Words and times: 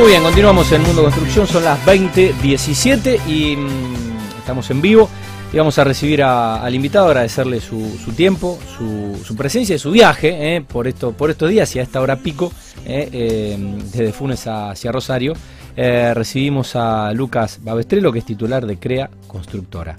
Muy 0.00 0.12
bien, 0.12 0.22
continuamos 0.22 0.72
en 0.72 0.82
Mundo 0.82 1.02
Construcción, 1.02 1.46
son 1.46 1.62
las 1.62 1.78
20.17 1.84 3.20
y 3.28 3.54
mm, 3.54 4.38
estamos 4.38 4.70
en 4.70 4.80
vivo 4.80 5.10
y 5.52 5.58
vamos 5.58 5.78
a 5.78 5.84
recibir 5.84 6.22
al 6.22 6.74
invitado, 6.74 7.08
agradecerle 7.08 7.60
su, 7.60 7.98
tiempo, 8.16 8.58
su, 8.78 9.36
presencia 9.36 9.76
y 9.76 9.78
su 9.78 9.90
viaje 9.90 10.56
eh, 10.56 10.62
por 10.62 10.88
estos 10.88 11.50
días 11.50 11.76
y 11.76 11.80
a 11.80 11.82
esta 11.82 12.00
hora 12.00 12.16
pico, 12.16 12.50
eh, 12.86 13.10
eh, 13.12 13.78
desde 13.92 14.12
Funes 14.12 14.46
hacia 14.46 14.90
Rosario. 14.90 15.34
Eh, 15.76 16.14
recibimos 16.14 16.76
a 16.76 17.12
Lucas 17.12 17.60
Babestrelo, 17.62 18.10
que 18.12 18.20
es 18.20 18.24
titular 18.24 18.66
de 18.66 18.78
CREA 18.78 19.10
Constructora. 19.26 19.96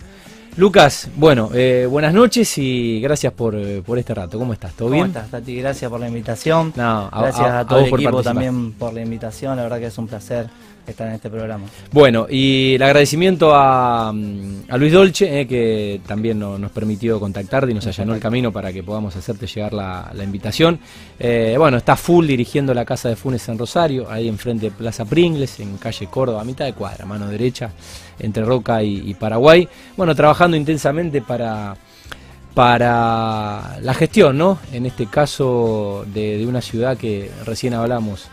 Lucas, 0.58 1.08
bueno, 1.16 1.50
eh, 1.54 1.88
buenas 1.90 2.14
noches 2.14 2.58
y 2.58 3.00
gracias 3.00 3.32
por, 3.34 3.56
eh, 3.56 3.82
por 3.86 3.98
este 3.98 4.14
rato. 4.14 4.38
¿Cómo 4.38 4.52
estás? 4.52 4.74
¿Todo 4.74 4.90
¿Cómo 4.90 4.96
bien? 4.96 5.08
estás, 5.08 5.30
Tati? 5.30 5.56
Gracias 5.56 5.90
por 5.90 6.00
la 6.00 6.10
invitación. 6.10 6.74
No, 6.76 7.08
a- 7.12 7.22
Gracias 7.22 7.48
a- 7.48 7.58
a, 7.58 7.60
a 7.62 7.66
todo 7.68 7.80
vos 7.80 7.88
el 7.88 7.94
equipo 7.96 8.12
participar. 8.12 8.34
también 8.34 8.74
por 8.74 8.94
la 8.94 9.02
invitación. 9.02 9.56
La 9.56 9.64
verdad 9.64 9.80
que 9.80 9.86
es 9.88 9.98
un 9.98 10.08
placer 10.08 10.48
estar 10.92 11.08
en 11.08 11.16
este 11.16 11.30
programa. 11.30 11.66
Bueno, 11.92 12.28
y 12.30 12.76
el 12.76 12.84
agradecimiento 12.84 13.54
a, 13.56 14.12
mm, 14.14 14.64
a 14.70 14.78
Luis 14.78 14.94
Dolce, 14.94 15.42
eh, 15.42 15.48
que 15.48 16.02
también 16.08 16.40
no- 16.40 16.58
nos 16.58 16.72
permitió 16.72 17.20
contactarte 17.20 17.72
y 17.72 17.74
nos 17.74 17.86
allanó 17.88 18.14
el 18.14 18.20
camino 18.20 18.52
para 18.52 18.72
que 18.72 18.84
podamos 18.84 19.16
hacerte 19.16 19.48
llegar 19.48 19.74
la, 19.74 20.12
la 20.14 20.24
invitación. 20.24 20.80
Eh, 21.20 21.56
bueno, 21.58 21.78
está 21.78 21.96
full 21.96 22.26
dirigiendo 22.28 22.74
la 22.74 22.86
Casa 22.86 23.10
de 23.10 23.16
Funes 23.16 23.48
en 23.50 23.58
Rosario, 23.58 24.10
ahí 24.10 24.28
enfrente 24.28 24.68
de 24.68 24.72
Plaza 24.72 25.06
Pringles, 25.06 25.60
en 25.60 25.78
calle 25.78 26.08
Córdoba, 26.08 26.42
a 26.42 26.46
mitad 26.46 26.66
de 26.66 26.74
cuadra, 26.74 27.06
mano 27.06 27.28
derecha, 27.28 27.72
entre 28.20 28.44
Roca 28.46 28.84
y, 28.84 29.10
y 29.10 29.14
Paraguay. 29.16 29.68
Bueno, 29.98 30.14
trabajando 30.16 30.56
intensamente 30.58 31.22
para 31.22 31.76
para 32.54 33.78
la 33.82 33.94
gestión, 33.94 34.38
¿no? 34.38 34.60
En 34.74 34.86
este 34.86 35.06
caso 35.08 36.06
de, 36.14 36.38
de 36.38 36.46
una 36.46 36.62
ciudad 36.62 36.98
que 36.98 37.32
recién 37.46 37.74
hablamos 37.74 38.26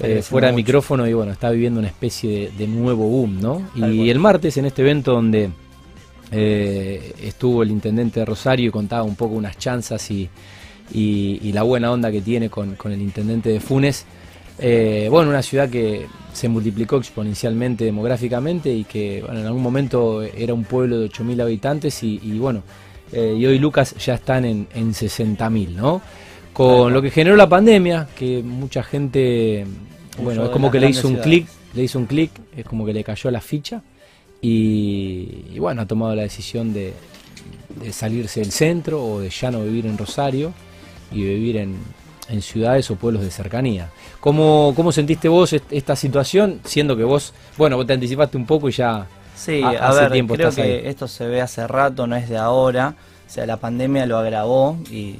eh, 0.00 0.22
fuera 0.22 0.48
de 0.48 0.52
micrófono 0.56 1.06
y 1.06 1.12
bueno, 1.12 1.32
está 1.32 1.50
viviendo 1.50 1.78
una 1.78 1.88
especie 1.88 2.30
de, 2.30 2.50
de 2.58 2.66
nuevo 2.66 3.06
boom, 3.08 3.40
¿no? 3.40 3.62
Y 3.76 4.10
el 4.10 4.18
martes 4.18 4.56
en 4.56 4.64
este 4.66 4.82
evento 4.82 5.12
donde 5.12 5.50
eh, 6.30 7.12
estuvo 7.22 7.62
el 7.62 7.70
intendente 7.70 8.20
de 8.20 8.26
Rosario 8.26 8.68
y 8.68 8.70
contaba 8.70 9.02
un 9.02 9.16
poco 9.16 9.34
unas 9.34 9.58
chanzas 9.58 10.10
y, 10.10 10.28
y- 10.92 11.38
y 11.42 11.52
la 11.52 11.62
buena 11.62 11.90
onda 11.92 12.10
que 12.10 12.20
tiene 12.22 12.48
con, 12.48 12.74
con 12.76 12.92
el 12.92 13.00
intendente 13.02 13.50
de 13.50 13.60
Funes. 13.60 14.04
Eh, 14.58 15.08
bueno, 15.10 15.30
una 15.30 15.42
ciudad 15.42 15.68
que 15.68 16.06
se 16.32 16.48
multiplicó 16.48 16.96
exponencialmente 16.96 17.84
demográficamente 17.84 18.72
y 18.72 18.84
que 18.84 19.22
bueno, 19.22 19.40
en 19.40 19.46
algún 19.46 19.62
momento 19.62 20.22
era 20.22 20.54
un 20.54 20.64
pueblo 20.64 20.98
de 21.00 21.06
8.000 21.10 21.42
habitantes 21.42 22.02
y, 22.02 22.20
y 22.22 22.38
bueno, 22.38 22.62
y 23.12 23.44
hoy 23.44 23.58
Lucas 23.58 23.94
ya 24.02 24.14
están 24.14 24.46
en, 24.46 24.66
en 24.74 24.92
60.000, 24.94 25.68
¿no? 25.74 26.00
Con 26.54 26.92
lo 26.94 27.02
que 27.02 27.10
generó 27.10 27.36
la 27.36 27.48
pandemia, 27.48 28.08
que 28.16 28.42
mucha 28.42 28.82
gente, 28.82 29.66
bueno, 30.18 30.44
es 30.44 30.50
como 30.50 30.70
que 30.70 30.80
le 30.80 30.90
hizo 30.90 31.08
un 31.08 31.16
clic, 31.16 31.46
le 31.74 31.82
hizo 31.84 31.98
un 31.98 32.06
clic, 32.06 32.30
es 32.56 32.64
como 32.64 32.84
que 32.84 32.92
le 32.92 33.02
cayó 33.04 33.30
la 33.30 33.40
ficha 33.40 33.82
y, 34.40 35.44
y 35.54 35.58
bueno, 35.58 35.82
ha 35.82 35.86
tomado 35.86 36.14
la 36.14 36.22
decisión 36.22 36.72
de, 36.72 36.92
de 37.80 37.92
salirse 37.92 38.40
del 38.40 38.52
centro 38.52 39.02
o 39.04 39.20
de 39.20 39.30
ya 39.30 39.50
no 39.50 39.62
vivir 39.62 39.86
en 39.86 39.96
Rosario 39.96 40.52
y 41.10 41.22
vivir 41.22 41.56
en, 41.58 41.76
en 42.28 42.42
ciudades 42.42 42.90
o 42.90 42.96
pueblos 42.96 43.22
de 43.22 43.30
cercanía. 43.30 43.90
¿Cómo, 44.20 44.72
¿Cómo 44.76 44.92
sentiste 44.92 45.28
vos 45.28 45.52
est- 45.52 45.70
esta 45.72 45.96
situación, 45.96 46.60
siendo 46.64 46.96
que 46.96 47.04
vos, 47.04 47.32
bueno, 47.56 47.76
vos 47.76 47.86
te 47.86 47.92
anticipaste 47.94 48.36
un 48.36 48.46
poco 48.46 48.68
y 48.68 48.72
ya... 48.72 49.06
Sí, 49.34 49.62
a, 49.62 49.88
hace 49.88 50.00
ver, 50.02 50.12
tiempo 50.12 50.34
creo 50.34 50.48
estás 50.50 50.64
que 50.64 50.72
ahí. 50.72 50.82
esto 50.84 51.08
se 51.08 51.26
ve 51.26 51.40
hace 51.40 51.66
rato, 51.66 52.06
no 52.06 52.14
es 52.16 52.28
de 52.28 52.36
ahora. 52.36 52.94
O 53.26 53.30
sea, 53.32 53.46
la 53.46 53.56
pandemia 53.56 54.06
lo 54.06 54.18
agravó 54.18 54.76
y 54.90 55.16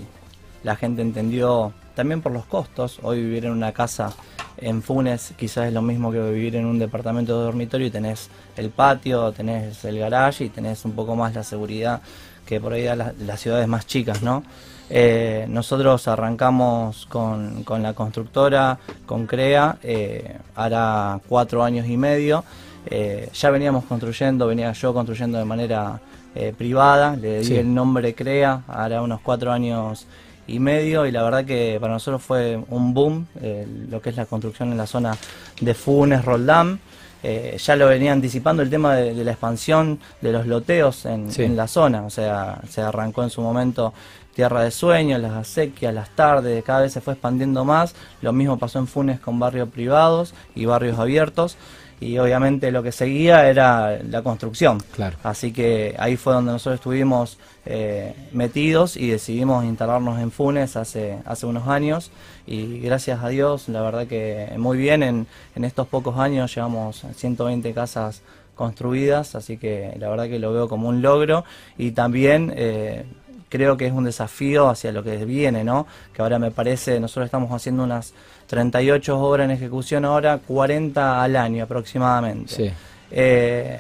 la 0.63 0.77
gente 0.77 1.03
entendió 1.03 1.73
también 1.97 2.21
por 2.21 2.31
los 2.31 2.45
costos. 2.45 2.99
Hoy 3.03 3.23
vivir 3.23 3.47
en 3.47 3.53
una 3.53 3.73
casa 3.73 4.13
en 4.59 4.83
Funes 4.83 5.33
quizás 5.37 5.67
es 5.69 5.73
lo 5.73 5.83
mismo 5.83 6.11
que 6.13 6.21
vivir 6.31 6.57
en 6.57 6.67
un 6.67 6.79
departamento 6.79 7.39
de 7.39 7.45
dormitorio 7.45 7.87
y 7.87 7.91
tenés 7.91 8.29
el 8.57 8.71
patio, 8.71 9.33
tenés 9.33 9.85
el 9.85 9.99
garage 9.99 10.45
y 10.45 10.49
tenés 10.49 10.85
un 10.85 10.93
poco 10.93 11.17
más 11.17 11.35
la 11.35 11.43
seguridad 11.45 12.01
que 12.47 12.61
por 12.61 12.73
ahí 12.73 12.83
da 12.85 12.97
la- 12.97 13.13
las 13.27 13.41
ciudades 13.41 13.67
más 13.69 13.87
chicas, 13.87 14.23
¿no? 14.23 14.43
Eh, 14.91 15.47
nosotros 15.49 16.07
arrancamos 16.09 17.07
con, 17.07 17.63
con 17.65 17.83
la 17.83 17.95
constructora, 17.95 18.79
con 19.07 19.27
CREA, 19.27 19.79
eh, 19.83 20.37
hará 20.55 21.19
cuatro 21.29 21.63
años 21.65 21.87
y 21.87 21.97
medio. 21.97 22.45
Eh, 22.87 23.31
ya 23.33 23.51
veníamos 23.51 23.85
construyendo, 23.85 24.47
venía 24.49 24.73
yo 24.73 24.93
construyendo 24.93 25.39
de 25.39 25.45
manera 25.45 26.01
eh, 26.35 26.53
privada, 26.57 27.15
le 27.17 27.39
di 27.41 27.45
Sí. 27.45 27.57
el 27.57 27.73
nombre 27.73 28.13
CREA, 28.15 28.63
hará 28.69 29.03
unos 29.03 29.21
cuatro 29.21 29.53
años 29.53 30.07
y 30.47 30.59
medio 30.59 31.07
y 31.07 31.13
la 31.13 31.23
verdad 31.23 31.45
que 31.45 31.79
para 31.81 31.93
nosotros 31.93 32.23
fue 32.23 32.61
un 32.69 32.95
boom 32.95 33.27
eh, 33.41 33.67
lo 33.91 34.01
que 34.03 34.11
es 34.11 34.17
la 34.17 34.27
construcción 34.27 34.73
en 34.73 34.79
la 34.79 34.87
zona 34.87 35.17
de 35.61 35.75
Funes, 35.75 36.25
Roldán. 36.25 36.81
Eh, 37.25 37.57
ya 37.63 37.77
lo 37.77 37.87
venía 37.87 38.13
anticipando 38.13 38.63
el 38.65 38.71
tema 38.71 38.97
de, 38.97 39.15
de 39.15 39.25
la 39.25 39.31
expansión 39.31 40.01
de 40.21 40.33
los 40.33 40.47
loteos 40.49 41.05
en, 41.07 41.31
Sí. 41.31 41.45
en 41.45 41.57
la 41.57 41.69
zona, 41.69 42.03
o 42.05 42.11
sea, 42.11 42.61
se 42.69 42.81
arrancó 42.83 43.23
en 43.23 43.31
su 43.31 43.41
momento 43.41 43.95
Tierra 44.35 44.65
de 44.65 44.73
Sueños, 44.73 45.21
las 45.21 45.33
acequias, 45.35 45.95
las 45.95 46.09
tardes, 46.17 46.65
cada 46.65 46.81
vez 46.81 46.93
se 46.93 47.01
fue 47.01 47.13
expandiendo 47.13 47.65
más, 47.65 47.95
lo 48.23 48.33
mismo 48.33 48.59
pasó 48.59 48.81
en 48.81 48.89
Funes 48.89 49.21
con 49.21 49.39
barrios 49.39 49.69
privados 49.69 50.35
y 50.57 50.65
barrios 50.65 50.99
abiertos, 50.99 51.57
y 52.03 52.19
obviamente 52.19 52.71
lo 52.73 52.83
que 52.83 52.93
seguía 52.93 53.49
era 53.49 53.99
la 54.03 54.23
construcción. 54.23 54.83
Claro. 54.95 55.17
Así 55.23 55.53
que 55.53 55.95
ahí 55.99 56.17
fue 56.17 56.35
donde 56.35 56.53
nosotros 56.53 56.81
estuvimos 56.81 57.39
eh, 57.65 58.15
metidos 58.33 58.97
y 58.97 59.09
decidimos 59.09 59.65
instalarnos 59.65 60.21
en 60.21 60.33
Funes 60.33 60.77
hace, 60.77 61.19
hace 61.25 61.47
unos 61.47 61.69
años 61.69 62.11
y 62.47 62.81
gracias 62.81 63.23
a 63.23 63.29
Dios, 63.29 63.69
la 63.69 63.83
verdad 63.83 64.07
que 64.07 64.53
muy 64.59 64.77
bien, 64.77 65.05
en, 65.05 65.27
en 65.55 65.65
estos 65.65 65.87
pocos 65.87 66.19
años 66.19 66.53
llevamos 66.53 67.05
120 67.15 67.73
casas 67.73 68.23
construidas, 68.55 69.35
así 69.35 69.57
que 69.57 69.95
la 69.99 70.09
verdad 70.09 70.29
que 70.29 70.39
lo 70.39 70.53
veo 70.53 70.69
como 70.69 70.89
un 70.89 71.03
logro 71.03 71.45
y 71.79 71.93
también 71.93 72.53
eh, 72.57 73.05
creo 73.53 73.77
que 73.77 73.87
es 73.87 73.93
un 73.93 74.05
desafío 74.05 74.71
hacia 74.71 74.91
lo 74.93 75.03
que 75.03 75.27
viene, 75.27 75.63
¿no? 75.63 75.87
Que 76.15 76.23
ahora 76.23 76.39
me 76.39 76.51
parece, 76.51 76.99
nosotros 76.99 77.27
estamos 77.27 77.53
haciendo 77.53 77.85
unas 77.85 78.15
38 78.47 79.21
obras 79.21 79.45
en 79.45 79.51
ejecución 79.51 80.07
ahora, 80.07 80.39
40 80.39 81.23
al 81.23 81.37
año 81.37 81.65
aproximadamente. 81.65 82.55
Sí. 82.55 82.71
Eh, 83.11 83.79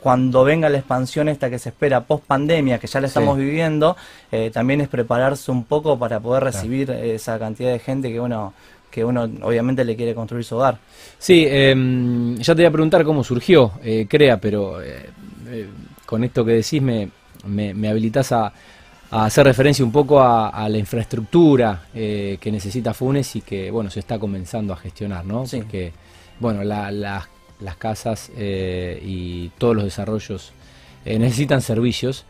cuando 0.00 0.44
venga 0.44 0.68
la 0.68 0.78
expansión 0.78 1.28
esta 1.28 1.50
que 1.50 1.58
se 1.58 1.70
espera 1.70 2.02
post 2.02 2.24
pandemia, 2.24 2.78
que 2.78 2.86
ya 2.86 3.00
la 3.00 3.08
Sí. 3.08 3.10
estamos 3.18 3.36
viviendo, 3.36 3.96
eh, 4.30 4.50
también 4.54 4.80
es 4.80 4.86
prepararse 4.88 5.50
un 5.50 5.64
poco 5.64 5.98
para 5.98 6.20
poder 6.20 6.44
recibir 6.44 6.88
esa 6.92 7.36
cantidad 7.36 7.72
de 7.72 7.80
gente 7.80 8.12
que 8.12 8.20
uno, 8.20 8.54
que 8.92 9.04
uno 9.04 9.28
obviamente 9.42 9.84
le 9.84 9.96
quiere 9.96 10.14
construir 10.14 10.44
su 10.44 10.54
hogar. 10.54 10.78
Sí, 11.18 11.44
em, 11.48 12.36
ya 12.36 12.54
te 12.54 12.62
voy 12.62 12.66
a 12.66 12.70
preguntar 12.70 13.04
cómo 13.04 13.24
surgió 13.24 13.72
eh, 13.82 14.06
CREA, 14.08 14.40
pero 14.40 14.78
con 16.06 16.22
esto 16.22 16.44
que 16.44 16.52
decís 16.52 16.80
me, 16.80 17.10
me, 17.48 17.74
me 17.74 17.88
habilitas 17.88 18.30
a, 18.32 18.52
a 19.10 19.24
hacer 19.24 19.44
referencia 19.46 19.84
un 19.84 19.92
poco 19.92 20.20
a, 20.20 20.48
a 20.50 20.68
la 20.68 20.78
infraestructura 20.78 21.84
eh, 21.94 22.38
que 22.40 22.52
necesita 22.52 22.94
Funes 22.94 23.34
y 23.36 23.40
que 23.40 23.70
bueno 23.70 23.90
se 23.90 24.00
está 24.00 24.18
comenzando 24.18 24.72
a 24.72 24.76
gestionar, 24.76 25.24
¿no? 25.24 25.46
Sí. 25.46 25.58
Porque 25.58 25.92
bueno 26.40 26.62
la- 26.62 26.90
la- 26.90 27.28
las 27.60 27.76
casas 27.76 28.30
eh, 28.36 29.02
y 29.04 29.48
todos 29.58 29.74
los 29.74 29.84
desarrollos 29.84 30.52
eh, 31.04 31.18
necesitan 31.18 31.60
servicios 31.60 32.24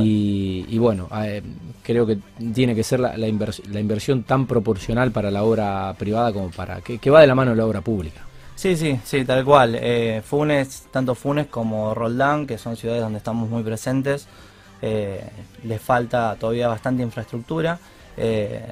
y, 0.00 0.64
y 0.68 0.78
bueno, 0.78 1.08
eh, 1.22 1.40
creo 1.84 2.04
que 2.06 2.18
tiene 2.52 2.74
que 2.74 2.82
ser 2.82 2.98
la, 3.00 3.16
la 3.16 3.28
invers- 3.28 3.64
la 3.66 3.78
inversión 3.80 4.24
tan 4.24 4.46
proporcional 4.46 5.12
para 5.12 5.30
la 5.30 5.42
obra 5.44 5.94
privada 5.98 6.32
como 6.32 6.50
para 6.50 6.80
que, 6.80 6.98
que 6.98 7.10
va 7.10 7.20
de 7.20 7.26
la 7.28 7.34
mano 7.36 7.52
de 7.52 7.56
la 7.58 7.64
obra 7.66 7.80
pública. 7.80 8.20
Sí, 8.56 8.76
sí, 8.76 8.98
sí, 9.04 9.24
tal 9.24 9.44
cual. 9.44 9.76
Eh, 9.80 10.20
Funes, 10.24 10.88
tanto 10.90 11.14
Funes 11.14 11.46
como 11.46 11.94
Roldán, 11.94 12.46
que 12.48 12.58
son 12.58 12.76
ciudades 12.76 13.02
donde 13.02 13.18
estamos 13.18 13.48
muy 13.48 13.62
presentes, 13.62 14.26
eh, 14.82 15.24
les 15.64 15.80
falta 15.80 16.36
todavía 16.38 16.68
bastante 16.68 17.02
infraestructura. 17.02 17.78
Eh, 18.16 18.62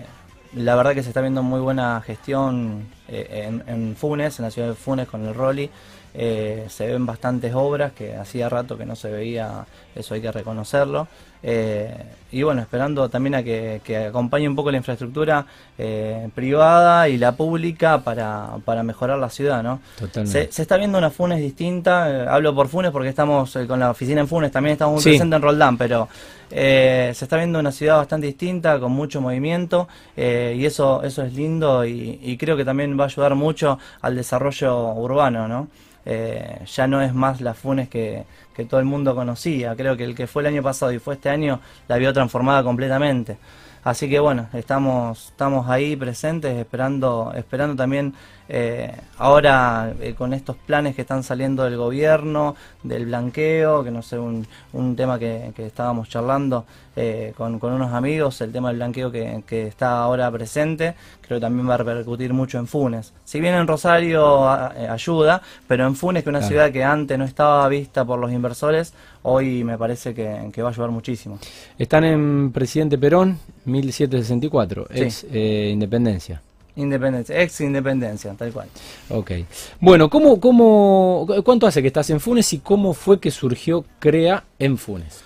la 0.55 0.75
verdad 0.75 0.95
que 0.95 1.03
se 1.03 1.09
está 1.09 1.21
viendo 1.21 1.43
muy 1.43 1.61
buena 1.61 2.01
gestión 2.01 2.87
eh, 3.09 3.45
en, 3.47 3.63
en 3.67 3.97
Funes, 3.97 4.39
en 4.39 4.45
la 4.45 4.51
ciudad 4.51 4.69
de 4.69 4.75
Funes 4.75 5.09
con 5.09 5.27
el 5.27 5.35
Roli. 5.35 5.71
Eh, 6.19 6.65
se 6.71 6.87
ven 6.87 7.05
bastantes 7.05 7.53
obras 7.55 7.93
que 7.93 8.17
hacía 8.17 8.49
rato 8.49 8.79
que 8.79 8.87
no 8.87 8.97
se 8.97 9.11
veía, 9.11 9.67
eso 9.95 10.15
hay 10.15 10.23
que 10.23 10.33
reconocerlo. 10.33 11.07
Eh, 11.43 11.95
y 12.33 12.43
bueno, 12.43 12.63
esperando 12.63 13.09
también 13.11 13.35
a 13.35 13.43
que, 13.43 13.83
que 13.85 14.07
acompañe 14.07 14.49
un 14.49 14.57
poco 14.57 14.71
la 14.71 14.79
infraestructura 14.79 15.45
eh, 15.77 16.29
privada 16.35 17.09
y 17.11 17.19
la 17.19 17.33
pública 17.33 17.99
para, 17.99 18.49
para 18.65 18.83
mejorar 18.83 19.19
la 19.19 19.29
ciudad, 19.29 19.63
¿no? 19.63 19.81
Totalmente. 19.99 20.47
Se, 20.47 20.53
se 20.53 20.63
está 20.63 20.79
viendo 20.79 20.97
una 20.97 21.11
Funes 21.11 21.39
distinta, 21.39 22.33
hablo 22.33 22.55
por 22.55 22.69
Funes 22.69 22.91
porque 22.91 23.11
estamos 23.11 23.57
con 23.69 23.79
la 23.79 23.91
oficina 23.91 24.23
en 24.23 24.29
Funes, 24.29 24.51
también 24.51 24.73
estamos 24.73 24.95
muy 24.95 25.03
Sí. 25.03 25.11
presentes 25.11 25.37
en 25.37 25.43
Roldán, 25.43 25.77
pero 25.77 26.09
se 26.49 27.11
está 27.11 27.37
viendo 27.37 27.59
una 27.59 27.73
ciudad 27.73 27.99
bastante 27.99 28.27
distinta, 28.27 28.81
con 28.81 28.93
mucho 28.93 29.21
movimiento, 29.21 29.87
y 30.17 30.65
eso, 30.65 31.03
eso 31.03 31.23
es 31.23 31.35
lindo 31.35 31.85
y, 31.85 32.19
y 32.23 32.37
creo 32.39 32.57
que 32.57 32.65
también 32.65 32.99
va 32.99 33.05
a 33.05 33.07
ayudar 33.09 33.35
mucho 33.35 33.79
al 34.01 34.17
desarrollo 34.17 34.93
urbano, 34.95 35.47
¿no? 35.47 35.69
Eh, 36.09 36.61
ya 36.67 36.87
no 36.87 37.03
es 37.03 37.13
más 37.13 37.41
la 37.41 37.53
Funes 37.53 37.89
que, 37.89 38.25
que 38.55 38.65
todo 38.65 38.79
el 38.79 38.87
mundo 38.87 39.15
conocía, 39.15 39.75
creo 39.75 39.97
que 39.97 40.05
el 40.05 40.15
que 40.15 40.29
fue 40.29 40.43
el 40.43 40.47
año 40.47 40.63
pasado 40.63 40.93
y 40.93 41.01
fue 41.01 41.15
este 41.15 41.29
año 41.29 41.61
la 41.89 41.97
vio 41.99 42.13
transformada 42.13 42.63
completamente. 42.63 43.39
Así 43.83 44.09
que 44.09 44.19
bueno, 44.19 44.49
estamos, 44.53 45.29
estamos 45.29 45.69
ahí 45.69 45.95
presentes, 45.95 46.57
esperando, 46.57 47.33
esperando 47.37 47.77
también 47.77 48.15
Eh, 48.49 48.95
ahora 49.19 49.93
eh, 50.01 50.15
con 50.15 50.33
estos 50.33 50.57
planes 50.57 50.95
que 50.95 51.03
están 51.03 51.23
saliendo 51.23 51.65
del 51.65 51.77
gobierno, 51.77 52.55
del 52.83 53.07
blanqueo, 53.07 53.83
que 53.83 53.91
no 53.91 54.03
sé, 54.03 54.19
un, 54.19 54.47
un 54.73 54.95
tema 54.95 55.19
que, 55.19 55.53
que 55.55 55.67
estábamos 55.67 56.09
charlando 56.09 56.65
eh, 56.95 57.33
con, 57.37 57.59
con, 57.59 57.73
unos 57.73 57.93
amigos, 57.93 58.41
el 58.41 58.53
tema 58.53 58.69
del 58.69 58.77
blanqueo 58.77 59.11
que, 59.11 59.43
que, 59.47 59.67
está 59.67 59.99
ahora 59.99 60.31
presente, 60.31 60.95
creo 61.21 61.39
que 61.39 61.41
también 61.41 61.69
va 61.69 61.75
a 61.75 61.79
repercutir 61.79 62.33
mucho 62.33 62.59
en 62.59 62.69
Funes. 62.69 63.13
Si 63.25 63.41
bien 63.41 63.55
en 63.55 63.67
Rosario 63.67 64.49
ayuda, 64.49 65.43
pero 65.67 65.87
en 65.87 65.97
Funes, 65.97 66.23
que 66.23 66.31
es 66.31 66.33
una 66.33 66.39
claro. 66.39 66.51
ciudad 66.51 66.73
que 66.73 66.85
antes 66.85 67.19
no 67.19 67.25
estaba 67.25 67.69
vista 67.69 68.05
por 68.05 68.19
los 68.19 68.31
inversores, 68.31 68.95
hoy 69.23 69.65
me 69.65 69.77
parece 69.77 70.15
que, 70.15 70.51
que 70.53 70.63
va 70.63 70.69
a 70.69 70.73
ayudar 70.73 70.91
muchísimo. 70.91 71.39
Están 71.79 72.05
en 72.05 72.53
Presidente 72.53 72.97
Perón, 72.97 73.39
1764, 73.65 74.87
sí. 74.89 75.03
ex 75.03 75.27
Independencia. 75.33 76.41
Independencia, 76.77 77.41
ex 77.41 77.61
Independencia, 77.63 78.35
tal 78.35 78.53
cual. 78.53 78.69
Ok. 79.09 79.33
Bueno, 79.81 80.11
¿cómo, 80.11 80.39
cómo, 80.39 81.27
¿cuánto 81.45 81.67
hace 81.67 81.81
que 81.81 81.89
estás 81.89 82.11
en 82.11 82.21
Funes 82.21 82.53
y 82.53 82.59
cómo 82.59 82.93
fue 82.93 83.19
que 83.19 83.31
surgió 83.31 83.85
CREA 83.99 84.45
en 84.59 84.77
Funes? 84.77 85.23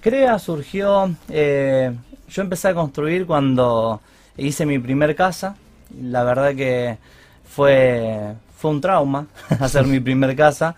CREA 0.00 0.38
surgió, 0.38 1.14
eh, 1.28 1.92
yo 2.28 2.42
empecé 2.42 2.68
a 2.68 2.74
construir 2.74 3.26
cuando 3.26 4.00
hice 4.36 4.64
mi 4.64 4.78
primer 4.78 5.16
casa. 5.16 5.56
La 6.00 6.24
verdad 6.24 6.54
que 6.54 6.98
fue, 7.44 8.34
fue 8.56 8.70
un 8.70 8.80
trauma 8.80 9.26
hacer 9.60 9.86
mi 9.88 10.00
primer 10.00 10.36
casa. 10.36 10.76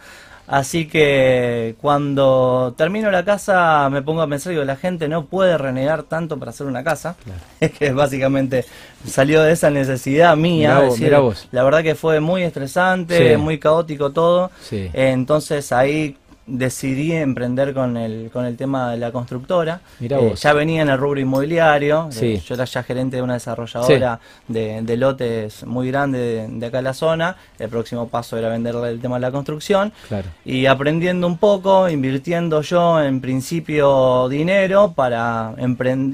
Así 0.48 0.86
que 0.86 1.74
cuando 1.80 2.74
termino 2.76 3.10
la 3.10 3.24
casa 3.24 3.88
me 3.90 4.00
pongo 4.02 4.22
a 4.22 4.28
pensar, 4.28 4.52
digo, 4.52 4.64
la 4.64 4.76
gente 4.76 5.08
no 5.08 5.26
puede 5.26 5.58
renegar 5.58 6.04
tanto 6.04 6.38
para 6.38 6.50
hacer 6.50 6.66
una 6.66 6.84
casa. 6.84 7.16
Es 7.60 7.72
que 7.72 7.90
básicamente 7.92 8.64
salió 9.06 9.42
de 9.42 9.52
esa 9.52 9.70
necesidad 9.70 10.36
mía. 10.36 10.74
Mirá 10.76 10.80
vos, 10.88 11.00
mirá 11.00 11.18
vos. 11.20 11.48
La 11.52 11.64
verdad 11.64 11.82
que 11.82 11.94
fue 11.94 12.20
muy 12.20 12.42
estresante, 12.42 13.32
Sí. 13.32 13.36
muy 13.36 13.58
caótico 13.58 14.10
todo. 14.12 14.50
Sí. 14.62 14.88
Entonces 14.92 15.72
ahí 15.72 16.16
decidí 16.46 17.12
emprender 17.12 17.74
con 17.74 17.96
el, 17.96 18.30
con 18.32 18.44
el 18.44 18.56
tema 18.56 18.90
de 18.92 18.98
la 18.98 19.10
constructora. 19.12 19.80
Mirá 19.98 20.18
Eh, 20.18 20.28
vos. 20.30 20.40
ya 20.42 20.52
venía 20.52 20.82
en 20.82 20.88
el 20.88 20.98
rubro 20.98 21.18
inmobiliario. 21.20 22.08
Sí. 22.10 22.34
Eh, 22.34 22.42
yo 22.46 22.54
era 22.54 22.64
ya 22.64 22.82
gerente 22.82 23.16
de 23.16 23.22
una 23.22 23.34
desarrolladora 23.34 24.20
de, 24.46 24.80
de 24.82 24.96
lotes 24.96 25.64
muy 25.66 25.88
grande 25.90 26.18
de, 26.18 26.46
de 26.48 26.66
acá 26.66 26.78
en 26.78 26.84
la 26.84 26.94
zona. 26.94 27.36
El 27.58 27.68
próximo 27.68 28.08
paso 28.08 28.36
era 28.38 28.48
venderle 28.48 28.90
el 28.90 29.00
tema 29.00 29.16
de 29.16 29.22
la 29.22 29.32
construcción. 29.32 29.92
Claro. 30.08 30.28
Y 30.44 30.66
aprendiendo 30.66 31.26
un 31.26 31.38
poco, 31.38 31.88
invirtiendo 31.88 32.62
yo 32.62 33.02
en 33.02 33.20
principio 33.20 34.28
dinero 34.28 34.92
para, 34.94 35.54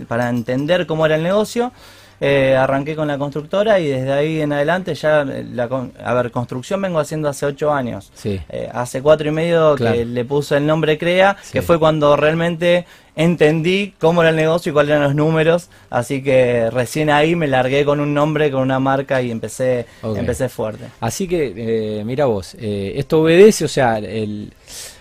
para 0.08 0.28
entender 0.30 0.86
cómo 0.86 1.04
era 1.06 1.16
el 1.16 1.22
negocio. 1.22 1.72
Eh, 2.24 2.54
arranqué 2.56 2.94
con 2.94 3.08
la 3.08 3.18
constructora 3.18 3.80
y 3.80 3.88
desde 3.88 4.12
ahí 4.12 4.40
en 4.40 4.52
adelante 4.52 4.94
ya, 4.94 5.22
eh, 5.22 5.44
la, 5.52 5.68
a 6.04 6.14
ver, 6.14 6.30
construcción 6.30 6.80
vengo 6.80 7.00
haciendo 7.00 7.28
hace 7.28 7.46
ocho 7.46 7.72
años. 7.72 8.12
Sí. 8.14 8.40
Eh, 8.48 8.68
hace 8.72 9.02
cuatro 9.02 9.26
y 9.28 9.32
medio 9.32 9.74
Claro. 9.74 9.96
que 9.96 10.04
le 10.04 10.24
puse 10.24 10.56
el 10.56 10.66
nombre 10.66 10.98
CREA, 10.98 11.36
Sí. 11.42 11.52
que 11.54 11.62
fue 11.62 11.78
cuando 11.80 12.14
realmente 12.16 12.86
entendí 13.16 13.94
cómo 14.00 14.22
era 14.22 14.30
el 14.30 14.36
negocio 14.36 14.70
y 14.70 14.72
cuáles 14.72 14.90
eran 14.92 15.02
los 15.02 15.14
números, 15.14 15.68
así 15.90 16.22
que 16.22 16.70
recién 16.70 17.10
ahí 17.10 17.34
me 17.36 17.46
largué 17.48 17.84
con 17.84 18.00
un 18.00 18.14
nombre, 18.14 18.50
con 18.50 18.62
una 18.62 18.78
marca 18.78 19.20
y 19.20 19.30
empecé, 19.30 19.86
empecé 20.02 20.48
fuerte. 20.48 20.84
Así 21.00 21.26
que, 21.28 21.52
eh, 21.98 22.04
mira 22.04 22.24
vos, 22.26 22.54
eh, 22.58 22.92
esto 22.96 23.20
obedece, 23.20 23.64
o 23.64 23.68
sea, 23.68 23.98
el- 23.98 24.52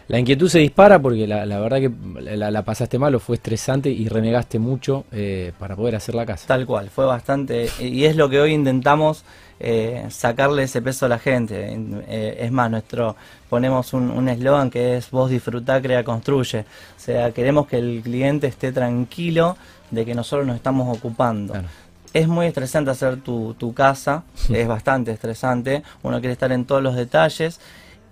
la 0.08 0.20
inquietud 0.20 0.50
se 0.50 0.60
dispara 0.60 1.02
porque 1.02 1.28
la, 1.28 1.46
la 1.46 1.60
verdad 1.60 1.80
que 1.80 1.92
la, 2.22 2.52
la 2.52 2.62
pasaste 2.64 3.00
mal 3.00 3.16
o 3.16 3.20
fue 3.20 3.36
estresante 3.38 3.90
y 3.90 4.08
renegaste 4.08 4.60
mucho 4.60 5.06
eh, 5.12 5.54
para 5.58 5.76
poder 5.76 5.96
hacer 5.96 6.16
la 6.16 6.26
casa. 6.26 6.48
Tal 6.48 6.66
cual, 6.66 6.90
fue 6.90 7.06
bastante, 7.06 7.70
y 7.80 8.06
es 8.06 8.16
lo 8.16 8.30
que 8.30 8.40
hoy 8.40 8.54
intentamos 8.54 9.24
eh, 9.60 10.06
sacarle 10.10 10.64
ese 10.64 10.82
peso 10.82 11.06
a 11.06 11.10
la 11.10 11.20
gente. 11.20 11.78
Eh, 12.08 12.38
es 12.40 12.52
más, 12.52 12.70
nuestro 12.72 13.16
ponemos 13.50 13.94
un 13.94 14.10
un 14.10 14.28
eslogan 14.28 14.70
que 14.70 14.98
es 14.98 15.12
vos 15.12 15.30
disfrutá, 15.30 15.82
crea, 15.82 16.04
construye. 16.04 16.62
O 16.62 17.00
sea, 17.00 17.32
queremos 17.32 17.68
que 17.68 17.78
el 17.78 18.02
cliente 18.04 18.48
esté 18.48 18.72
tranquilo 18.72 19.56
de 19.92 20.06
que 20.06 20.16
nosotros 20.16 20.48
nos 20.48 20.56
estamos 20.56 20.98
ocupando. 20.98 21.54
Claro. 21.54 21.68
Es 22.14 22.28
muy 22.28 22.48
estresante 22.48 22.92
hacer 22.92 23.22
tu, 23.22 23.54
tu 23.54 23.74
casa, 23.74 24.24
es 24.50 24.68
bastante 24.68 25.12
estresante, 25.12 25.84
uno 26.04 26.20
quiere 26.20 26.34
estar 26.34 26.52
en 26.52 26.66
todos 26.66 26.82
los 26.82 26.96
detalles 26.96 27.60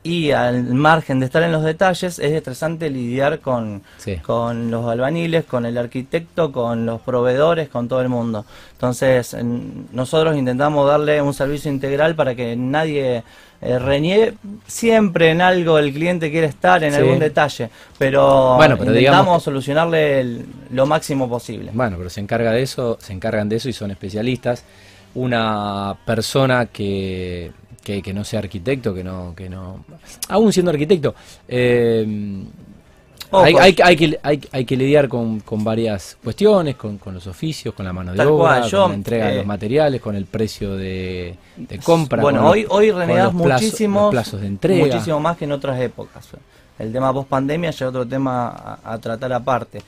y 0.02 0.32
al 0.32 0.64
margen 0.74 1.20
de 1.20 1.26
estar 1.26 1.44
en 1.44 1.52
los 1.52 1.64
detalles 1.64 2.20
es 2.20 2.32
estresante 2.32 2.90
lidiar 2.90 3.40
con, 3.40 3.82
Sí. 3.98 4.16
con 4.18 4.72
los 4.72 4.86
albaniles, 4.88 5.44
con 5.46 5.66
el 5.66 5.78
arquitecto, 5.78 6.52
con 6.54 6.86
los 6.86 7.02
proveedores, 7.02 7.68
con 7.70 7.88
todo 7.90 8.02
el 8.02 8.08
mundo. 8.10 8.46
Entonces 8.72 9.34
en- 9.34 9.88
nosotros 9.92 10.38
intentamos 10.38 10.88
darle 10.88 11.22
un 11.22 11.34
servicio 11.34 11.70
integral 11.72 12.16
para 12.16 12.34
que 12.36 12.56
nadie 12.56 13.24
eh, 13.62 13.78
reniegue. 13.78 14.36
Siempre 14.68 15.32
en 15.32 15.42
algo 15.42 15.78
el 15.80 15.92
cliente 15.92 16.32
quiere 16.32 16.48
estar, 16.48 16.82
en 16.82 16.94
Sí. 16.94 16.98
algún 17.00 17.20
detalle, 17.20 17.70
pero, 17.98 18.56
Bueno, 18.56 18.78
pero 18.78 18.92
intentamos 18.96 19.44
solucionarle 19.44 20.22
el- 20.22 20.46
lo 20.72 20.86
máximo 20.86 21.28
posible. 21.28 21.72
Bueno, 21.74 21.98
pero 21.98 22.10
se 22.10 22.22
encarga 22.22 22.54
de 22.54 22.62
eso, 22.62 22.98
se 23.02 23.12
encargan 23.12 23.50
de 23.50 23.58
eso 23.58 23.68
y 23.68 23.74
son 23.74 23.92
especialistas. 23.92 24.64
Una 25.14 25.94
persona 26.06 26.68
que, 26.68 27.52
que, 27.84 28.02
que 28.02 28.14
no 28.14 28.24
sea 28.24 28.40
arquitecto, 28.40 28.94
que 28.94 29.04
no, 29.04 29.34
que 29.36 29.50
no, 29.50 29.84
aún 30.30 30.52
siendo 30.54 30.72
arquitecto, 30.72 31.16
eh, 31.48 32.44
hay, 33.32 33.54
hay, 33.60 33.76
hay 33.84 33.96
que, 33.96 34.20
hay, 34.52 34.66
que 34.66 34.76
lidiar 34.76 35.08
con, 35.08 35.42
con 35.42 35.64
varias 35.64 36.18
cuestiones, 36.24 36.76
con, 36.76 36.98
con 36.98 37.14
los 37.14 37.28
oficios, 37.28 37.76
con 37.76 37.86
la 37.86 37.94
mano 37.94 38.12
de 38.12 38.18
Tal 38.18 38.28
obra, 38.28 38.60
cual, 38.60 38.70
yo, 38.72 38.82
con 38.84 38.92
la 38.92 38.96
entrega 38.96 39.26
de 39.28 39.34
eh, 39.34 39.38
los 39.38 39.46
materiales, 39.46 40.02
con 40.02 40.16
el 40.16 40.26
precio 40.26 40.76
de, 40.76 41.36
de 41.56 41.78
compra. 41.80 42.22
Bueno, 42.24 42.42
los- 42.42 42.52
hoy, 42.52 42.66
hoy 42.70 42.92
renegas 42.92 43.26
los 43.34 43.44
plazos- 43.44 43.62
muchísimo, 43.62 44.02
los 44.02 44.12
plazos 44.12 44.42
de 44.42 44.48
entrega. 44.48 44.86
muchísimo 44.86 45.20
más 45.20 45.38
que 45.38 45.46
en 45.46 45.52
otras 45.52 45.80
épocas. 45.80 46.28
El 46.80 46.92
tema 46.92 47.14
post 47.14 47.30
pandemia 47.30 47.70
ya 47.72 47.86
es 47.86 47.90
otro 47.90 48.08
tema 48.08 48.48
a, 48.84 48.94
a 48.94 48.98
tratar 48.98 49.32
aparte. 49.34 49.82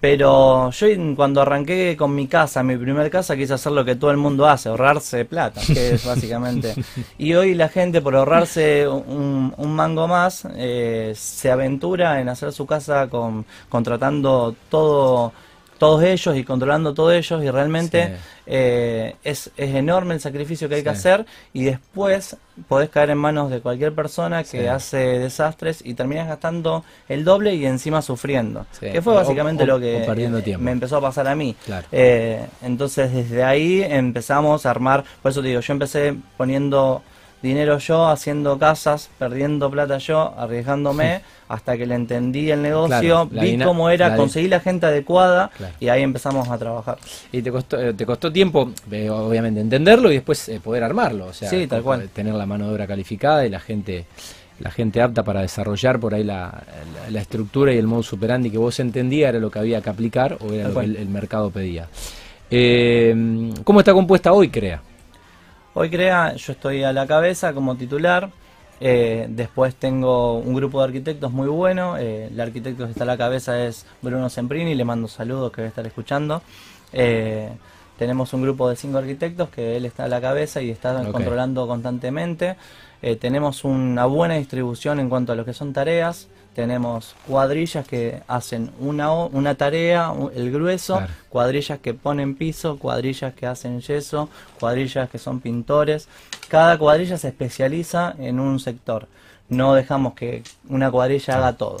Pero 0.00 0.70
yo 0.70 0.86
cuando 1.16 1.42
arranqué 1.42 1.96
con 1.96 2.14
mi 2.14 2.28
casa, 2.28 2.62
mi 2.62 2.76
primer 2.76 3.10
casa, 3.10 3.36
quise 3.36 3.54
hacer 3.54 3.72
lo 3.72 3.84
que 3.84 3.96
todo 3.96 4.12
el 4.12 4.16
mundo 4.16 4.46
hace, 4.46 4.68
ahorrarse 4.68 5.24
plata, 5.24 5.60
que 5.66 5.94
es 5.94 6.06
básicamente. 6.06 6.74
Y 7.18 7.34
hoy 7.34 7.54
la 7.54 7.68
gente 7.68 8.00
por 8.00 8.14
ahorrarse 8.14 8.86
un, 8.86 9.52
un 9.56 9.74
mango 9.74 10.06
más, 10.06 10.46
eh, 10.56 11.12
se 11.16 11.50
aventura 11.50 12.20
en 12.20 12.28
hacer 12.28 12.52
su 12.52 12.64
casa 12.64 13.08
con 13.08 13.44
contratando 13.68 14.54
todo 14.70 15.32
todos 15.78 16.02
ellos 16.02 16.36
y 16.36 16.44
controlando 16.44 16.92
todos 16.92 17.12
ellos 17.14 17.42
y 17.42 17.50
realmente 17.50 18.06
Sí. 18.06 18.12
eh, 18.46 19.16
es, 19.24 19.50
es 19.56 19.74
enorme 19.74 20.14
el 20.14 20.20
sacrificio 20.20 20.68
que 20.68 20.76
hay 20.76 20.82
que 20.82 20.88
hacer 20.90 21.24
y 21.52 21.64
después 21.64 22.36
podés 22.66 22.88
caer 22.90 23.10
en 23.10 23.18
manos 23.18 23.50
de 23.50 23.60
cualquier 23.60 23.94
persona 23.94 24.42
que 24.42 24.62
Sí. 24.62 24.66
hace 24.66 24.98
desastres 25.18 25.80
y 25.84 25.94
terminas 25.94 26.26
gastando 26.28 26.84
el 27.08 27.24
doble 27.24 27.54
y 27.54 27.64
encima 27.66 28.02
sufriendo. 28.02 28.66
Que 28.80 29.00
fue 29.00 29.14
básicamente 29.14 29.62
o- 29.62 29.66
lo 29.66 29.78
que 29.78 30.04
eh, 30.04 30.58
me 30.58 30.72
empezó 30.72 30.96
a 30.96 31.00
pasar 31.00 31.28
a 31.28 31.34
mí. 31.36 31.54
Claro. 31.64 31.86
Eh, 31.92 32.44
entonces 32.62 33.12
desde 33.12 33.44
ahí 33.44 33.82
empezamos 33.82 34.66
a 34.66 34.70
armar, 34.70 35.04
por 35.22 35.30
eso 35.30 35.40
te 35.42 35.48
digo, 35.48 35.60
yo 35.60 35.72
empecé 35.72 36.14
poniendo 36.36 37.02
dinero 37.42 37.78
yo, 37.78 38.08
haciendo 38.08 38.58
casas, 38.58 39.10
perdiendo 39.18 39.70
plata 39.70 39.98
yo, 39.98 40.34
arriesgándome, 40.36 41.20
hasta 41.48 41.76
que 41.76 41.86
le 41.86 41.94
entendí 41.94 42.50
el 42.50 42.60
negocio, 42.62 43.28
Claro, 43.28 43.46
vi 43.48 43.58
cómo 43.58 43.90
era, 43.90 44.08
la 44.10 44.16
conseguí 44.16 44.48
la 44.48 44.60
gente 44.60 44.86
adecuada 44.86 45.50
Claro. 45.56 45.74
y 45.80 45.88
ahí 45.88 46.02
empezamos 46.02 46.48
a 46.48 46.58
trabajar. 46.58 46.98
Y 47.32 47.40
te 47.42 47.50
costó, 47.52 47.80
eh, 47.80 47.94
te 47.94 48.04
costó 48.04 48.32
tiempo, 48.32 48.70
eh, 48.90 49.08
obviamente, 49.08 49.60
entenderlo 49.60 50.10
y 50.10 50.14
después 50.14 50.48
eh, 50.48 50.60
poder 50.62 50.82
armarlo. 50.84 51.26
O 51.26 51.32
sea, 51.32 51.48
Sí, 51.48 51.66
tal 51.66 51.80
co- 51.80 51.84
cual. 51.86 52.08
tener 52.12 52.34
la 52.34 52.44
mano 52.46 52.66
de 52.66 52.72
obra 52.74 52.86
calificada 52.86 53.46
y 53.46 53.50
la 53.50 53.60
gente 53.60 54.04
la 54.60 54.72
gente 54.72 55.00
apta 55.00 55.22
para 55.22 55.40
desarrollar 55.42 56.00
por 56.00 56.14
ahí 56.14 56.24
la, 56.24 56.64
la- 57.04 57.10
la 57.10 57.20
estructura 57.20 57.72
y 57.72 57.78
el 57.78 57.86
modus 57.86 58.12
operandi 58.12 58.50
que 58.50 58.58
vos 58.58 58.80
entendías 58.80 59.28
era 59.28 59.38
lo 59.38 59.52
que 59.52 59.60
había 59.60 59.80
que 59.80 59.88
aplicar 59.88 60.36
o 60.40 60.52
era 60.52 60.64
Tal 60.64 60.74
lo 60.74 60.80
que 60.80 60.86
el, 60.86 60.96
el 60.96 61.08
mercado 61.08 61.48
pedía. 61.50 61.86
Eh, 62.50 63.52
¿Cómo 63.64 63.78
está 63.78 63.92
compuesta 63.92 64.32
hoy, 64.32 64.48
CREA? 64.48 64.80
Hoy 65.80 65.90
crea, 65.90 66.34
yo 66.34 66.54
estoy 66.54 66.82
a 66.82 66.92
la 66.92 67.06
cabeza 67.06 67.52
como 67.52 67.76
titular. 67.76 68.30
eh, 68.80 69.28
después 69.30 69.76
tengo 69.76 70.38
un 70.38 70.52
grupo 70.52 70.80
de 70.80 70.86
arquitectos 70.86 71.30
muy 71.30 71.46
bueno. 71.46 71.96
eh, 71.96 72.26
el 72.32 72.40
arquitecto 72.40 72.84
que 72.84 72.90
está 72.90 73.04
a 73.04 73.06
la 73.06 73.16
cabeza 73.16 73.64
es 73.64 73.86
Bruno 74.02 74.28
Semprini. 74.28 74.74
Le 74.74 74.84
mando 74.84 75.06
saludos 75.06 75.52
que 75.52 75.60
va 75.60 75.66
a 75.66 75.68
estar 75.68 75.86
escuchando. 75.86 76.42
Eh, 76.92 77.50
tenemos 77.96 78.32
un 78.32 78.42
grupo 78.42 78.68
de 78.68 78.74
cinco 78.74 78.98
arquitectos 78.98 79.50
que 79.50 79.76
él 79.76 79.84
está 79.84 80.06
a 80.06 80.08
la 80.08 80.20
cabeza 80.20 80.60
y 80.60 80.70
está 80.70 81.00
controlando 81.12 81.68
constantemente. 81.68 82.56
Tenemos 83.20 83.62
una 83.62 84.04
buena 84.06 84.34
distribución 84.34 84.98
en 84.98 85.08
cuanto 85.08 85.32
a 85.32 85.36
lo 85.36 85.44
que 85.44 85.54
son 85.54 85.72
tareas. 85.72 86.26
Tenemos 86.58 87.14
cuadrillas 87.24 87.86
que 87.86 88.20
hacen 88.26 88.72
una, 88.80 89.12
una 89.12 89.54
tarea, 89.54 90.12
el 90.34 90.50
grueso, 90.50 90.96
Claro. 90.96 91.12
cuadrillas 91.28 91.78
que 91.78 91.94
ponen 91.94 92.34
piso, 92.34 92.80
cuadrillas 92.80 93.32
que 93.32 93.46
hacen 93.46 93.80
yeso, 93.80 94.28
cuadrillas 94.58 95.08
que 95.08 95.18
son 95.18 95.38
pintores. 95.38 96.08
Cada 96.48 96.76
cuadrilla 96.76 97.16
se 97.16 97.28
especializa 97.28 98.12
en 98.18 98.40
un 98.40 98.58
sector. 98.58 99.06
No 99.48 99.72
dejamos 99.74 100.14
que 100.14 100.42
una 100.68 100.90
cuadrilla 100.90 101.36
haga 101.36 101.52
todo. 101.52 101.76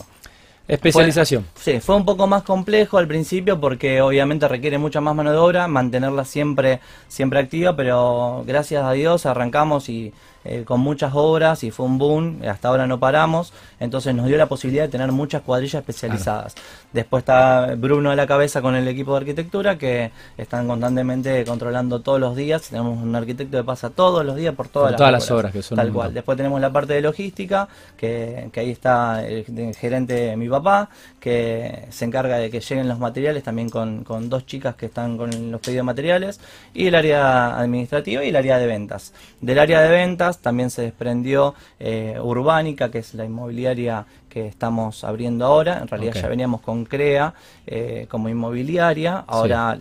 Especialización. 0.68 1.44
sí, 1.56 1.80
fue 1.80 1.96
un 1.96 2.04
poco 2.04 2.28
más 2.28 2.44
complejo 2.44 2.98
al 2.98 3.08
principio 3.08 3.58
porque 3.58 4.00
obviamente 4.00 4.46
requiere 4.46 4.78
mucha 4.78 5.00
más 5.00 5.14
mano 5.16 5.32
de 5.32 5.38
obra, 5.38 5.66
mantenerla 5.66 6.24
siempre, 6.24 6.78
siempre 7.08 7.40
activa, 7.40 7.74
pero 7.74 8.44
gracias 8.46 8.84
a 8.84 8.92
Dios 8.92 9.26
arrancamos 9.26 9.88
y 9.88 10.12
eh, 10.44 10.62
con 10.64 10.80
muchas 10.80 11.12
obras 11.14 11.64
y 11.64 11.70
fue 11.70 11.84
un 11.84 11.98
boom, 11.98 12.42
hasta 12.48 12.68
ahora 12.68 12.86
no 12.86 13.00
paramos, 13.00 13.52
entonces 13.80 14.14
nos 14.14 14.26
dio 14.26 14.36
la 14.36 14.46
posibilidad 14.46 14.84
de 14.84 14.88
tener 14.88 15.10
muchas 15.10 15.42
cuadrillas 15.42 15.80
especializadas. 15.80 16.54
Después 16.92 17.22
está 17.22 17.74
Bruno 17.76 18.10
a 18.10 18.16
la 18.16 18.26
cabeza 18.26 18.62
con 18.62 18.76
el 18.76 18.86
equipo 18.86 19.12
de 19.12 19.18
arquitectura 19.18 19.76
que 19.76 20.12
están 20.36 20.68
constantemente 20.68 21.44
controlando 21.44 22.00
todos 22.02 22.20
los 22.20 22.36
días, 22.36 22.68
tenemos 22.68 23.02
un 23.02 23.14
arquitecto 23.16 23.58
que 23.58 23.64
pasa 23.64 23.90
todos 23.90 24.24
los 24.24 24.36
días 24.36 24.54
por 24.54 24.68
todas, 24.68 24.98
las, 24.98 25.30
obras, 25.30 25.52
que 25.52 25.60
son 25.60 25.76
tal 25.76 25.92
cual. 25.92 26.14
Después 26.14 26.36
tenemos 26.36 26.60
la 26.60 26.72
parte 26.72 26.92
de 26.92 27.00
logística, 27.00 27.68
que, 27.96 28.48
ahí 28.54 28.70
está 28.70 29.26
el, 29.26 29.44
gerente 29.74 30.36
mi 30.36 30.48
papá, 30.48 30.88
que 31.18 31.86
se 31.90 32.04
encarga 32.04 32.36
de 32.36 32.48
que 32.50 32.60
lleguen 32.60 32.88
los 32.88 32.98
materiales, 32.98 33.42
también 33.42 33.70
con, 33.70 34.04
con 34.04 34.28
dos 34.28 34.46
chicas 34.46 34.76
que 34.76 34.86
están 34.86 35.16
con 35.16 35.50
los 35.50 35.60
pedidos 35.60 35.80
de 35.80 35.82
materiales, 35.82 36.40
y 36.74 36.86
el 36.86 36.94
área 36.94 37.58
administrativa 37.58 38.24
y 38.24 38.28
el 38.28 38.36
área 38.36 38.58
de 38.58 38.66
ventas. 38.66 39.12
Del 39.40 39.58
área 39.58 39.80
de 39.80 39.88
ventas 39.88 40.27
también 40.36 40.68
se 40.68 40.82
desprendió 40.82 41.54
eh, 41.80 42.18
Urbánica, 42.22 42.90
que 42.90 42.98
es 42.98 43.14
la 43.14 43.24
inmobiliaria 43.24 44.04
que 44.28 44.46
estamos 44.46 45.04
abriendo 45.04 45.46
ahora. 45.46 45.78
En 45.78 45.88
realidad 45.88 46.12
ya 46.14 46.28
veníamos 46.28 46.60
con 46.60 46.84
CREA 46.84 47.32
eh, 47.66 48.06
como 48.10 48.28
inmobiliaria. 48.28 49.24
Ahora 49.26 49.78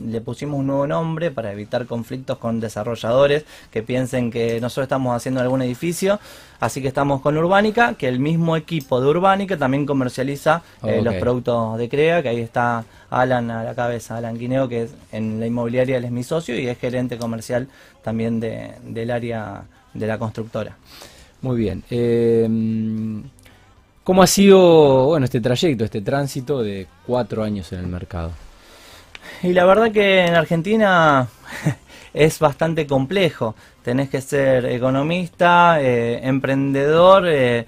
le 0.00 0.20
pusimos 0.20 0.60
un 0.60 0.66
nuevo 0.66 0.86
nombre 0.86 1.30
para 1.30 1.52
evitar 1.52 1.86
conflictos 1.86 2.38
con 2.38 2.60
desarrolladores 2.60 3.44
que 3.70 3.82
piensen 3.82 4.30
que 4.30 4.60
nosotros 4.60 4.84
estamos 4.84 5.16
haciendo 5.16 5.40
algún 5.40 5.62
edificio. 5.62 6.18
Así 6.60 6.80
que 6.80 6.88
estamos 6.88 7.20
con 7.20 7.36
Urbánica, 7.36 7.94
que 7.94 8.08
el 8.08 8.20
mismo 8.20 8.56
equipo 8.56 9.00
de 9.00 9.08
Urbánica 9.08 9.56
también 9.56 9.84
comercializa 9.84 10.62
eh, 10.84 11.02
los 11.02 11.14
productos 11.16 11.78
de 11.78 11.88
CREA, 11.88 12.22
que 12.22 12.28
ahí 12.28 12.40
está 12.40 12.84
Alan 13.10 13.50
a 13.50 13.64
la 13.64 13.74
cabeza, 13.74 14.16
Alan 14.16 14.38
Quineo, 14.38 14.68
que 14.68 14.82
es 14.82 14.94
en 15.10 15.40
la 15.40 15.46
inmobiliaria, 15.46 15.96
él 15.96 16.04
es 16.04 16.12
mi 16.12 16.22
socio 16.22 16.58
y 16.58 16.68
es 16.68 16.78
gerente 16.78 17.18
comercial 17.18 17.68
también 18.02 18.40
del 18.40 19.10
área 19.10 19.64
de 19.94 20.06
la 20.06 20.18
constructora. 20.18 20.76
Muy 21.40 21.56
bien. 21.56 21.82
Eh, 21.90 22.48
¿Cómo 24.04 24.22
ha 24.22 24.26
sido 24.26 25.06
bueno 25.06 25.24
este 25.24 25.40
trayecto, 25.40 25.84
este 25.84 26.00
tránsito 26.00 26.60
de 26.60 26.88
cuatro 27.06 27.42
años 27.44 27.72
en 27.72 27.80
el 27.80 27.86
mercado? 27.86 28.32
Y 29.42 29.52
la 29.52 29.64
verdad 29.64 29.92
que 29.92 30.24
en 30.24 30.34
Argentina 30.34 31.28
es 32.14 32.38
bastante 32.38 32.86
complejo. 32.86 33.54
Tenés 33.82 34.08
que 34.08 34.20
ser 34.20 34.66
economista, 34.66 35.80
eh, 35.80 36.20
emprendedor, 36.22 37.24
eh, 37.26 37.66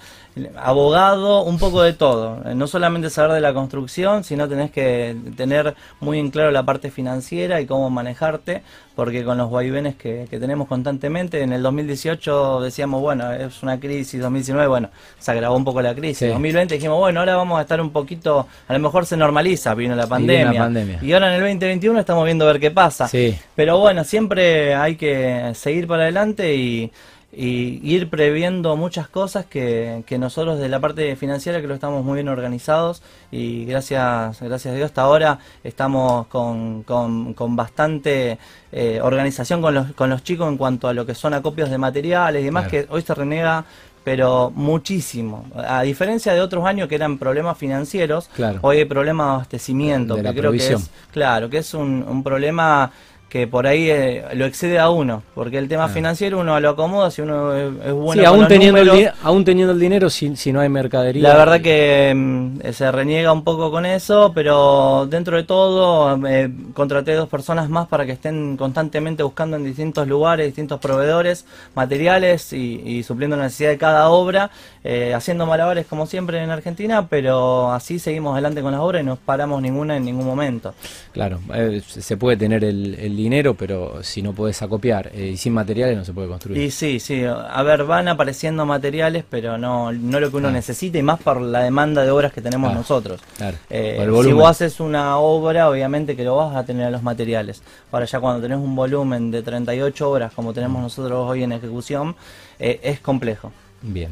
abogado, 0.57 1.43
un 1.43 1.59
poco 1.59 1.83
de 1.83 1.93
todo. 1.93 2.43
No 2.55 2.67
solamente 2.67 3.11
saber 3.11 3.33
de 3.33 3.41
la 3.41 3.55
construcción, 3.55 4.25
sino 4.25 4.49
tenés 4.49 4.71
que 4.71 5.17
tener 5.37 5.75
muy 6.01 6.19
en 6.19 6.31
claro 6.31 6.51
la 6.51 6.65
parte 6.65 6.91
financiera 6.91 7.61
y 7.61 7.67
cómo 7.67 7.89
manejarte, 7.91 8.63
porque 8.97 9.25
con 9.25 9.39
los 9.39 9.51
vaivenes 9.51 9.95
que, 9.97 10.27
tenemos 10.31 10.69
constantemente, 10.69 11.43
en 11.43 11.53
el 11.53 11.63
2018 11.63 12.61
decíamos, 12.61 13.01
bueno, 13.01 13.33
es 13.33 13.63
una 13.63 13.79
crisis, 13.79 14.21
2019, 14.21 14.69
bueno, 14.69 14.91
se 15.19 15.31
agravó 15.31 15.57
un 15.57 15.65
poco 15.65 15.83
la 15.83 15.95
crisis. 15.95 16.23
En 16.23 16.31
2020 16.31 16.75
dijimos, 16.75 16.99
bueno, 16.99 17.21
ahora 17.21 17.37
vamos 17.37 17.59
a 17.59 17.63
estar 17.63 17.81
un 17.81 17.91
poquito, 17.91 18.47
a 18.67 18.73
lo 18.73 18.79
mejor 18.79 19.07
se 19.07 19.17
normaliza, 19.17 19.75
vino 19.75 19.95
la 19.95 20.07
pandemia. 20.07 20.61
pandemia. 20.61 20.99
Y 21.03 21.13
ahora 21.13 21.29
en 21.29 21.35
el 21.35 21.41
2021 21.41 21.99
estamos 22.01 22.25
viendo 22.25 22.45
a 22.45 22.53
ver 22.53 22.61
qué 22.61 22.71
pasa. 22.71 23.09
Pero 23.55 23.79
bueno, 23.79 24.05
siempre 24.05 24.75
hay 24.75 24.97
que 24.97 25.53
seguir 25.55 25.87
para 25.87 26.04
adelante 26.05 26.55
y 26.55 26.93
y 27.37 27.81
ir 27.83 28.09
previendo 28.09 28.77
muchas 28.77 29.09
cosas 29.09 29.45
que, 29.45 30.05
que, 30.07 30.19
nosotros 30.19 30.59
de 30.59 30.69
la 30.69 30.81
parte 30.81 31.17
financiera 31.17 31.61
que 31.61 31.67
lo 31.67 31.75
estamos 31.75 32.05
muy 32.05 32.17
bien 32.17 32.29
organizados 32.29 33.03
y 33.31 33.65
gracias 33.65 34.41
gracias 34.41 34.73
a 34.73 34.77
Dios 34.77 34.87
hasta 34.87 35.03
ahora 35.03 35.39
estamos 35.65 36.27
con, 36.29 36.85
con, 36.85 37.57
bastante 37.57 38.39
eh, 38.73 39.01
organización 39.03 39.63
con 39.63 39.75
los, 39.75 39.93
con 39.93 40.11
los 40.11 40.23
chicos 40.23 40.49
en 40.49 40.57
cuanto 40.57 40.87
a 40.87 40.95
lo 40.95 41.07
que 41.07 41.15
son 41.15 41.35
acopios 41.35 41.71
de 41.71 41.79
materiales 41.79 42.43
y 42.43 42.45
demás 42.45 42.69
que 42.69 42.87
hoy 42.89 43.03
se 43.03 43.15
renega 43.15 43.65
pero 44.05 44.53
muchísimo. 44.55 45.47
A 45.57 45.81
diferencia 45.81 46.35
de 46.35 46.43
otros 46.43 46.67
años 46.67 46.89
que 46.89 46.95
eran 46.95 47.17
problemas 47.17 47.57
financieros, 47.57 48.29
hoy 48.61 48.77
hay 48.77 48.85
problemas 48.85 49.27
de 49.27 49.33
abastecimiento, 49.33 50.17
que 50.17 50.35
creo 50.35 50.53
que 50.53 50.75
es, 50.75 50.91
claro, 51.11 51.49
que 51.49 51.57
es 51.57 51.73
un, 51.73 52.05
un 52.07 52.23
problema 52.23 52.93
que 53.29 53.49
por 53.49 53.67
ahí 53.67 53.91
eh, 53.91 54.25
lo 54.35 54.47
excede 54.47 54.79
a 54.79 54.91
uno, 54.91 55.25
porque 55.35 55.59
el 55.59 55.67
tema 55.67 55.89
financiero 55.89 56.39
uno 56.39 56.61
lo 56.61 56.71
acomoda 56.71 57.11
si 57.11 57.21
uno 57.21 57.53
es, 57.53 57.93
bueno. 57.93 58.23
Sí, 58.23 58.25
aún, 58.25 58.47
teniendo 58.47 58.81
el, 58.81 59.11
aún 59.25 59.45
teniendo 59.45 59.73
el 59.73 59.81
dinero 59.81 60.09
si, 60.09 60.37
si 60.37 60.53
no 60.53 60.61
hay 60.61 60.69
mercadería. 60.69 61.29
La 61.29 61.37
verdad 61.37 61.61
que 61.61 62.13
mm, 62.15 62.61
se 62.73 62.93
reniega 62.93 63.33
un 63.33 63.43
poco 63.43 63.73
con 63.73 63.87
eso, 63.87 64.31
pero 64.33 65.09
dentro 65.11 65.37
de 65.37 65.43
todo 65.43 66.17
eh, 66.29 66.49
contraté 66.75 67.15
dos 67.15 67.29
personas 67.29 67.69
más 67.69 67.89
para 67.89 68.07
que 68.07 68.13
estén 68.13 68.57
constantemente 68.57 69.25
buscando 69.25 69.57
en 69.57 69.65
distintos 69.65 70.07
lugares, 70.07 70.47
distintos 70.47 70.79
proveedores, 70.79 71.45
materiales 71.75 72.53
y, 72.53 73.03
supliendo 73.03 73.37
la 73.37 73.45
necesidad 73.45 73.71
de 73.71 73.79
cada 73.79 74.11
obra, 74.11 74.51
eh, 74.85 75.13
haciendo 75.13 75.45
malabares 75.45 75.87
como 75.87 76.07
siempre 76.07 76.41
en 76.41 76.51
Argentina, 76.51 77.09
pero 77.09 77.73
así 77.73 77.99
seguimos 77.99 78.35
adelante 78.35 78.63
con 78.63 78.71
las 78.71 78.81
obras 78.81 79.03
y 79.03 79.07
no 79.07 79.17
paramos 79.17 79.61
ninguna 79.61 79.97
en 79.97 80.05
ningún 80.05 80.25
momento. 80.25 80.73
Claro, 81.13 81.41
se 81.85 82.17
puede 82.17 82.37
tener 82.37 82.63
el, 82.63 82.95
el 82.95 83.14
dinero, 83.17 83.55
pero 83.55 84.03
si 84.03 84.23
no 84.23 84.33
puedes 84.33 84.61
acopiar 84.63 85.11
eh, 85.15 85.31
y 85.35 85.37
sin 85.37 85.53
materiales 85.53 85.97
no 85.97 86.05
se 86.05 86.13
puede 86.13 86.29
construir. 86.29 86.61
Y 86.61 86.71
sí, 86.71 87.01
sí, 87.01 87.25
a 87.25 87.63
ver, 87.63 87.85
van 87.85 88.09
apareciendo 88.09 88.67
materiales, 88.67 89.25
pero 89.29 89.59
no, 89.59 89.93
no 89.93 90.21
lo 90.21 90.31
que 90.31 90.37
uno 90.37 90.51
necesita 90.51 90.99
y 90.99 91.03
más 91.03 91.21
por 91.21 91.41
la 91.41 91.63
demanda 91.63 92.05
de 92.05 92.11
obras 92.11 92.33
que 92.33 92.41
tenemos 92.41 92.73
nosotros. 92.75 93.21
Claro. 93.37 93.57
Eh, 93.71 94.07
si 94.23 94.33
vos 94.33 94.49
haces 94.49 94.81
una 94.81 95.19
obra, 95.19 95.69
obviamente 95.69 96.15
que 96.17 96.25
lo 96.25 96.37
vas 96.37 96.55
a 96.57 96.65
tener 96.65 96.87
a 96.87 96.91
los 96.91 97.03
materiales. 97.03 97.63
Ahora 97.91 98.07
ya 98.07 98.21
cuando 98.21 98.43
tenés 98.43 98.59
un 98.59 98.77
volumen 98.77 99.31
de 99.31 99.43
38 99.43 100.11
obras 100.11 100.33
como 100.33 100.53
tenemos 100.53 100.83
nosotros 100.83 101.29
hoy 101.29 101.43
en 101.43 101.53
ejecución, 101.53 102.15
eh, 102.59 102.81
es 102.83 103.01
complejo. 103.01 103.53
Bien. 103.83 104.11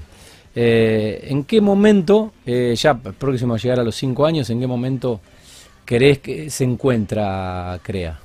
¿En 0.55 1.45
qué 1.45 1.61
momento, 1.63 2.33
ya 2.45 2.95
próximo 2.95 3.55
a 3.55 3.57
llegar 3.57 3.81
a 3.81 3.85
los 3.85 3.97
5 3.97 4.27
años, 4.27 4.51
en 4.51 4.61
qué 4.61 4.67
momento 4.67 5.21
crees 5.85 6.19
que 6.19 6.51
se 6.51 6.65
encuentra 6.65 7.79
CREA? 7.83 8.22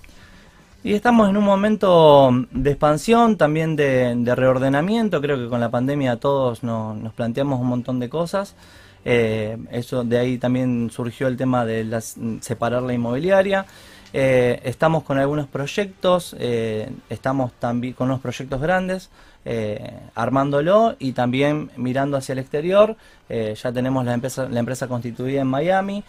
Y 0.88 0.94
estamos 0.94 1.29
en 1.29 1.36
un 1.36 1.44
momento 1.44 2.32
de 2.50 2.70
expansión, 2.70 3.36
también 3.36 3.75
de, 3.75 4.34
reordenamiento. 4.34 5.20
Creo 5.20 5.38
que 5.38 5.50
con 5.50 5.60
la 5.60 5.70
pandemia 5.70 6.15
todos 6.15 6.63
nos 6.63 7.12
planteamos 7.12 7.60
un 7.60 7.67
montón 7.67 8.00
de 8.00 8.08
cosas. 8.08 8.56
Eh, 9.03 9.58
eso 9.70 10.06
de 10.06 10.17
ahí 10.17 10.38
también 10.38 10.89
surgió 10.89 11.27
el 11.27 11.36
tema 11.36 11.65
de 11.65 12.00
separar 12.39 12.84
la 12.84 12.94
inmobiliaria. 12.94 13.65
Eh, 14.14 14.60
estamos 14.64 15.04
con 15.04 15.18
algunos 15.18 15.48
proyectos, 15.48 16.36
eh, 16.40 16.90
estamos 17.10 17.52
también 17.60 17.94
con 17.94 18.08
unos 18.08 18.22
proyectos 18.22 18.62
grandes, 18.62 19.10
eh, 19.44 19.94
armándolo 20.16 20.96
y 21.00 21.12
también 21.12 21.72
mirando 21.78 22.18
hacia 22.18 22.34
el 22.34 22.40
exterior. 22.40 22.96
ya 23.30 23.72
tenemos 23.74 24.06
la 24.06 24.14
empresa, 24.14 24.48
la 24.50 24.60
empresa 24.60 24.88
constituida 24.88 25.42
en 25.42 25.48
Miami, 25.48 26.04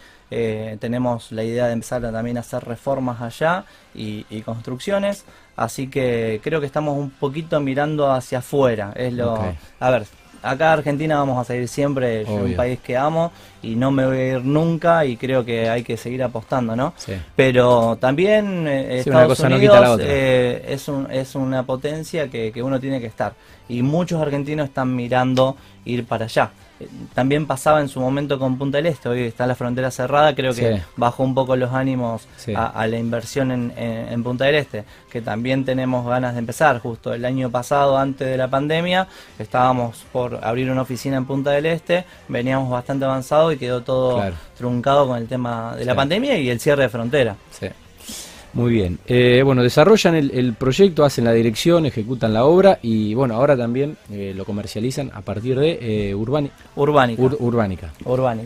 tenemos 0.79 1.31
la 1.33 1.43
idea 1.43 1.67
de 1.67 1.73
empezar 1.73 2.01
también 2.01 2.37
a 2.37 2.39
hacer 2.41 2.63
reformas 2.63 3.21
allá 3.21 3.65
y, 3.93 4.23
construcciones, 4.43 5.25
así 5.57 5.89
que 5.89 6.39
creo 6.41 6.61
que 6.61 6.65
estamos 6.65 6.97
un 6.97 7.09
poquito 7.09 7.59
mirando 7.59 8.09
hacia 8.09 8.39
afuera. 8.39 8.93
Es 8.95 9.13
lo, 9.13 9.37
a 9.79 9.89
ver, 9.91 10.05
acá 10.41 10.73
Argentina 10.73 11.17
vamos 11.17 11.37
a 11.37 11.43
seguir 11.43 11.67
siempre, 11.67 12.21
es 12.21 12.29
un 12.29 12.55
país 12.55 12.79
que 12.79 12.97
amo 12.97 13.31
y 13.61 13.75
no 13.75 13.91
me 13.91 14.05
voy 14.05 14.17
a 14.17 14.27
ir 14.37 14.45
nunca 14.45 15.05
y 15.05 15.17
creo 15.17 15.43
que 15.43 15.69
hay 15.69 15.83
que 15.83 15.97
seguir 15.97 16.23
apostando, 16.23 16.75
¿no? 16.75 16.93
Pero 17.35 17.97
también 17.97 18.67
eh, 18.67 18.99
Estados 18.99 19.39
Unidos 19.39 19.99
eh, 20.01 20.65
es, 20.67 20.87
un, 20.87 21.11
es 21.11 21.35
una 21.35 21.63
potencia 21.63 22.29
que, 22.29 22.51
que 22.51 22.63
uno 22.63 22.79
tiene 22.79 22.99
que 22.99 23.07
estar. 23.07 23.33
Y 23.67 23.81
muchos 23.81 24.21
argentinos 24.21 24.67
están 24.67 24.95
mirando 24.95 25.55
ir 25.85 26.05
para 26.05 26.25
allá 26.25 26.51
también 27.13 27.45
pasaba 27.45 27.81
en 27.81 27.89
su 27.89 27.99
momento 27.99 28.39
con 28.39 28.57
Punta 28.57 28.77
del 28.77 28.85
Este, 28.85 29.09
hoy 29.09 29.23
está 29.23 29.45
la 29.45 29.55
frontera 29.55 29.91
cerrada, 29.91 30.33
creo 30.33 30.53
que 30.53 30.81
bajó 30.95 31.23
un 31.23 31.35
poco 31.35 31.55
los 31.55 31.73
ánimos 31.73 32.27
a, 32.55 32.87
la 32.87 32.97
inversión 32.97 33.51
en, 33.75 34.23
Punta 34.23 34.45
del 34.45 34.55
Este, 34.55 34.85
que 35.09 35.21
también 35.21 35.65
tenemos 35.65 36.05
ganas 36.05 36.33
de 36.33 36.39
empezar. 36.39 36.79
Justo 36.79 37.13
el 37.13 37.25
año 37.25 37.49
pasado, 37.49 37.97
antes 37.97 38.27
de 38.27 38.37
la 38.37 38.47
pandemia, 38.47 39.07
estábamos 39.37 40.05
por 40.11 40.39
abrir 40.43 40.71
una 40.71 40.81
oficina 40.81 41.17
en 41.17 41.25
Punta 41.25 41.51
del 41.51 41.65
Este, 41.65 42.05
veníamos 42.27 42.69
bastante 42.69 43.05
avanzado 43.05 43.51
y 43.51 43.57
quedó 43.57 43.81
todo 43.81 44.21
truncado 44.57 45.07
con 45.07 45.17
el 45.17 45.27
tema 45.27 45.75
de 45.75 45.85
la 45.85 45.95
pandemia 45.95 46.37
y 46.37 46.49
el 46.49 46.59
cierre 46.59 46.83
de 46.83 46.89
frontera. 46.89 47.35
Muy 48.53 48.71
bien. 48.71 48.99
Eh, 49.07 49.41
bueno, 49.45 49.61
desarrollan 49.61 50.15
el, 50.15 50.53
proyecto, 50.53 51.05
hacen 51.05 51.25
la 51.25 51.33
dirección, 51.33 51.85
ejecutan 51.85 52.33
la 52.33 52.45
obra 52.45 52.79
y 52.81 53.13
bueno, 53.13 53.35
ahora 53.35 53.55
también 53.55 53.97
eh, 54.11 54.33
lo 54.35 54.45
comercializan 54.45 55.11
a 55.13 55.21
partir 55.21 55.59
de 55.59 56.09
eh, 56.09 56.15
Urbánica. 56.15 56.55
Urbánica. 56.75 57.21
Urbánica. 57.39 57.91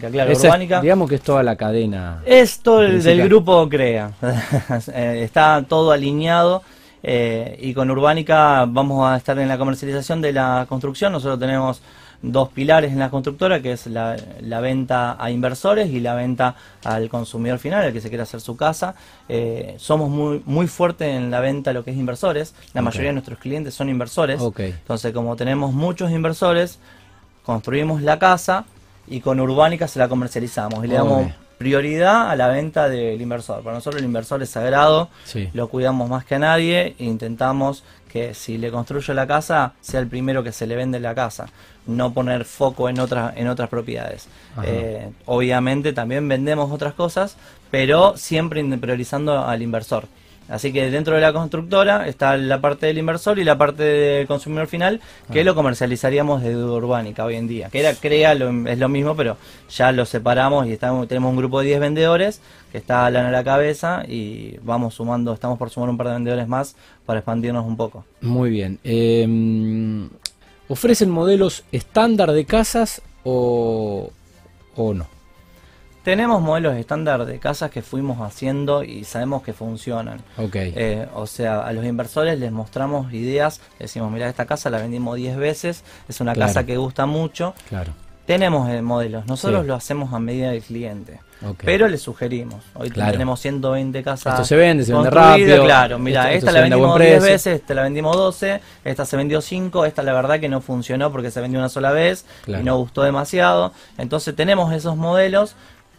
claro. 0.09 0.31
Urbánica. 0.31 0.81
digamos 0.81 1.09
que 1.09 1.15
es 1.15 1.21
toda 1.21 1.43
la 1.43 1.55
cadena. 1.55 2.21
Esto 2.25 2.79
del 2.79 3.23
grupo 3.23 3.67
CREA. 3.69 4.11
Está 4.93 5.63
todo 5.67 5.91
alineado 5.91 6.63
Eh, 7.05 7.57
y 7.59 7.73
con 7.73 7.91
Urbánica 7.91 8.65
vamos 8.65 9.05
a 9.05 9.17
estar 9.17 9.37
en 9.37 9.49
la 9.49 9.57
comercialización 9.57 10.21
de 10.21 10.31
la 10.31 10.65
construcción. 10.69 11.11
Nosotros 11.11 11.37
tenemos 11.37 11.81
dos 12.23 12.49
pilares 12.49 12.91
en 12.91 12.99
la 12.99 13.09
constructora, 13.09 13.61
que 13.61 13.73
es 13.73 13.85
la, 13.85 14.15
venta 14.61 15.17
a 15.19 15.29
inversores 15.29 15.89
y 15.89 15.99
la 15.99 16.15
venta 16.15 16.55
al 16.83 17.09
consumidor 17.09 17.59
final, 17.59 17.85
el 17.85 17.93
que 17.93 18.01
se 18.01 18.09
quiere 18.09 18.23
hacer 18.23 18.39
su 18.41 18.55
casa. 18.55 18.95
Eh, 19.27 19.75
somos 19.77 20.09
muy, 20.09 20.41
muy 20.45 20.67
fuertes 20.67 21.09
en 21.09 21.29
la 21.29 21.41
venta 21.41 21.71
a 21.71 21.73
lo 21.73 21.83
que 21.83 21.91
es 21.91 21.97
inversores. 21.97 22.55
La 22.73 22.81
mayoría 22.81 23.09
de 23.09 23.13
nuestros 23.13 23.37
clientes 23.37 23.73
son 23.73 23.89
inversores. 23.89 24.41
Entonces, 24.57 25.13
como 25.13 25.35
tenemos 25.35 25.73
muchos 25.73 26.11
inversores, 26.11 26.79
construimos 27.43 28.01
la 28.01 28.17
casa 28.17 28.65
y 29.05 29.19
con 29.19 29.39
Urbánica 29.41 29.87
se 29.89 29.99
la 29.99 30.07
comercializamos 30.07 30.85
y 30.85 30.87
le 30.87 30.95
damos 30.95 31.27
prioridad 31.57 32.29
a 32.29 32.35
la 32.35 32.47
venta 32.47 32.89
del 32.89 33.21
inversor. 33.21 33.63
Para 33.63 33.75
nosotros 33.75 34.01
el 34.01 34.05
inversor 34.05 34.41
es 34.41 34.49
sagrado, 34.49 35.09
lo 35.53 35.67
cuidamos 35.69 36.09
más 36.09 36.25
que 36.25 36.35
a 36.35 36.39
nadie 36.39 36.95
e 36.99 37.05
intentamos 37.05 37.83
que 38.13 38.35
si 38.35 38.59
le 38.59 38.69
construyo 38.69 39.11
la 39.15 39.25
casa 39.25 39.73
sea 39.81 39.99
el 39.99 40.05
primero 40.05 40.43
que 40.43 40.51
se 40.51 40.67
le 40.67 40.75
vende 40.75 40.99
la 40.99 41.15
casa, 41.15 41.47
no 41.87 42.13
poner 42.13 42.45
foco 42.45 42.87
en 42.87 42.99
otras 42.99 43.35
en 43.35 43.47
otras 43.47 43.69
propiedades. 43.69 44.27
Eh, 44.63 45.09
obviamente 45.25 45.93
también 45.93 46.27
vendemos 46.27 46.71
otras 46.71 46.93
cosas, 46.93 47.37
pero 47.71 48.15
siempre 48.15 48.63
priorizando 48.77 49.43
al 49.43 49.63
inversor. 49.63 50.05
Así 50.49 50.73
que 50.73 50.91
dentro 50.91 51.15
de 51.15 51.21
la 51.21 51.31
constructora 51.33 52.07
está 52.07 52.35
la 52.37 52.59
parte 52.59 52.85
del 52.85 52.97
inversor 52.97 53.39
y 53.39 53.43
la 53.43 53.57
parte 53.57 53.83
del 53.83 54.27
consumidor 54.27 54.67
final, 54.67 55.01
que 55.31 55.41
ah. 55.41 55.43
lo 55.43 55.55
comercializaríamos 55.55 56.43
de 56.43 56.55
Urbánica 56.55 57.25
hoy 57.25 57.35
en 57.35 57.47
día. 57.47 57.69
Que 57.69 57.79
era 57.79 57.93
CREA, 57.93 58.33
es 58.33 58.79
lo 58.79 58.89
mismo, 58.89 59.15
pero 59.15 59.37
ya 59.69 59.91
lo 59.91 60.05
separamos 60.05 60.67
y 60.67 60.73
estamos, 60.73 61.07
tenemos 61.07 61.29
un 61.29 61.37
grupo 61.37 61.59
de 61.61 61.67
10 61.67 61.79
vendedores 61.79 62.41
que 62.71 62.77
está 62.77 63.05
Alan 63.05 63.25
a 63.25 63.31
la 63.31 63.43
cabeza 63.43 64.03
y 64.07 64.57
vamos 64.63 64.95
sumando, 64.95 65.33
estamos 65.33 65.57
por 65.57 65.69
sumar 65.69 65.89
un 65.89 65.97
par 65.97 66.07
de 66.07 66.13
vendedores 66.13 66.47
más 66.47 66.75
para 67.05 67.19
expandirnos 67.19 67.65
un 67.65 67.77
poco. 67.77 68.03
Muy 68.21 68.49
bien. 68.49 68.79
Em, 68.83 70.09
¿Ofrecen 70.67 71.09
modelos 71.09 71.63
estándar 71.71 72.31
de 72.31 72.45
casas 72.45 73.01
o, 73.23 74.11
o 74.75 74.93
no? 74.93 75.12
Tenemos 76.03 76.41
modelos 76.41 76.75
estándar 76.75 77.25
de 77.25 77.39
casas 77.39 77.71
que 77.71 77.81
fuimos 77.81 78.19
haciendo 78.19 78.83
y 78.83 79.05
sabemos 79.05 79.41
que 79.41 79.53
funcionan. 79.53 80.19
Okay. 80.37 80.73
Eh, 80.75 81.07
o 81.15 81.25
sea, 81.27 81.61
a 81.61 81.71
los 81.71 81.85
inversores 81.85 82.37
les 82.37 82.51
mostramos 82.51 83.13
ideas, 83.13 83.61
decimos, 83.79 84.11
mira, 84.11 84.27
esta 84.27 84.45
casa 84.45 84.69
la 84.69 84.79
vendimos 84.79 85.15
10 85.15 85.37
veces, 85.37 85.83
es 86.09 86.19
una 86.19 86.35
casa 86.35 86.65
que 86.65 86.75
gusta 86.75 87.05
mucho. 87.05 87.53
Claro. 87.69 87.93
Tenemos 88.25 88.69
eh, 88.69 88.81
modelos, 88.81 89.25
nosotros 89.27 89.65
lo 89.65 89.75
hacemos 89.75 90.13
a 90.13 90.19
medida 90.19 90.51
del 90.51 90.61
cliente. 90.61 91.19
Pero 91.63 91.89
le 91.89 91.97
sugerimos. 91.97 92.63
Hoy 92.73 92.89
tenemos 92.89 93.39
120 93.41 94.01
casas. 94.03 94.33
Esto 94.33 94.45
se 94.45 94.55
vende, 94.55 94.85
se 94.85 94.93
vende 94.93 95.09
rápido. 95.09 95.63
Claro, 95.63 95.99
mira, 95.99 96.31
esta 96.31 96.51
la 96.51 96.61
vendimos 96.61 96.99
10 96.99 97.21
veces, 97.21 97.55
esta 97.61 97.73
la 97.73 97.83
vendimos 97.83 98.15
12, 98.15 98.61
esta 98.85 99.05
se 99.05 99.17
vendió 99.17 99.41
5, 99.41 99.85
esta 99.85 100.03
la 100.03 100.13
verdad 100.13 100.39
que 100.39 100.49
no 100.49 100.61
funcionó 100.61 101.11
porque 101.11 101.31
se 101.31 101.41
vendió 101.41 101.59
una 101.59 101.69
sola 101.69 101.91
vez 101.91 102.25
y 102.47 102.63
no 102.63 102.77
gustó 102.77 103.03
demasiado. 103.03 103.73
Entonces 103.97 104.35
tenemos 104.35 104.73
esos 104.73 104.95
modelos 104.95 105.55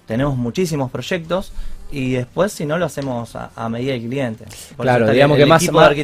tenemos 0.06 0.36
muchísimos 0.36 0.90
proyectos 0.90 1.52
y 1.90 2.12
después 2.12 2.52
si 2.52 2.66
no 2.66 2.76
lo 2.76 2.86
hacemos 2.86 3.36
a, 3.36 3.68
medida 3.68 3.92
del 3.92 4.02
cliente. 4.02 4.44
claro, 4.76 5.10
digamos 5.10 5.36
que 5.36 5.46
más, 5.46 5.70
más, 5.70 5.94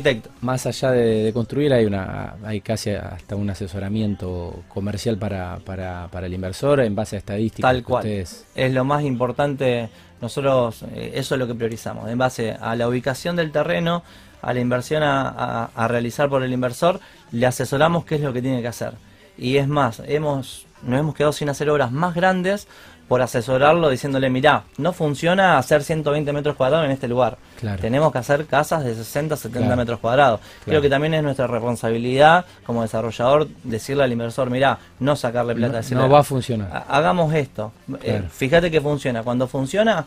más 0.40 0.66
allá 0.66 0.92
de, 0.92 1.32
construir 1.32 1.72
hay 1.72 1.84
una 1.84 2.36
hay 2.44 2.60
casi 2.60 2.90
hasta 2.90 3.34
un 3.34 3.50
asesoramiento 3.50 4.62
comercial 4.68 5.18
para, 5.18 5.58
para, 5.64 6.08
para 6.08 6.26
el 6.26 6.34
inversor 6.34 6.80
en 6.80 6.94
base 6.94 7.16
a 7.16 7.18
estadísticas. 7.18 7.68
Tal 7.68 7.82
cual. 7.82 8.06
Es 8.06 8.46
lo 8.56 8.84
más 8.84 9.02
importante, 9.02 9.88
nosotros 10.20 10.84
eh, 10.94 11.12
eso 11.14 11.34
es 11.34 11.38
lo 11.38 11.46
que 11.46 11.54
priorizamos, 11.54 12.08
en 12.08 12.18
base 12.18 12.52
a 12.52 12.76
la 12.76 12.86
ubicación 12.88 13.34
del 13.36 13.50
terreno, 13.50 14.04
a 14.42 14.54
la 14.54 14.60
inversión 14.60 15.02
a, 15.02 15.64
a 15.74 15.88
realizar 15.88 16.28
por 16.28 16.42
el 16.42 16.52
inversor, 16.52 17.00
le 17.32 17.46
asesoramos 17.46 18.04
qué 18.04 18.14
es 18.14 18.20
lo 18.20 18.32
que 18.32 18.42
tiene 18.42 18.62
que 18.62 18.68
hacer. 18.68 18.92
Y 19.36 19.56
es 19.56 19.66
más, 19.66 20.02
hemos 20.06 20.66
nos 20.82 21.00
hemos 21.00 21.14
quedado 21.14 21.32
sin 21.32 21.48
hacer 21.48 21.68
obras 21.70 21.92
más 21.92 22.14
grandes 22.14 22.66
por 23.10 23.20
asesorarlo 23.22 23.90
diciéndole, 23.90 24.30
mirá, 24.30 24.62
no 24.78 24.92
funciona 24.92 25.58
hacer 25.58 25.82
120 25.82 26.32
metros 26.32 26.54
cuadrados 26.54 26.86
en 26.86 26.92
este 26.92 27.08
lugar. 27.08 27.38
Tenemos 27.80 28.12
que 28.12 28.18
hacer 28.18 28.46
casas 28.46 28.84
de 28.84 28.94
60, 28.94 29.36
70 29.36 29.74
metros 29.74 29.98
cuadrados. 29.98 30.38
Creo 30.64 30.80
que 30.80 30.88
también 30.88 31.14
es 31.14 31.22
nuestra 31.24 31.48
responsabilidad 31.48 32.44
como 32.64 32.82
desarrollador 32.82 33.48
decirle 33.64 34.04
al 34.04 34.12
inversor, 34.12 34.48
mirá, 34.48 34.78
no 35.00 35.16
sacarle 35.16 35.56
plata. 35.56 35.80
No, 35.90 36.02
no 36.02 36.08
va 36.08 36.20
a 36.20 36.22
funcionar. 36.22 36.84
Hagamos 36.88 37.34
esto. 37.34 37.72
Eh, 38.00 38.22
fíjate 38.30 38.70
que 38.70 38.80
funciona. 38.80 39.24
Cuando 39.24 39.48
funciona, 39.48 40.06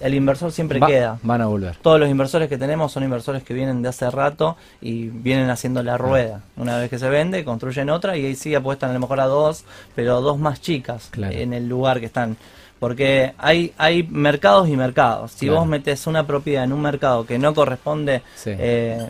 el 0.00 0.14
inversor 0.14 0.52
siempre 0.52 0.80
queda. 0.80 1.18
Van 1.22 1.40
a 1.40 1.46
volver. 1.46 1.76
Todos 1.76 2.00
los 2.00 2.08
inversores 2.08 2.48
que 2.48 2.58
tenemos 2.58 2.92
son 2.92 3.04
inversores 3.04 3.42
que 3.42 3.54
vienen 3.54 3.82
de 3.82 3.88
hace 3.88 4.10
rato 4.10 4.56
y 4.80 5.08
vienen 5.08 5.50
haciendo 5.50 5.82
la 5.82 5.98
rueda. 5.98 6.42
Una 6.56 6.78
vez 6.78 6.90
que 6.90 6.98
se 6.98 7.08
vende, 7.08 7.44
construyen 7.44 7.90
otra 7.90 8.16
y 8.16 8.26
ahí 8.26 8.34
sí 8.34 8.54
apuestan 8.54 8.90
a 8.90 8.94
lo 8.94 9.00
mejor 9.00 9.20
a 9.20 9.26
dos, 9.26 9.64
pero 9.94 10.20
dos 10.20 10.38
más 10.38 10.60
chicas 10.60 11.10
en 11.16 11.52
el 11.52 11.68
lugar 11.68 12.00
que 12.00 12.06
están. 12.06 12.36
Porque 12.78 13.34
hay, 13.36 13.74
hay 13.76 14.02
mercados 14.04 14.68
y 14.68 14.76
mercados. 14.76 15.32
Si 15.32 15.48
vos 15.48 15.66
metes 15.66 16.06
una 16.06 16.26
propiedad 16.26 16.64
en 16.64 16.72
un 16.72 16.80
mercado 16.80 17.26
que 17.26 17.38
no 17.38 17.54
corresponde, 17.54 18.22
eh, 18.46 19.06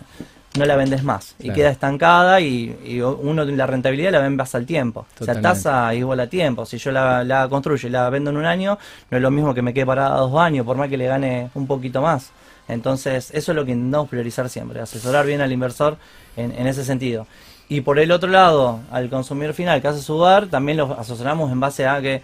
no 0.58 0.64
la 0.64 0.76
vendes 0.76 1.04
más 1.04 1.36
y 1.38 1.50
queda 1.52 1.70
estancada 1.70 2.40
y, 2.40 2.76
y, 2.84 3.00
uno 3.00 3.44
la 3.44 3.66
rentabilidad 3.66 4.10
la 4.10 4.20
ven 4.20 4.38
al 4.40 4.66
tiempo. 4.66 5.06
O 5.20 5.24
sea, 5.24 5.40
tasa 5.40 5.94
igual 5.94 6.20
a 6.20 6.26
tiempo. 6.26 6.66
Si 6.66 6.78
yo 6.78 6.90
la, 6.90 7.22
la, 7.22 7.48
construyo 7.48 7.88
y 7.88 7.92
la 7.92 8.10
vendo 8.10 8.30
en 8.30 8.36
un 8.36 8.44
año, 8.44 8.78
no 9.10 9.16
es 9.16 9.22
lo 9.22 9.30
mismo 9.30 9.54
que 9.54 9.62
me 9.62 9.72
quede 9.72 9.86
parada 9.86 10.16
dos 10.16 10.36
años, 10.40 10.66
por 10.66 10.76
más 10.76 10.88
que 10.88 10.96
le 10.96 11.06
gane 11.06 11.50
un 11.54 11.66
poquito 11.66 12.02
más. 12.02 12.30
Entonces, 12.68 13.30
eso 13.32 13.52
es 13.52 13.56
lo 13.56 13.64
que 13.64 13.72
intentamos 13.72 14.08
priorizar 14.08 14.48
siempre, 14.48 14.80
asesorar 14.80 15.26
bien 15.26 15.40
al 15.40 15.52
inversor 15.52 15.96
en, 16.36 16.52
en 16.52 16.66
ese 16.66 16.84
sentido. 16.84 17.26
Y 17.68 17.82
por 17.82 18.00
el 18.00 18.10
otro 18.10 18.28
lado, 18.28 18.80
al 18.90 19.08
consumidor 19.08 19.54
final 19.54 19.80
que 19.80 19.88
hace 19.88 20.02
su 20.02 20.14
hogar, 20.14 20.48
también 20.48 20.78
lo 20.78 20.98
asesoramos 20.98 21.52
en 21.52 21.60
base 21.60 21.86
a 21.86 22.00
que 22.00 22.22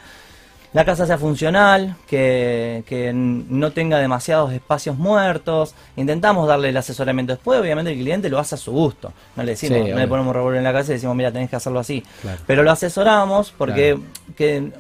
la 0.72 0.84
casa 0.84 1.06
sea 1.06 1.18
funcional, 1.18 1.96
que, 2.06 3.12
no 3.14 3.72
tenga 3.72 3.98
demasiados 3.98 4.52
espacios 4.52 4.96
muertos. 4.98 5.74
Intentamos 5.96 6.48
darle 6.48 6.70
el 6.70 6.76
asesoramiento. 6.76 7.32
Después, 7.32 7.60
obviamente, 7.60 7.92
el 7.92 7.98
cliente 7.98 8.28
lo 8.28 8.38
hace 8.38 8.56
a 8.56 8.58
su 8.58 8.72
gusto. 8.72 9.12
No 9.36 9.42
le 9.42 9.52
decimos, 9.52 9.88
no 9.88 9.96
le 9.96 10.06
ponemos 10.06 10.34
revólver 10.34 10.58
en 10.58 10.64
la 10.64 10.72
casa 10.72 10.92
y 10.92 10.94
decimos, 10.94 11.16
mira, 11.16 11.32
tenés 11.32 11.50
que 11.50 11.56
hacerlo 11.56 11.80
así. 11.80 12.02
Pero 12.46 12.62
lo 12.62 12.70
asesoramos 12.70 13.52
porque 13.56 13.98
que, 14.36 14.70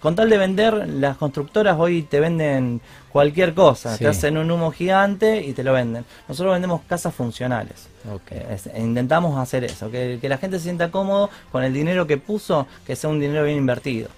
con 0.00 0.16
tal 0.16 0.28
de 0.28 0.38
vender, 0.38 0.88
las 0.88 1.16
constructoras 1.16 1.76
hoy 1.78 2.02
te 2.02 2.20
venden 2.20 2.80
cualquier 3.10 3.54
cosa. 3.54 3.96
Te 3.96 4.08
hacen 4.08 4.36
un 4.36 4.50
humo 4.50 4.72
gigante 4.72 5.40
y 5.40 5.52
te 5.52 5.62
lo 5.62 5.72
venden. 5.72 6.04
Nosotros 6.28 6.52
vendemos 6.52 6.82
casas 6.88 7.14
funcionales. 7.14 7.88
Eh, 8.30 8.58
intentamos 8.78 9.38
hacer 9.38 9.64
eso, 9.64 9.90
que, 9.90 10.18
que 10.20 10.28
la 10.28 10.36
gente 10.36 10.58
se 10.58 10.64
sienta 10.64 10.90
cómodo 10.90 11.30
con 11.52 11.64
el 11.64 11.72
dinero 11.72 12.06
que 12.06 12.18
puso, 12.18 12.66
que 12.86 12.96
sea 12.96 13.08
un 13.08 13.20
dinero 13.20 13.44
bien 13.44 13.56
invertido. 13.56 14.08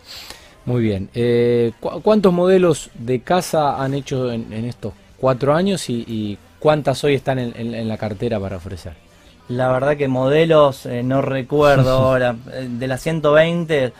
Muy 0.66 0.82
bien. 0.82 1.08
Eh, 1.14 1.72
¿Cuántos 1.80 2.32
modelos 2.32 2.90
de 2.94 3.20
casa 3.20 3.82
han 3.82 3.94
hecho 3.94 4.32
en, 4.32 4.52
estos 4.52 4.92
cuatro 5.16 5.54
años 5.54 5.88
y, 5.88 6.36
cuántas 6.58 7.02
hoy 7.04 7.14
están 7.14 7.38
en, 7.38 7.88
la 7.88 7.96
cartera 7.96 8.38
para 8.40 8.56
ofrecer? 8.56 8.92
La 9.48 9.70
verdad 9.70 9.96
que 9.96 10.08
modelos 10.08 10.86
eh, 10.86 11.04
no 11.04 11.22
recuerdo 11.22 11.90
ahora. 11.92 12.34
Eh, 12.52 12.68
de 12.68 12.88
las 12.88 13.00
120 13.00 13.92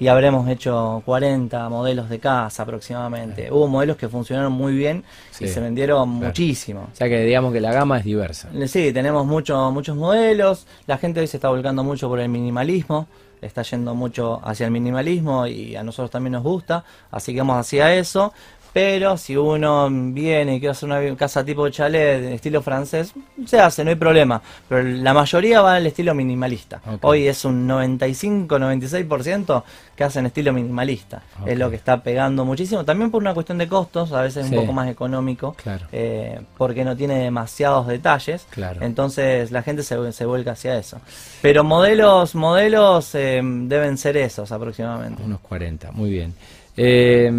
y 0.00 0.08
habremos 0.08 0.48
hecho 0.48 1.02
40 1.04 1.68
modelos 1.68 2.08
de 2.08 2.18
casa 2.18 2.62
aproximadamente. 2.62 3.52
Hubo 3.52 3.68
modelos 3.68 3.98
que 3.98 4.08
funcionaron 4.08 4.52
muy 4.52 4.74
bien 4.74 5.04
y 5.38 5.46
se 5.46 5.60
vendieron 5.60 6.08
muchísimo. 6.08 6.88
O 6.92 6.96
sea 6.96 7.08
que 7.08 7.20
digamos 7.20 7.52
que 7.52 7.60
la 7.60 7.72
gama 7.72 7.98
es 7.98 8.04
diversa. 8.04 8.48
Sí, 8.66 8.92
tenemos 8.92 9.26
mucho, 9.26 9.70
muchos 9.70 9.94
modelos. 9.94 10.66
La 10.86 10.96
gente 10.96 11.20
hoy 11.20 11.26
se 11.26 11.36
está 11.36 11.50
volcando 11.50 11.84
mucho 11.84 12.08
por 12.08 12.18
el 12.18 12.30
minimalismo 12.30 13.06
está 13.44 13.62
yendo 13.62 13.94
mucho 13.94 14.40
hacia 14.44 14.66
el 14.66 14.72
minimalismo 14.72 15.46
y 15.46 15.76
a 15.76 15.82
nosotros 15.82 16.10
también 16.10 16.32
nos 16.32 16.42
gusta, 16.42 16.84
así 17.10 17.32
que 17.32 17.40
vamos 17.40 17.58
hacia 17.58 17.94
eso. 17.94 18.32
Pero 18.74 19.16
si 19.16 19.36
uno 19.36 19.88
viene 19.88 20.56
y 20.56 20.58
quiere 20.58 20.72
hacer 20.72 20.88
una 20.88 21.16
casa 21.16 21.44
tipo 21.44 21.68
chalet 21.68 22.24
estilo 22.24 22.60
francés, 22.60 23.14
se 23.46 23.60
hace, 23.60 23.84
no 23.84 23.90
hay 23.90 23.96
problema. 23.96 24.42
Pero 24.68 24.82
la 24.82 25.14
mayoría 25.14 25.62
va 25.62 25.76
al 25.76 25.86
estilo 25.86 26.12
minimalista. 26.12 26.82
Hoy 27.02 27.28
es 27.28 27.44
un 27.44 27.68
95-96% 27.68 29.62
que 29.94 30.02
hacen 30.02 30.26
estilo 30.26 30.52
minimalista. 30.52 31.22
Es 31.46 31.56
lo 31.56 31.70
que 31.70 31.76
está 31.76 32.02
pegando 32.02 32.44
muchísimo. 32.44 32.84
También 32.84 33.12
por 33.12 33.22
una 33.22 33.32
cuestión 33.32 33.58
de 33.58 33.68
costos, 33.68 34.10
a 34.10 34.22
veces 34.22 34.46
es 34.46 34.50
un 34.50 34.58
poco 34.58 34.72
más 34.72 34.88
económico. 34.88 35.54
Eh, 35.92 36.40
porque 36.58 36.84
no 36.84 36.96
tiene 36.96 37.20
demasiados 37.20 37.86
detalles. 37.86 38.44
Entonces 38.80 39.52
la 39.52 39.62
gente 39.62 39.84
se, 39.84 40.10
se, 40.10 40.24
vuelca 40.26 40.50
hacia 40.50 40.76
eso. 40.76 41.00
Pero 41.42 41.62
modelos, 41.62 42.34
modelos 42.34 43.14
eh, 43.14 43.40
deben 43.40 43.98
ser 43.98 44.16
esos 44.16 44.50
aproximadamente. 44.50 45.22
Unos 45.22 45.38
40, 45.38 45.92
muy 45.92 46.10
bien. 46.10 46.34
Eh, 46.76 47.30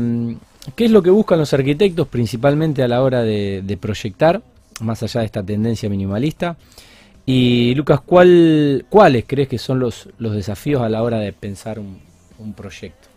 ¿Qué 0.73 0.85
es 0.85 0.91
lo 0.91 1.03
que 1.03 1.11
buscan 1.11 1.37
los 1.37 1.53
arquitectos 1.53 2.07
principalmente 2.07 2.81
a 2.81 2.87
la 2.87 3.03
hora 3.03 3.21
de, 3.21 3.77
proyectar, 3.79 4.41
más 4.81 5.03
allá 5.03 5.19
de 5.19 5.25
esta 5.27 5.43
tendencia 5.43 5.89
minimalista? 5.89 6.57
Y 7.25 7.75
Lucas, 7.75 8.01
¿cuál, 8.01 8.85
¿cuáles 8.89 9.25
crees 9.27 9.47
que 9.47 9.57
son 9.57 9.79
los, 9.79 10.09
los 10.17 10.33
desafíos 10.33 10.81
a 10.81 10.89
la 10.89 11.03
hora 11.03 11.19
de 11.19 11.33
pensar 11.33 11.79
un, 11.79 11.99
proyecto? 12.53 13.09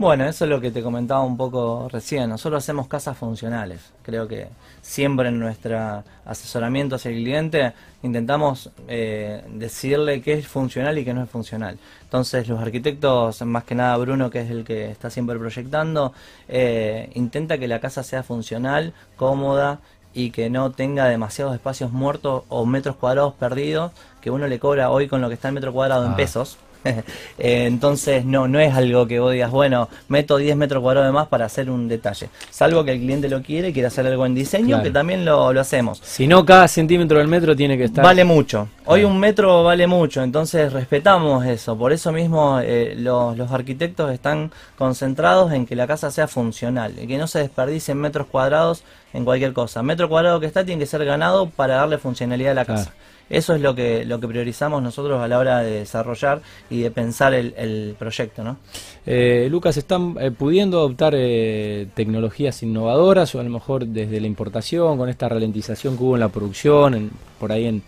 Bueno, 0.00 0.24
eso 0.24 0.46
es 0.46 0.50
lo 0.50 0.62
que 0.62 0.70
te 0.70 0.82
comentaba 0.82 1.20
un 1.20 1.36
poco 1.36 1.86
recién. 1.92 2.30
Nosotros 2.30 2.64
hacemos 2.64 2.88
casas 2.88 3.18
funcionales. 3.18 3.92
Creo 4.02 4.26
que 4.26 4.48
siempre 4.80 5.28
en 5.28 5.38
nuestro 5.38 6.02
asesoramiento 6.24 6.96
hacia 6.96 7.10
el 7.10 7.16
cliente 7.18 7.74
intentamos 8.02 8.70
eh, 8.88 9.44
decirle 9.52 10.22
qué 10.22 10.32
es 10.32 10.48
funcional 10.48 10.96
y 10.96 11.04
qué 11.04 11.12
no 11.12 11.22
es 11.22 11.28
funcional. 11.28 11.76
Entonces 12.02 12.48
los 12.48 12.58
arquitectos, 12.62 13.42
más 13.42 13.64
que 13.64 13.74
nada 13.74 13.94
Bruno, 13.98 14.30
que 14.30 14.40
es 14.40 14.50
el 14.50 14.64
que 14.64 14.90
está 14.90 15.10
siempre 15.10 15.38
proyectando, 15.38 16.14
eh, 16.48 17.10
intenta 17.12 17.58
que 17.58 17.68
la 17.68 17.80
casa 17.80 18.02
sea 18.02 18.22
funcional, 18.22 18.94
cómoda 19.16 19.80
y 20.14 20.30
que 20.30 20.48
no 20.48 20.70
tenga 20.70 21.04
demasiados 21.08 21.52
espacios 21.54 21.92
muertos 21.92 22.44
o 22.48 22.64
metros 22.64 22.96
cuadrados 22.96 23.34
perdidos 23.34 23.92
que 24.22 24.30
uno 24.30 24.46
le 24.46 24.58
cobra 24.58 24.88
hoy 24.90 25.08
con 25.08 25.20
lo 25.20 25.28
que 25.28 25.34
está 25.34 25.48
el 25.48 25.54
metro 25.54 25.74
cuadrado 25.74 26.06
en 26.06 26.12
Ah. 26.12 26.16
pesos. 26.16 26.56
Eh, 27.38 27.64
entonces 27.66 28.24
no, 28.24 28.48
no 28.48 28.60
es 28.60 28.74
algo 28.74 29.06
que 29.06 29.18
vos 29.18 29.32
digas, 29.32 29.50
bueno, 29.50 29.88
meto 30.08 30.36
10 30.36 30.56
metros 30.56 30.82
cuadrados 30.82 31.08
de 31.08 31.12
más 31.12 31.28
para 31.28 31.46
hacer 31.46 31.70
un 31.70 31.88
detalle. 31.88 32.28
Salvo 32.50 32.84
que 32.84 32.92
el 32.92 32.98
cliente 32.98 33.28
lo 33.30 33.42
quiere 33.42 33.72
quiere 33.72 33.88
hacer 33.88 34.06
algo 34.06 34.26
en 34.26 34.34
diseño, 34.34 34.68
Claro. 34.68 34.82
que 34.82 34.90
también 34.90 35.24
lo, 35.24 35.52
lo 35.52 35.60
hacemos. 35.60 36.00
Si 36.04 36.26
no, 36.26 36.44
cada 36.44 36.68
centímetro 36.68 37.18
del 37.18 37.28
metro 37.28 37.56
tiene 37.56 37.78
que 37.78 37.84
estar. 37.84 38.04
Vale 38.04 38.24
mucho. 38.24 38.68
Hoy 38.84 39.04
un 39.04 39.18
metro 39.18 39.62
vale 39.64 39.86
mucho, 39.86 40.22
entonces 40.22 40.72
respetamos 40.72 41.46
eso. 41.46 41.76
Por 41.78 41.92
eso 41.92 42.12
mismo 42.12 42.58
eh, 42.62 42.94
los, 42.98 43.36
los 43.36 43.50
arquitectos 43.52 44.12
están 44.12 44.50
concentrados 44.76 45.52
en 45.52 45.64
que 45.66 45.76
la 45.76 45.86
casa 45.86 46.10
sea 46.10 46.26
funcional, 46.28 46.94
y 47.00 47.06
que 47.06 47.16
no 47.16 47.26
se 47.26 47.38
desperdicien 47.38 47.96
metros 47.98 48.26
cuadrados 48.26 48.82
en 49.12 49.24
cualquier 49.24 49.52
cosa. 49.52 49.82
Metro 49.82 50.08
cuadrado 50.08 50.40
que 50.40 50.46
está 50.46 50.64
tiene 50.64 50.78
que 50.80 50.86
ser 50.86 51.04
ganado 51.04 51.48
para 51.48 51.76
darle 51.76 51.98
funcionalidad 51.98 52.52
a 52.52 52.54
la 52.54 52.64
Claro. 52.64 52.90
Eso 53.30 53.54
es 53.54 53.60
lo 53.60 53.76
que, 53.76 54.04
lo 54.04 54.18
que 54.18 54.26
priorizamos 54.26 54.82
nosotros 54.82 55.22
a 55.22 55.28
la 55.28 55.38
hora 55.38 55.60
de 55.60 55.70
desarrollar 55.78 56.42
y 56.68 56.80
de 56.80 56.90
pensar 56.90 57.32
el, 57.32 57.54
el 57.56 57.94
proyecto, 57.96 58.42
¿no? 58.42 58.58
Eh, 59.06 59.46
Lucas, 59.48 59.76
¿están 59.76 60.16
eh, 60.20 60.32
pudiendo 60.32 60.78
adoptar 60.78 61.14
eh, 61.16 61.86
tecnologías 61.94 62.62
innovadoras 62.64 63.32
o 63.36 63.40
a 63.40 63.44
lo 63.44 63.50
mejor 63.50 63.86
desde 63.86 64.20
la 64.20 64.26
importación, 64.26 64.98
con 64.98 65.08
esta 65.08 65.28
ralentización 65.28 65.96
que 65.96 66.02
hubo 66.02 66.14
en 66.16 66.20
la 66.20 66.28
producción, 66.28 67.10
por 67.38 67.52
ahí 67.52 67.66
en, 67.66 67.82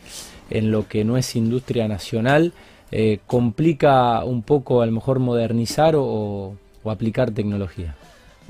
en 0.48 0.70
lo 0.70 0.86
que 0.86 1.04
no 1.04 1.16
es 1.16 1.34
industria 1.34 1.88
nacional, 1.88 2.52
eh, 2.92 3.18
complica 3.26 4.24
un 4.24 4.42
poco 4.42 4.80
a 4.80 4.86
lo 4.86 4.92
mejor 4.92 5.18
modernizar 5.18 5.96
o, 5.96 6.54
o 6.84 6.90
aplicar 6.90 7.32
tecnología? 7.32 7.96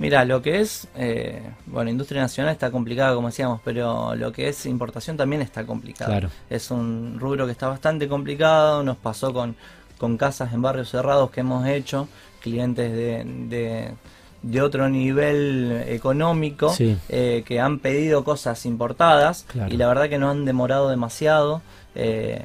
Mira, 0.02 0.24
lo 0.24 0.42
que 0.42 0.60
es, 0.60 0.88
eh, 0.96 1.40
bueno, 1.66 1.88
industria 1.90 2.20
nacional 2.22 2.52
está 2.52 2.70
complicada, 2.72 3.14
como 3.14 3.28
decíamos, 3.28 3.60
pero 3.64 4.14
lo 4.16 4.32
que 4.32 4.48
es 4.48 4.66
importación 4.66 5.16
también 5.16 5.42
está 5.42 5.64
complicado. 5.64 6.10
Claro. 6.10 6.28
Es 6.50 6.70
un 6.72 7.16
rubro 7.20 7.46
que 7.46 7.52
está 7.52 7.68
bastante 7.68 8.08
complicado, 8.08 8.82
nos 8.82 8.96
pasó 8.96 9.32
con, 9.32 9.54
con 9.98 10.16
casas 10.16 10.52
en 10.52 10.60
barrios 10.60 10.90
cerrados 10.90 11.30
que 11.30 11.40
hemos 11.40 11.66
hecho, 11.68 12.08
clientes 12.40 12.90
de, 12.92 13.22
de, 13.48 13.92
de 14.42 14.60
otro 14.60 14.88
nivel 14.88 15.84
económico 15.86 16.70
Sí. 16.74 16.98
eh, 17.08 17.44
que 17.46 17.60
han 17.60 17.78
pedido 17.78 18.24
cosas 18.24 18.66
importadas 18.66 19.44
Claro. 19.48 19.72
y 19.72 19.76
la 19.76 19.86
verdad 19.86 20.08
que 20.08 20.18
no 20.18 20.28
han 20.30 20.44
demorado 20.44 20.88
demasiado. 20.90 21.62
eh, 21.94 22.42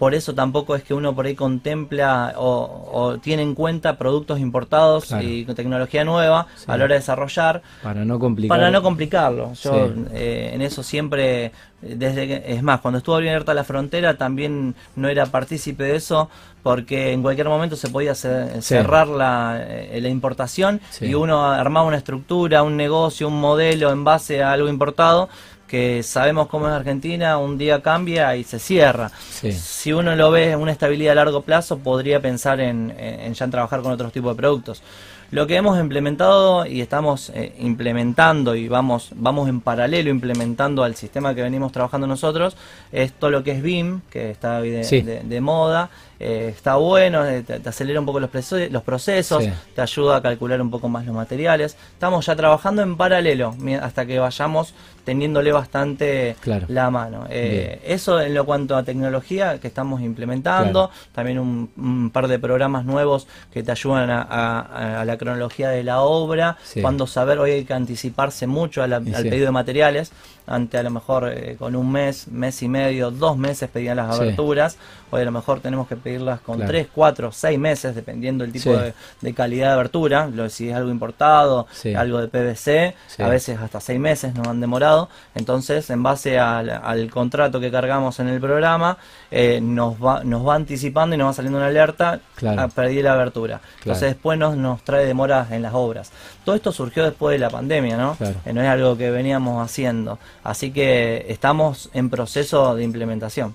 por 0.00 0.14
eso 0.14 0.34
tampoco 0.34 0.74
es 0.74 0.82
que 0.82 0.94
uno 0.94 1.14
por 1.14 1.26
ahí 1.26 1.34
contempla 1.34 2.32
o, 2.38 2.88
o 2.92 3.18
tiene 3.18 3.42
en 3.42 3.54
cuenta 3.54 3.98
productos 3.98 4.40
importados 4.40 5.04
Claro. 5.06 5.22
y 5.28 5.44
tecnología 5.44 6.04
nueva 6.04 6.46
Sí. 6.56 6.64
a 6.68 6.76
la 6.78 6.84
hora 6.84 6.94
de 6.94 7.00
desarrollar 7.00 7.60
Para 7.82 8.04
no 8.04 8.18
complicar. 8.18 8.56
para 8.58 8.70
no 8.70 8.82
complicarlo. 8.82 9.52
Yo 9.54 9.88
Sí. 9.88 10.04
eh, 10.12 10.50
en 10.54 10.62
eso 10.62 10.82
siempre, 10.82 11.52
desde 11.82 12.26
que, 12.26 12.42
es 12.46 12.62
más, 12.62 12.80
cuando 12.80 12.98
estuvo 12.98 13.14
abierta 13.16 13.52
la 13.54 13.62
frontera 13.62 14.16
también 14.16 14.74
no 14.96 15.08
era 15.08 15.26
partícipe 15.26 15.84
de 15.84 15.96
eso 15.96 16.30
porque 16.62 17.12
en 17.12 17.20
cualquier 17.22 17.48
momento 17.48 17.76
se 17.76 17.88
podía 17.88 18.14
Sí. 18.14 18.28
cerrar 18.60 19.06
la, 19.08 19.58
eh, 19.66 19.98
la 20.00 20.08
importación 20.08 20.80
y 21.00 21.12
uno 21.14 21.44
armaba 21.44 21.86
una 21.86 21.96
estructura, 21.98 22.62
un 22.62 22.76
negocio, 22.76 23.28
un 23.28 23.38
modelo 23.40 23.90
en 23.90 24.02
base 24.04 24.42
a 24.42 24.52
algo 24.52 24.68
importado 24.68 25.28
que 25.70 26.02
sabemos 26.02 26.48
cómo 26.48 26.66
es 26.66 26.74
Argentina, 26.74 27.38
un 27.38 27.56
día 27.56 27.80
cambia 27.80 28.34
y 28.34 28.42
se 28.42 28.58
cierra. 28.58 29.08
Sí. 29.30 29.52
Si 29.52 29.92
uno 29.92 30.16
lo 30.16 30.32
ve 30.32 30.50
en 30.50 30.58
una 30.58 30.72
estabilidad 30.72 31.12
a 31.12 31.14
largo 31.24 31.42
plazo, 31.42 31.78
podría 31.78 32.20
pensar 32.20 32.58
en, 32.60 32.92
en- 32.98 33.32
ya 33.34 33.44
en 33.44 33.50
trabajar 33.52 33.80
con 33.80 33.92
otros 33.92 34.12
tipos 34.12 34.34
de 34.34 34.36
productos. 34.36 34.82
Lo 35.30 35.46
que 35.46 35.54
hemos 35.54 35.78
implementado 35.78 36.66
y 36.66 36.80
estamos 36.80 37.30
eh, 37.32 37.54
implementando 37.60 38.56
y 38.56 38.66
vamos, 38.66 39.10
vamos 39.14 39.48
en 39.48 39.60
paralelo 39.60 40.10
implementando 40.10 40.82
al 40.82 40.96
sistema 40.96 41.36
que 41.36 41.42
venimos 41.42 41.70
trabajando 41.70 42.08
nosotros 42.08 42.56
es 42.90 43.12
todo 43.12 43.30
lo 43.30 43.44
que 43.44 43.52
es 43.52 43.62
BIM, 43.62 44.00
que 44.10 44.32
está 44.32 44.60
de, 44.60 44.82
Sí. 44.82 45.02
de- 45.02 45.20
de 45.22 45.40
moda, 45.40 45.88
eh, 46.18 46.52
está 46.52 46.74
bueno, 46.74 47.24
eh, 47.24 47.44
te, 47.44 47.60
te 47.60 47.68
acelera 47.68 48.00
un 48.00 48.06
poco 48.06 48.18
los, 48.18 48.28
procesos, 48.28 49.44
Sí. 49.44 49.50
te 49.72 49.80
ayuda 49.80 50.16
a 50.16 50.20
calcular 50.20 50.60
un 50.60 50.68
poco 50.70 50.88
más 50.88 51.06
los 51.06 51.14
materiales. 51.14 51.76
Estamos 51.92 52.26
ya 52.26 52.34
trabajando 52.34 52.82
en 52.82 52.96
paralelo 52.96 53.54
hasta 53.80 54.04
que 54.06 54.18
vayamos 54.18 54.74
teniéndole 55.14 55.50
bastante 55.50 56.36
Claro. 56.40 56.66
la 56.68 56.88
mano. 56.88 57.26
Eh, 57.30 57.80
eso 57.84 58.20
en 58.20 58.32
lo 58.32 58.44
cuanto 58.46 58.76
a 58.76 58.84
tecnología 58.84 59.58
que 59.58 59.66
estamos 59.66 60.00
implementando, 60.02 60.88
también 61.12 61.40
un, 61.40 61.68
un 61.76 62.10
par 62.10 62.28
de 62.28 62.38
programas 62.38 62.84
nuevos 62.84 63.26
que 63.52 63.64
te 63.64 63.72
ayudan 63.72 64.08
a, 64.08 64.22
a- 64.22 65.00
a 65.00 65.04
la 65.04 65.18
cronología 65.18 65.68
de 65.70 65.82
la 65.82 66.02
obra, 66.02 66.56
Sí. 66.62 66.80
cuando 66.80 67.08
saber 67.08 67.40
hoy 67.40 67.50
hay 67.50 67.64
que 67.64 67.74
anticiparse 67.74 68.46
mucho 68.46 68.86
la- 68.86 68.96
al 68.98 69.24
pedido 69.24 69.46
de 69.46 69.50
materiales, 69.50 70.12
ante 70.46 70.78
a 70.78 70.82
lo 70.82 70.90
mejor 70.90 71.30
eh, 71.32 71.56
con 71.58 71.76
un 71.76 71.90
mes, 71.92 72.26
mes 72.28 72.62
y 72.62 72.68
medio, 72.68 73.10
dos 73.10 73.36
meses 73.36 73.68
pedían 73.68 73.96
las 73.96 74.16
Sí. 74.16 74.22
aberturas, 74.22 74.78
hoy 75.12 75.22
a 75.22 75.24
lo 75.24 75.30
mejor 75.32 75.60
tenemos 75.60 75.86
que 75.86 75.96
pedirlas 75.96 76.40
con 76.40 76.56
Claro. 76.56 76.70
tres, 76.70 76.88
cuatro, 76.92 77.30
seis 77.32 77.56
meses, 77.58 77.94
dependiendo 77.94 78.42
del 78.44 78.52
tipo 78.52 78.70
de, 78.76 78.92
de 79.20 79.34
calidad 79.34 79.68
de 79.68 79.72
abertura, 79.74 80.28
lo, 80.28 80.48
si 80.48 80.68
es 80.68 80.74
algo 80.74 80.90
importado, 80.90 81.66
algo 81.96 82.20
de 82.20 82.28
PVC, 82.28 82.94
a 83.22 83.28
veces 83.28 83.58
hasta 83.60 83.80
seis 83.80 84.00
meses 84.00 84.34
nos 84.34 84.46
han 84.48 84.60
demorado, 84.60 84.99
entonces 85.34 85.88
en 85.90 86.02
base 86.02 86.38
al, 86.38 86.68
al 86.70 87.10
contrato 87.10 87.60
que 87.60 87.70
cargamos 87.70 88.18
en 88.20 88.28
el 88.28 88.40
programa, 88.40 88.98
eh, 89.30 89.60
nos, 89.62 89.94
va, 90.02 90.24
nos 90.24 90.46
va 90.46 90.54
anticipando 90.54 91.14
y 91.14 91.18
nos 91.18 91.28
va 91.28 91.32
saliendo 91.32 91.58
una 91.58 91.68
alerta, 91.68 92.20
Claro. 92.36 92.62
a 92.62 92.68
perdí 92.68 93.02
la 93.02 93.12
abertura. 93.12 93.60
Entonces 93.78 94.10
después 94.14 94.38
nos, 94.38 94.56
nos 94.56 94.82
trae 94.82 95.04
demoras 95.06 95.50
en 95.52 95.62
las 95.62 95.74
obras. 95.74 96.10
Todo 96.44 96.54
esto 96.54 96.72
surgió 96.72 97.04
después 97.04 97.34
de 97.34 97.38
la 97.38 97.50
pandemia, 97.50 97.96
¿no? 97.96 98.14
Claro. 98.16 98.36
Eh, 98.46 98.52
no 98.52 98.62
es 98.62 98.68
algo 98.68 98.96
que 98.96 99.10
veníamos 99.10 99.62
haciendo. 99.64 100.18
Así 100.42 100.70
que 100.72 101.26
estamos 101.28 101.90
en 101.92 102.08
proceso 102.10 102.74
de 102.74 102.82
implementación. 102.84 103.54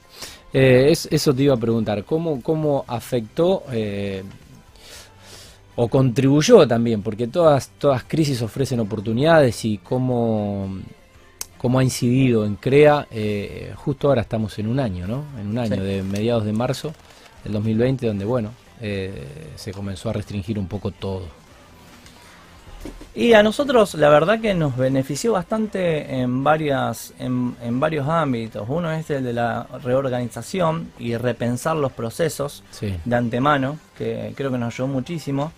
Eh, 0.53 0.87
es- 0.91 1.07
eso 1.11 1.33
te 1.33 1.43
iba 1.43 1.53
a 1.55 1.57
preguntar, 1.57 2.03
¿cómo, 2.05 2.41
cómo 2.41 2.85
afectó 2.87 3.63
o 5.75 5.87
contribuyó 5.89 6.67
también? 6.67 7.01
Porque 7.01 7.27
todas, 7.27 7.69
todas 7.77 8.03
crisis 8.05 8.41
ofrecen 8.41 8.79
oportunidades 8.79 9.65
y 9.65 9.77
cómo, 9.79 10.69
cómo 11.65 11.79
ha 11.79 11.83
incidido 11.83 12.45
en 12.45 12.57
CREA, 12.57 13.07
eh, 13.09 13.73
justo 13.75 14.07
ahora 14.09 14.21
estamos 14.21 14.59
en 14.59 14.67
un 14.67 14.79
año, 14.79 15.07
¿no? 15.07 15.23
En 15.41 15.47
un 15.47 15.57
año, 15.57 15.77
Sí. 15.77 15.81
de 15.81 16.03
mediados 16.03 16.45
de 16.45 16.53
marzo 16.53 16.93
del 17.43 17.53
2020, 17.53 18.05
donde, 18.05 18.23
bueno, 18.23 18.51
eh, 18.81 19.51
se 19.55 19.71
comenzó 19.71 20.11
a 20.11 20.13
restringir 20.13 20.59
un 20.59 20.67
poco 20.67 20.91
todo. 20.91 21.23
Y 23.15 23.33
a 23.33 23.41
nosotros 23.41 23.95
la 23.95 24.09
verdad 24.09 24.39
que 24.39 24.53
nos 24.53 24.77
benefició 24.77 25.31
bastante 25.33 26.19
en 26.19 26.43
varias 26.43 27.15
en, 27.17 27.55
en 27.63 27.79
varios 27.79 28.07
ámbitos. 28.07 28.63
Uno 28.69 28.91
es 28.91 29.09
el 29.09 29.23
de 29.23 29.33
la 29.33 29.65
reorganización 29.81 30.91
y 30.99 31.17
repensar 31.17 31.77
los 31.77 31.91
procesos 31.93 32.63
Sí, 32.69 32.93
de 33.03 33.15
antemano, 33.15 33.79
que 33.97 34.33
creo 34.35 34.51
que 34.51 34.59
nos 34.59 34.71
ayudó 34.71 34.87
muchísimo, 34.87 35.51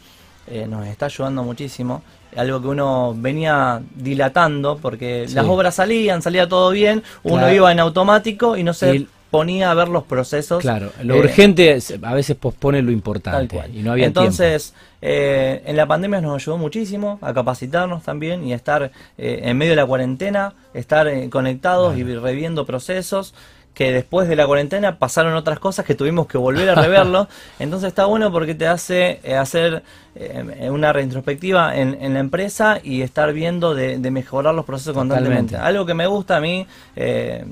eh, 0.47 0.65
nos 0.67 0.87
está 0.87 1.05
ayudando 1.07 1.43
muchísimo. 1.43 2.01
Algo 2.35 2.61
que 2.61 2.67
uno 2.67 3.15
venía 3.17 3.81
dilatando 3.95 4.77
porque 4.81 5.25
Sí. 5.27 5.35
las 5.35 5.45
obras 5.45 5.75
salían, 5.75 6.21
salía 6.21 6.47
todo 6.47 6.71
bien, 6.71 7.03
uno 7.23 7.37
Claro. 7.37 7.53
iba 7.55 7.71
en 7.71 7.79
automático 7.79 8.57
y 8.57 8.63
no 8.63 8.73
se 8.73 8.95
Y- 8.95 9.07
ponía 9.31 9.71
a 9.71 9.73
ver 9.73 9.89
los 9.89 10.03
procesos. 10.03 10.61
claro, 10.61 10.91
lo 11.03 11.15
eh, 11.15 11.19
urgente 11.19 11.77
a 12.01 12.13
veces 12.13 12.35
pospone 12.37 12.81
lo 12.81 12.91
importante 12.91 13.61
y 13.73 13.81
no 13.83 13.91
había. 13.91 14.05
Entonces, 14.05 14.73
eh, 15.01 15.61
en 15.65 15.75
la 15.75 15.85
pandemia 15.85 16.21
nos 16.21 16.35
ayudó 16.41 16.57
muchísimo 16.57 17.19
a 17.21 17.33
capacitarnos 17.33 18.03
también 18.03 18.47
y 18.47 18.53
a 18.53 18.55
estar 18.55 18.91
eh, 19.17 19.41
en 19.43 19.57
medio 19.57 19.71
de 19.73 19.75
la 19.75 19.85
cuarentena, 19.85 20.53
estar 20.73 21.07
eh, 21.07 21.29
conectados 21.29 21.97
y 21.97 22.03
reviendo 22.03 22.65
procesos 22.65 23.33
que 23.77 23.91
después 23.91 24.27
de 24.27 24.35
la 24.35 24.47
cuarentena 24.47 24.97
pasaron 24.97 25.35
otras 25.35 25.59
cosas 25.59 25.85
que 25.85 25.93
tuvimos 25.93 26.25
que 26.25 26.39
volver 26.39 26.67
a 26.71 26.73
reverlo. 26.81 27.27
Entonces 27.59 27.89
está 27.89 28.05
bueno 28.05 28.31
porque 28.31 28.55
te 28.55 28.65
hace 28.67 29.19
eh, 29.23 29.35
hacer 29.35 29.83
eh, 30.15 30.67
una 30.71 30.91
reintrospectiva 30.91 31.75
en, 31.77 31.95
en 32.01 32.15
la 32.15 32.19
empresa 32.19 32.79
y 32.83 33.03
estar 33.03 33.31
viendo 33.33 33.75
de, 33.75 33.99
de 33.99 34.09
mejorar 34.09 34.55
los 34.55 34.65
procesos 34.65 34.95
constantemente. 34.95 35.51
Totalmente. 35.51 35.69
Algo 35.77 35.85
que 35.85 35.93
me 35.93 36.07
gusta 36.07 36.37
a 36.37 36.41
mí 36.41 36.65
eh, 36.95 37.45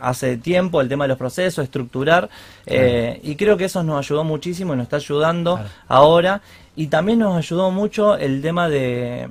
hace 0.00 0.38
tiempo, 0.38 0.80
el 0.80 0.88
tema 0.88 1.04
de 1.04 1.08
los 1.08 1.18
procesos, 1.18 1.62
estructurar, 1.62 2.28
eh, 2.66 3.20
y 3.22 3.36
creo 3.36 3.56
que 3.56 3.66
eso 3.66 3.82
nos 3.84 3.98
ayudó 4.04 4.24
muchísimo 4.24 4.72
y 4.74 4.76
nos 4.76 4.84
está 4.84 4.96
ayudando 4.96 5.54
Claro. 5.54 5.68
ahora. 5.86 6.40
Y 6.74 6.88
también 6.88 7.20
nos 7.20 7.36
ayudó 7.36 7.70
mucho 7.70 8.16
el 8.16 8.42
tema 8.42 8.68
de, 8.68 9.28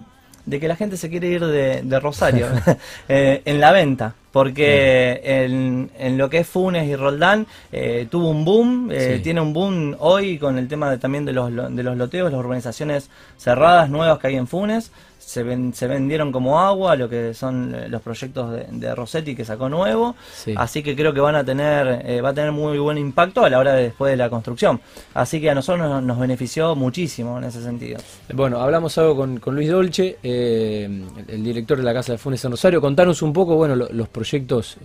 de 0.50 0.60
que 0.60 0.68
la 0.68 0.76
gente 0.76 0.98
se 0.98 1.10
quiere 1.10 1.28
ir 1.28 1.46
de, 1.46 1.84
de 1.84 2.00
Rosario 2.00 2.48
eh, 3.08 3.42
en 3.46 3.60
la 3.60 3.72
venta. 3.72 4.16
porque 4.32 5.22
en, 5.24 5.92
en, 5.98 6.18
lo 6.18 6.30
que 6.30 6.40
es 6.40 6.48
Funes 6.48 6.88
y 6.88 6.96
Roldán 6.96 7.46
eh, 7.72 8.08
tuvo 8.10 8.30
un 8.30 8.44
boom, 8.46 8.90
eh, 8.92 9.20
tiene 9.24 9.42
un 9.42 9.54
boom 9.54 9.96
hoy 10.00 10.40
con 10.40 10.58
el 10.58 10.68
tema 10.68 10.90
de, 10.90 10.98
también 10.98 11.26
de 11.26 11.34
los, 11.34 11.52
de 11.54 11.84
los 11.84 11.98
loteos, 11.98 12.32
las 12.32 12.40
urbanizaciones 12.40 13.10
cerradas 13.38 13.90
nuevas 13.90 14.18
que 14.18 14.28
hay 14.28 14.36
en 14.36 14.48
Funes 14.48 14.92
se, 15.30 15.44
ven, 15.44 15.76
se 15.76 15.86
vendieron 15.86 16.32
como 16.32 16.60
agua 16.60 16.96
lo 16.96 17.08
que 17.08 17.36
son 17.36 17.76
eh, 17.76 17.88
los 17.88 18.02
proyectos 18.02 18.52
de, 18.52 18.65
de 18.72 18.96
Rossetti 18.96 19.36
que 19.36 19.46
sacó 19.46 19.70
nuevo. 19.70 20.15
Así 20.56 20.82
que 20.82 20.96
creo 20.96 21.13
que 21.13 21.20
van 21.20 21.36
a 21.36 21.44
tener, 21.44 22.02
eh, 22.04 22.20
va 22.20 22.30
a 22.30 22.34
tener 22.34 22.52
muy 22.52 22.80
buen 22.80 22.98
impacto 22.98 23.46
a 23.46 23.50
la 23.50 23.60
hora 23.60 23.74
de 23.74 23.84
después 23.84 24.10
de 24.10 24.18
la 24.18 24.28
construcción. 24.32 24.82
Así 25.13 25.39
que 25.39 25.52
a 25.52 25.54
nosotros 25.54 26.02
nos, 26.02 26.20
benefició 26.20 26.76
muchísimo 26.76 27.38
en 27.38 27.44
ese 27.44 27.62
sentido. 27.62 28.00
Bueno, 28.34 28.60
hablamos 28.60 28.98
algo 28.98 29.15
con, 29.15 29.56
Luis 29.56 29.70
Dolce, 29.70 30.18
eh, 30.24 30.89
el, 31.28 31.44
director 31.44 31.78
de 31.78 31.84
la 31.84 31.94
Casa 31.94 32.13
de 32.13 32.18
Funes 32.18 32.44
en 32.44 32.50
Rosario. 32.50 32.82
Contanos 32.82 33.22
un 33.22 33.32
poco, 33.32 33.56
bueno, 33.56 33.76
los 33.76 34.08
proyectos 34.10 34.78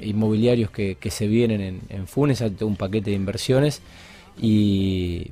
inmobiliarios 0.00 0.70
que, 0.70 0.96
se 1.10 1.26
vienen 1.26 1.60
en, 1.60 1.80
en 1.90 2.06
Funes, 2.06 2.42
un 2.62 2.76
paquete 2.76 3.10
de 3.10 3.16
inversiones 3.16 3.82
y, 4.40 5.30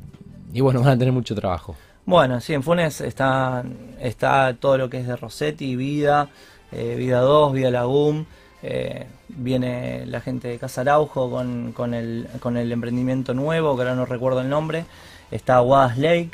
y 0.53 0.61
bueno, 0.61 0.81
van 0.81 0.91
a 0.91 0.99
tener 0.99 1.13
mucho 1.13 1.35
trabajo. 1.35 1.77
Bueno, 2.09 2.41
sí, 2.41 2.55
en 2.55 2.63
Funes 2.63 3.03
está, 3.03 3.63
está 4.01 4.57
todo 4.59 4.79
lo 4.79 4.89
que 4.89 4.99
es 4.99 5.07
de 5.07 5.15
Rossetti, 5.15 5.77
Vida, 5.77 6.31
eh, 6.73 6.95
Vida 6.97 7.21
2, 7.21 7.53
Vida 7.53 7.71
Lagum. 7.71 8.25
Eh, 8.63 9.05
viene 9.29 10.07
la 10.07 10.23
gente 10.23 10.49
de 10.49 10.59
Casa 10.59 10.81
Araujo 10.81 11.31
con, 11.31 11.73
con, 11.73 11.93
el, 11.93 12.27
con 12.41 12.57
el 12.57 12.73
emprendimiento 12.73 13.35
nuevo, 13.35 13.77
que 13.77 13.83
ahora 13.83 13.95
no 13.95 14.07
recuerdo 14.07 14.41
el 14.41 14.49
nombre. 14.49 14.87
Está 15.31 15.61
Wadas 15.61 15.99
Lake, 15.99 16.31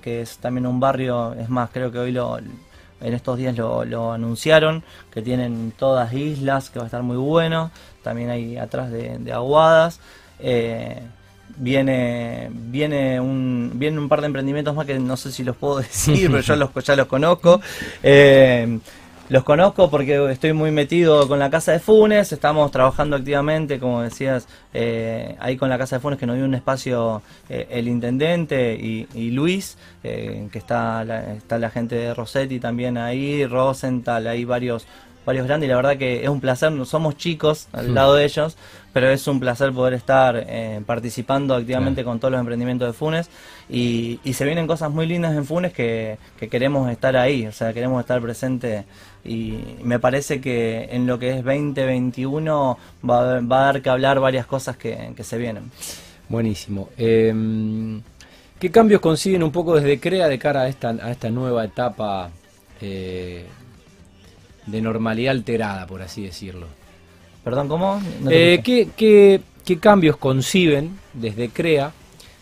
que 0.00 0.20
es 0.20 0.38
también 0.38 0.64
un 0.64 0.78
barrio, 0.78 1.34
es 1.34 1.48
más, 1.48 1.70
creo 1.70 1.90
que 1.90 1.98
hoy 1.98 2.12
lo, 2.12 2.38
en 2.38 3.12
estos 3.12 3.36
días 3.36 3.56
lo, 3.56 4.12
anunciaron, 4.12 4.84
que 5.12 5.22
tienen 5.22 5.72
todas 5.76 6.12
islas, 6.12 6.70
que 6.70 6.78
va 6.78 6.84
a 6.84 6.86
estar 6.86 7.02
muy 7.02 7.16
bueno. 7.16 7.72
También 8.04 8.30
hay 8.30 8.58
atrás 8.58 8.92
de, 8.92 9.18
de 9.18 9.32
Aguadas. 9.32 9.98
Eh, 10.38 11.02
viene 11.56 12.50
viene 12.52 13.20
un 13.20 13.72
viene 13.74 13.98
un 13.98 14.08
par 14.08 14.20
de 14.20 14.26
emprendimientos 14.26 14.74
más 14.74 14.86
que 14.86 14.98
no 14.98 15.16
sé 15.16 15.32
si 15.32 15.44
los 15.44 15.56
puedo 15.56 15.78
decir 15.80 16.30
pero 16.30 16.40
yo 16.40 16.56
los 16.56 16.70
ya 16.84 16.96
los 16.96 17.06
conozco. 17.06 17.60
Eh, 18.02 18.78
los 19.28 19.44
conozco 19.44 19.88
porque 19.90 20.32
estoy 20.32 20.52
muy 20.52 20.72
metido 20.72 21.28
con 21.28 21.38
la 21.38 21.50
casa 21.50 21.70
de 21.70 21.78
Funes 21.78 22.32
estamos 22.32 22.68
trabajando 22.72 23.14
activamente 23.14 23.78
como 23.78 24.02
decías 24.02 24.48
eh, 24.74 25.36
ahí 25.38 25.56
con 25.56 25.68
la 25.68 25.78
casa 25.78 25.96
de 25.96 26.00
Funes 26.00 26.18
que 26.18 26.26
nos 26.26 26.34
dio 26.34 26.44
un 26.44 26.54
espacio 26.56 27.22
eh, 27.48 27.68
el 27.70 27.86
intendente 27.86 28.74
y, 28.74 29.30
Luis 29.30 29.78
que 30.02 30.48
está 30.52 31.04
la, 31.04 31.34
está 31.34 31.58
la 31.58 31.70
gente 31.70 31.94
de 31.94 32.12
Rossetti 32.12 32.58
también 32.58 32.98
ahí 32.98 33.46
Rosenthal 33.46 34.26
hay 34.26 34.44
varios 34.44 34.84
varios 35.24 35.46
grandes 35.46 35.66
y 35.66 35.70
la 35.70 35.76
verdad 35.76 35.96
que 35.96 36.22
es 36.22 36.28
un 36.28 36.40
placer, 36.40 36.72
somos 36.86 37.16
chicos 37.16 37.68
al 37.72 37.94
lado 37.94 38.14
de 38.14 38.24
ellos, 38.24 38.56
pero 38.92 39.10
es 39.10 39.26
un 39.26 39.38
placer 39.38 39.72
poder 39.72 39.94
estar 39.94 40.44
eh, 40.48 40.80
participando 40.84 41.54
activamente 41.54 42.04
con 42.04 42.18
todos 42.18 42.32
los 42.32 42.40
emprendimientos 42.40 42.88
de 42.88 42.92
Funes 42.92 43.30
y, 43.68 44.18
se 44.32 44.44
vienen 44.44 44.66
cosas 44.66 44.90
muy 44.90 45.06
lindas 45.06 45.36
en 45.36 45.44
Funes 45.44 45.72
que, 45.72 46.18
queremos 46.50 46.90
estar 46.90 47.16
ahí, 47.16 47.46
o 47.46 47.52
sea, 47.52 47.72
queremos 47.72 48.00
estar 48.00 48.20
presente 48.20 48.84
y 49.24 49.58
me 49.82 49.98
parece 49.98 50.40
que 50.40 50.88
en 50.90 51.06
lo 51.06 51.18
que 51.18 51.30
es 51.30 51.44
2021 51.44 52.78
va, 53.08 53.36
a, 53.36 53.40
va 53.40 53.60
a 53.60 53.64
dar 53.66 53.82
que 53.82 53.90
hablar 53.90 54.20
varias 54.20 54.46
cosas 54.46 54.76
que, 54.76 55.14
se 55.20 55.38
vienen. 55.38 55.70
Buenísimo. 56.28 56.88
Em, 56.96 58.00
¿Qué 58.58 58.70
cambios 58.70 59.00
consiguen 59.00 59.42
un 59.42 59.52
poco 59.52 59.76
desde 59.76 59.98
CREA 59.98 60.28
de 60.28 60.38
cara 60.38 60.62
a 60.62 60.68
esta, 60.68 60.90
a 60.90 61.10
esta 61.10 61.30
nueva 61.30 61.64
etapa 61.64 62.30
eh, 62.80 63.44
de 64.66 64.80
normalidad 64.80 65.32
alterada, 65.32 65.86
por 65.86 66.02
así 66.02 66.22
decirlo. 66.22 66.66
Perdón, 67.44 67.68
¿cómo? 67.68 68.00
Eh, 68.28 68.60
¿qué, 68.64 69.40
cambios 69.80 70.16
conciben 70.16 70.98
desde 71.12 71.48
CREA 71.48 71.92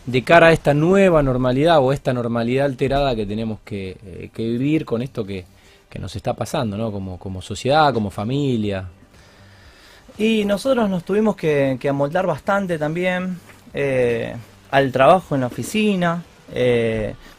de 0.05 0.23
cara 0.23 0.47
a 0.47 0.51
esta 0.51 0.73
nueva 0.73 1.21
normalidad 1.21 1.79
o 1.79 1.93
esta 1.93 2.11
normalidad 2.11 2.65
alterada 2.65 3.15
que 3.15 3.25
tenemos 3.25 3.59
que, 3.63 3.97
eh, 4.03 4.31
vivir 4.35 4.85
con 4.85 5.01
esto 5.01 5.25
que, 5.25 5.45
nos 5.99 6.15
está 6.15 6.33
pasando, 6.33 6.77
¿no? 6.77 6.91
Como, 6.91 7.17
como 7.17 7.41
sociedad, 7.41 7.93
como 7.93 8.11
familia. 8.11 8.87
Y 10.19 10.45
nosotros 10.45 10.89
nos 10.89 11.03
tuvimos 11.03 11.35
que, 11.35 11.79
amoldar 11.89 12.27
bastante 12.27 12.77
también 12.77 13.39
eh, 13.73 14.35
al 14.69 14.91
trabajo 14.91 15.33
en 15.35 15.41
la 15.41 15.47
oficina. 15.47 16.23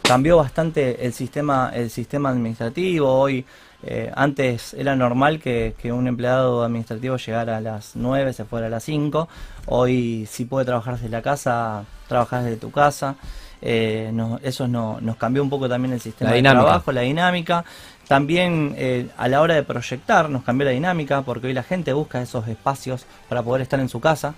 Cambió 0.03 0.37
bastante 0.37 1.05
el 1.05 1.13
sistema, 1.13 1.71
el 1.75 1.91
sistema 1.91 2.31
administrativo. 2.31 3.13
Hoy 3.13 3.45
eh, 3.83 4.13
antes 4.15 4.75
era 4.75 4.95
normal 4.95 5.41
que, 5.41 5.75
un 5.85 6.07
empleado 6.07 6.63
administrativo 6.63 7.17
llegara 7.17 7.57
a 7.57 7.61
las 7.61 7.93
9, 7.95 8.33
se 8.33 8.45
fuera 8.45 8.67
a 8.67 8.71
las 8.71 8.85
5. 8.85 9.29
Hoy 9.67 10.27
si 10.31 10.45
puede 10.45 10.67
trabajar 10.67 10.95
desde 10.95 11.09
la 11.09 11.23
casa, 11.23 11.85
trabajar 12.09 12.45
desde 12.45 12.57
tu 12.57 12.71
casa. 12.71 13.17
Eh, 13.63 14.13
eso 14.43 14.69
nos 14.69 15.17
cambió 15.17 15.43
un 15.43 15.51
poco 15.51 15.69
también 15.69 15.93
el 15.95 16.01
sistema 16.01 16.33
de 16.33 16.43
trabajo, 16.43 16.93
la 16.93 17.03
dinámica. 17.03 17.65
También 18.07 18.75
eh, 18.77 19.09
a 19.17 19.29
la 19.29 19.41
hora 19.41 19.55
de 19.55 19.63
proyectar 19.63 20.29
nos 20.29 20.43
cambió 20.43 20.65
la 20.65 20.73
dinámica 20.73 21.23
porque 21.23 21.47
hoy 21.47 21.53
la 21.53 21.63
gente 21.63 21.93
busca 21.93 22.21
esos 22.21 22.49
espacios 22.49 23.07
para 23.29 23.43
poder 23.43 23.63
estar 23.63 23.81
en 23.81 23.89
su 23.89 24.01
casa. 24.01 24.35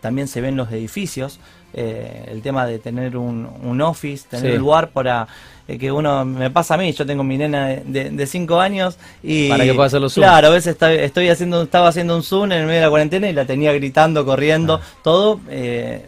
También 0.00 0.28
se 0.28 0.40
ven 0.40 0.56
los 0.56 0.70
edificios, 0.70 1.40
el 1.72 2.42
tema 2.42 2.66
de 2.66 2.78
tener 2.78 3.16
un, 3.16 3.80
office, 3.80 4.26
tener 4.28 4.52
un 4.52 4.58
lugar 4.58 4.90
para 4.90 5.26
eh, 5.66 5.78
que 5.78 5.90
uno 5.90 6.26
me 6.26 6.50
pasa 6.50 6.74
a 6.74 6.76
mí, 6.76 6.92
yo 6.92 7.06
tengo 7.06 7.24
mi 7.24 7.38
nena 7.38 7.68
de 7.68 8.26
5 8.26 8.60
años 8.60 8.98
y... 9.22 9.48
Para 9.48 9.64
que 9.64 9.72
pueda 9.72 9.86
hacer 9.86 10.00
los 10.00 10.12
zoom. 10.12 10.24
Claro, 10.24 10.48
a 10.48 10.50
veces 10.50 10.76
estoy 10.80 11.28
haciendo, 11.28 11.62
estaba 11.62 11.88
haciendo 11.88 12.14
un 12.16 12.22
zoom 12.22 12.52
en 12.52 12.60
el 12.60 12.66
medio 12.66 12.80
de 12.80 12.86
la 12.86 12.90
cuarentena 12.90 13.28
y 13.30 13.32
la 13.32 13.46
tenía 13.46 13.72
gritando, 13.72 14.24
corriendo, 14.24 14.80
ah. 14.82 14.98
todo... 15.02 15.40
Eh, 15.48 16.06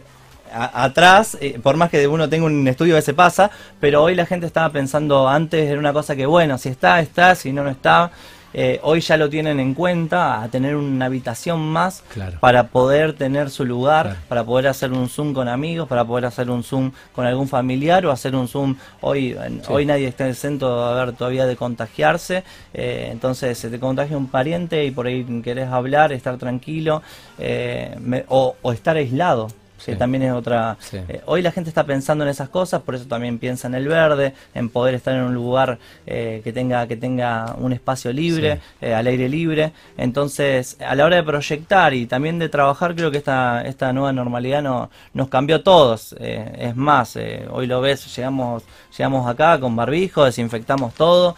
atrás, 0.49 1.37
eh, 1.41 1.59
por 1.61 1.75
más 1.75 1.89
que 1.89 2.07
uno 2.07 2.29
tenga 2.29 2.45
un 2.45 2.65
estudio 2.69 2.93
a 2.93 2.95
veces 2.95 3.13
pasa, 3.13 3.51
pero 3.81 4.01
hoy 4.01 4.15
la 4.15 4.25
gente 4.25 4.45
estaba 4.45 4.71
pensando 4.71 5.27
antes 5.27 5.69
era 5.69 5.77
una 5.77 5.91
cosa 5.91 6.15
que 6.15 6.25
bueno, 6.25 6.57
si 6.57 6.69
está, 6.69 7.01
está, 7.01 7.35
si 7.35 7.51
no, 7.51 7.63
no 7.65 7.69
está. 7.69 8.11
Eh, 8.59 8.79
hoy 8.81 9.01
ya 9.01 9.17
lo 9.17 9.29
tienen 9.29 9.59
en 9.59 9.75
cuenta 9.75 10.41
a 10.41 10.47
tener 10.47 10.75
una 10.75 11.05
habitación 11.05 11.59
más 11.59 12.03
para 12.39 12.69
poder 12.69 13.13
tener 13.13 13.51
su 13.51 13.63
lugar, 13.63 14.17
para 14.27 14.43
poder 14.43 14.65
hacer 14.65 14.91
un 14.93 15.09
Zoom 15.09 15.31
con 15.35 15.47
amigos, 15.47 15.87
para 15.87 16.03
poder 16.03 16.25
hacer 16.25 16.49
un 16.49 16.63
Zoom 16.63 16.91
con 17.13 17.27
algún 17.27 17.47
familiar 17.47 18.03
o 18.07 18.11
hacer 18.11 18.35
un 18.35 18.47
Zoom. 18.47 18.75
Hoy, 19.01 19.37
hoy 19.67 19.85
nadie 19.85 20.07
está 20.07 20.23
en 20.23 20.31
el 20.31 20.35
centro 20.35 20.85
a 20.85 21.05
ver 21.05 21.13
todavía 21.13 21.45
de 21.45 21.55
contagiarse, 21.55 22.43
eh, 22.73 23.09
entonces 23.11 23.59
se 23.59 23.69
te 23.69 23.79
contagia 23.79 24.17
un 24.17 24.27
pariente 24.27 24.83
y 24.85 24.89
por 24.89 25.05
ahí 25.05 25.23
querés 25.43 25.67
hablar, 25.69 26.11
estar 26.11 26.35
tranquilo 26.39 27.03
eh, 27.37 28.25
o, 28.27 28.55
o 28.59 28.71
estar 28.71 28.95
aislado 28.95 29.49
que 29.85 29.95
también 29.95 30.23
es 30.23 30.33
otra... 30.33 30.77
Eh, 30.91 31.21
hoy 31.25 31.41
la 31.41 31.51
gente 31.51 31.69
está 31.69 31.85
pensando 31.85 32.23
en 32.23 32.29
esas 32.29 32.49
cosas, 32.49 32.81
por 32.81 32.95
eso 32.95 33.05
también 33.05 33.39
piensa 33.39 33.67
en 33.67 33.75
el 33.75 33.87
verde, 33.87 34.33
en 34.53 34.69
poder 34.69 34.95
estar 34.95 35.13
en 35.13 35.21
un 35.21 35.33
lugar 35.33 35.77
eh, 36.05 36.41
que, 36.43 36.53
tenga, 36.53 36.87
que 36.87 36.97
tenga 36.97 37.55
un 37.57 37.73
espacio 37.73 38.11
libre, 38.11 38.59
eh, 38.81 38.93
al 38.93 39.07
aire 39.07 39.29
libre. 39.29 39.71
Entonces, 39.97 40.77
a 40.85 40.95
la 40.95 41.05
hora 41.05 41.17
de 41.17 41.23
proyectar 41.23 41.93
y 41.93 42.05
también 42.05 42.39
de 42.39 42.49
trabajar, 42.49 42.95
creo 42.95 43.11
que 43.11 43.17
esta, 43.17 43.61
esta 43.61 43.93
nueva 43.93 44.13
normalidad 44.13 44.61
no, 44.61 44.89
nos 45.13 45.29
cambió 45.29 45.57
a 45.57 45.63
todos. 45.63 46.15
es 46.19 46.75
más, 46.75 47.17
hoy 47.51 47.67
lo 47.67 47.81
ves, 47.81 48.15
llegamos, 48.15 48.63
llegamos 48.97 49.27
acá 49.27 49.59
con 49.59 49.75
barbijo, 49.75 50.25
desinfectamos 50.25 50.93
todo. 50.93 51.35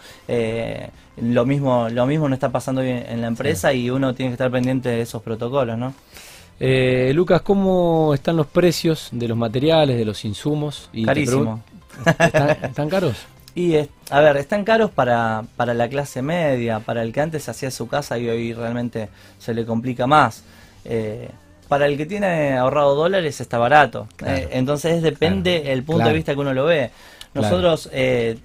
lo 1.16 1.44
mismo, 1.44 1.88
lo 1.90 2.06
mismo 2.06 2.28
no 2.28 2.34
está 2.34 2.50
pasando 2.50 2.82
en, 2.82 3.04
en 3.08 3.20
la 3.20 3.26
empresa 3.26 3.72
y 3.72 3.90
uno 3.90 4.14
tiene 4.14 4.30
que 4.30 4.34
estar 4.34 4.50
pendiente 4.50 4.88
de 4.88 5.02
esos 5.02 5.22
protocolos, 5.22 5.76
¿no? 5.76 5.94
Eh, 6.60 7.12
Lucas, 7.14 7.40
¿cómo 7.40 8.12
están 8.12 8.36
los 8.36 8.46
precios 8.46 9.08
de 9.12 9.26
los 9.26 9.36
materiales, 9.36 9.96
de 9.96 10.04
los 10.04 10.24
insumos? 10.26 10.90
Y 10.92 11.06
Carísimo. 11.06 11.62
¿Están, 12.62 12.88
caros? 12.88 13.16
Y, 13.52 13.74
a 13.76 14.20
ver, 14.20 14.36
están 14.36 14.64
caros 14.64 14.92
para, 14.92 15.42
para 15.56 15.74
la 15.74 15.88
clase 15.88 16.22
media, 16.22 16.78
para 16.78 17.02
el 17.02 17.12
que 17.12 17.20
antes 17.20 17.48
hacía 17.48 17.72
su 17.72 17.88
casa 17.88 18.16
y 18.16 18.28
hoy 18.28 18.54
realmente 18.54 19.08
se 19.40 19.52
le 19.54 19.66
complica 19.66 20.06
más. 20.06 20.44
Eh, 20.84 21.28
para 21.68 21.86
el 21.86 21.96
que 21.96 22.06
tiene 22.06 22.56
ahorrado 22.56 22.94
dólares 22.94 23.40
está 23.40 23.58
barato. 23.58 24.06
Eh, 24.24 24.50
entonces 24.52 25.02
depende 25.02 25.72
el 25.72 25.82
punto 25.82 26.06
de 26.06 26.12
vista 26.12 26.32
que 26.34 26.40
uno 26.40 26.54
lo 26.54 26.64
ve. 26.64 26.90
Nosotros 27.34 27.88
eh, 27.92 28.38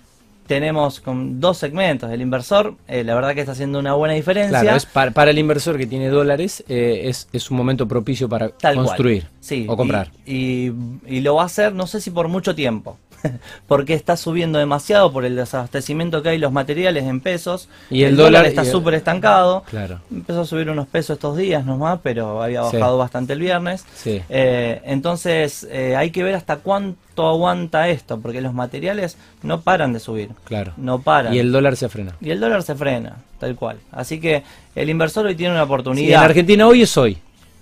tenemos 0.48 1.00
con 1.00 1.40
dos 1.40 1.58
segmentos. 1.58 2.12
El 2.12 2.22
inversor, 2.22 2.76
eh, 2.88 3.04
la 3.04 3.16
verdad 3.16 3.34
que 3.34 3.40
está 3.42 3.54
haciendo 3.54 3.80
una 3.80 3.94
buena 3.94 4.14
diferencia. 4.14 4.62
Claro, 4.62 4.78
es 4.78 4.86
para, 4.86 5.30
el 5.30 5.38
inversor 5.38 5.78
que 5.78 5.88
tiene 5.88 6.10
dólares, 6.10 6.64
eh, 6.68 7.04
es, 7.06 7.28
es, 7.34 7.50
un 7.52 7.58
momento 7.58 7.88
propicio 7.88 8.30
para 8.30 8.50
construir 8.50 9.28
o 9.68 9.78
comprar. 9.78 10.12
Y, 10.26 10.72
y, 11.08 11.22
lo 11.22 11.36
va 11.36 11.44
a 11.44 11.46
hacer, 11.46 11.74
no 11.74 11.88
sé 11.88 12.02
si 12.02 12.12
por 12.12 12.28
mucho 12.28 12.54
tiempo. 12.56 12.98
porque 13.68 13.94
está 13.94 14.18
subiendo 14.18 14.60
demasiado 14.60 15.12
por 15.12 15.26
el 15.26 15.36
desabastecimiento 15.36 16.22
que 16.22 16.30
hay 16.30 16.38
los 16.38 16.52
materiales 16.52 17.04
en 17.06 17.22
pesos. 17.22 17.70
Y 17.90 18.04
el 18.04 18.16
dólar- 18.16 18.46
está 18.46 18.66
súper 18.66 18.94
estancado. 18.96 19.64
Claro. 19.70 20.02
Empezó 20.12 20.42
a 20.42 20.46
subir 20.46 20.70
unos 20.70 20.88
pesos 20.88 21.16
estos 21.16 21.38
días 21.38 21.66
nomás, 21.66 22.00
pero 22.04 22.42
había 22.42 22.62
bajado 22.62 22.96
Sí. 22.96 23.00
bastante 23.00 23.34
el 23.34 23.40
viernes. 23.40 23.86
Sí. 23.96 24.22
Eh, 24.30 24.82
entonces 24.86 25.68
eh, 25.70 25.96
hay 25.96 26.12
que 26.12 26.24
ver 26.24 26.36
hasta 26.36 26.58
cuánto 26.58 27.28
aguanta 27.28 27.88
esto, 27.90 28.20
porque 28.20 28.42
los 28.42 28.54
materiales 28.54 29.18
no 29.44 29.62
paran 29.62 29.94
de 29.94 30.00
subir. 30.00 30.30
Claro. 30.44 30.74
No 30.78 31.00
paran. 31.02 31.34
Y 31.34 31.40
el 31.40 31.52
dólar 31.52 31.76
se 31.76 31.90
frena. 31.90 32.16
Y 32.22 32.32
el 32.32 32.40
dólar 32.40 32.64
se 32.64 32.76
frena, 32.76 33.18
tal 33.40 33.56
cual. 33.56 33.78
Así 33.92 34.20
que 34.20 34.44
el 34.76 34.90
inversor 34.90 35.26
hoy 35.26 35.36
tiene 35.36 35.54
una 35.54 35.62
Sí, 35.62 35.64
en 35.64 35.72
oportunidad. 35.72 36.24
Argentina 36.24 36.68
hoy 36.68 36.82
es 36.82 36.98
hoy. 36.98 37.18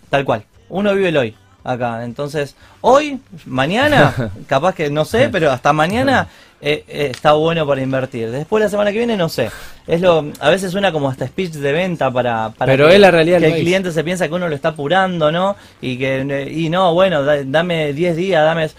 Tal 0.10 0.26
cual. 0.26 0.44
Uno 0.70 0.94
vive 0.96 1.10
el 1.10 1.18
hoy 1.18 1.36
acá. 1.64 2.04
Entonces, 2.04 2.56
hoy, 2.82 3.20
mañana, 3.46 4.14
capaz 4.48 4.76
que 4.76 4.90
no 4.90 5.06
sé, 5.06 5.30
pero 5.30 5.52
hasta 5.52 5.74
mañana 5.74 6.28
eh, 6.62 6.84
eh, 6.88 7.08
está 7.12 7.34
bueno 7.34 7.66
para 7.68 7.82
invertir. 7.82 8.32
Después 8.32 8.64
la 8.64 8.70
semana 8.70 8.92
que 8.92 8.98
viene 8.98 9.18
no 9.18 9.30
sé. 9.30 9.50
Es 9.86 10.00
lo 10.02 10.26
a 10.40 10.50
veces 10.50 10.72
suena 10.72 10.92
como 10.92 11.10
hasta 11.10 11.28
speech 11.28 11.52
de 11.54 11.72
venta 11.74 12.10
para, 12.12 12.52
para 12.58 12.72
Pero 12.72 12.88
que, 12.88 12.96
es 12.96 13.00
la 13.02 13.12
realidad 13.12 13.40
que 13.40 13.46
el 13.48 13.52
país. 13.52 13.64
cliente 13.64 13.92
se 13.92 14.04
piensa 14.04 14.28
que 14.28 14.34
uno 14.34 14.48
lo 14.48 14.56
está 14.56 14.70
apurando, 14.70 15.32
¿no? 15.32 15.56
Y 15.82 15.98
que 15.98 16.22
eh, 16.22 16.52
y 16.52 16.70
no, 16.70 16.94
bueno, 16.94 17.24
da- 17.24 17.44
dame 17.44 17.92
10 17.94 18.16
días, 18.16 18.44
dame 18.46 18.70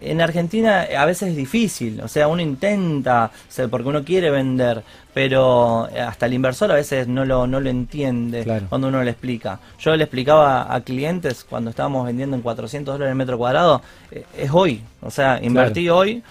en 0.00 0.20
Argentina 0.20 0.86
a 0.96 1.04
veces 1.04 1.30
es 1.30 1.36
difícil, 1.36 2.00
o 2.00 2.08
sea, 2.08 2.28
uno 2.28 2.42
intenta, 2.42 3.30
o 3.34 3.52
sea, 3.52 3.68
porque 3.68 3.88
uno 3.88 4.04
quiere 4.04 4.30
vender, 4.30 4.82
pero 5.12 5.88
eh, 5.94 6.00
hasta 6.00 6.26
el 6.26 6.34
inversor 6.34 6.70
a 6.72 6.74
veces 6.74 7.06
no 7.08 7.24
lo, 7.24 7.46
no 7.46 7.60
lo 7.60 7.70
entiende 7.70 8.42
Claro. 8.44 8.66
cuando 8.68 8.88
uno 8.88 9.02
le 9.02 9.10
explica. 9.12 9.60
Yo 9.78 9.94
le 9.96 10.04
explicaba 10.04 10.74
a 10.74 10.80
clientes 10.80 11.44
cuando 11.44 11.70
estábamos 11.70 12.06
vendiendo 12.06 12.36
en 12.36 12.42
400 12.42 12.94
dólares 12.94 13.12
el 13.12 13.16
metro 13.16 13.38
cuadrado, 13.38 13.82
eh, 14.10 14.24
es 14.36 14.50
hoy, 14.52 14.82
o 15.02 15.10
sea, 15.10 15.40
invertí 15.42 15.88
hoy. 15.88 16.22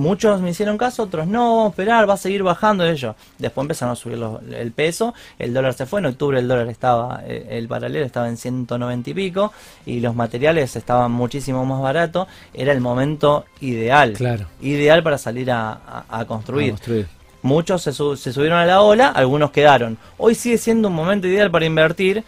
Muchos 0.00 0.40
me 0.40 0.48
hicieron 0.50 0.78
caso, 0.78 1.02
otros 1.02 1.26
no, 1.26 1.56
vamos 1.56 1.66
a 1.66 1.68
esperar, 1.70 2.08
va 2.08 2.14
a 2.14 2.16
seguir 2.16 2.42
bajando 2.42 2.86
ellos. 2.86 3.14
Después 3.38 3.64
empezaron 3.64 3.92
a 3.92 3.96
subir 3.96 4.16
los- 4.16 4.40
el 4.50 4.72
peso, 4.72 5.12
el 5.38 5.52
dólar 5.52 5.74
se 5.74 5.84
fue, 5.84 6.00
en 6.00 6.06
octubre 6.06 6.38
el 6.38 6.48
dólar 6.48 6.68
estaba, 6.68 7.20
eh, 7.26 7.46
el 7.50 7.68
paralelo 7.68 8.06
estaba 8.06 8.26
en 8.28 8.38
190 8.38 9.10
y 9.10 9.14
pico, 9.14 9.52
y 9.84 10.00
los 10.00 10.14
materiales 10.14 10.74
estaban 10.74 11.12
muchísimo 11.12 11.66
más 11.66 11.82
baratos, 11.82 12.28
era 12.54 12.72
el 12.72 12.80
momento 12.80 13.44
ideal, 13.60 14.14
Claro. 14.14 14.46
ideal 14.62 15.02
para 15.02 15.18
salir 15.18 15.50
a, 15.50 15.72
a- 15.72 16.04
a 16.08 16.24
construir. 16.24 16.68
A 16.68 16.72
construir. 16.76 17.06
Muchos 17.42 17.82
se, 17.82 17.92
se 17.92 18.32
subieron 18.32 18.58
a 18.58 18.64
la 18.64 18.80
ola, 18.80 19.08
algunos 19.08 19.50
quedaron. 19.50 19.98
Hoy 20.16 20.34
sigue 20.34 20.56
siendo 20.56 20.88
un 20.88 20.94
momento 20.94 21.26
ideal 21.26 21.50
para 21.50 21.66
invertir, 21.66 22.24